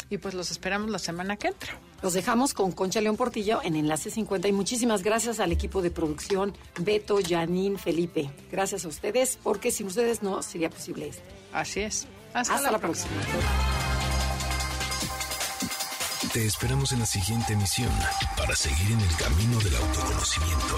y 0.09 0.17
pues 0.17 0.33
los 0.33 0.49
esperamos 0.51 0.89
la 0.89 0.99
semana 0.99 1.37
que 1.37 1.49
entra. 1.49 1.79
Los 2.01 2.13
dejamos 2.13 2.53
con 2.53 2.71
Concha 2.71 3.01
León 3.01 3.17
Portillo 3.17 3.61
en 3.63 3.75
Enlace 3.75 4.09
50 4.09 4.47
y 4.47 4.51
muchísimas 4.51 5.03
gracias 5.03 5.39
al 5.39 5.51
equipo 5.51 5.81
de 5.81 5.91
producción 5.91 6.55
Beto, 6.79 7.17
Janine, 7.27 7.77
Felipe. 7.77 8.31
Gracias 8.51 8.85
a 8.85 8.87
ustedes 8.87 9.37
porque 9.41 9.71
sin 9.71 9.87
ustedes 9.87 10.23
no 10.23 10.41
sería 10.41 10.69
posible 10.69 11.09
esto. 11.09 11.23
Así 11.53 11.81
es. 11.81 12.07
Hasta, 12.33 12.71
la, 12.71 12.77
próxima. 12.77 13.15
Te 16.33 16.45
esperamos 16.45 16.91
en 16.91 16.99
la 16.99 17.05
siguiente 17.05 17.53
emisión 17.53 17.91
para 18.37 18.55
seguir 18.55 18.91
en 18.91 18.99
el 18.99 19.15
camino 19.15 19.59
del 19.59 19.75
autoconocimiento. 19.75 20.77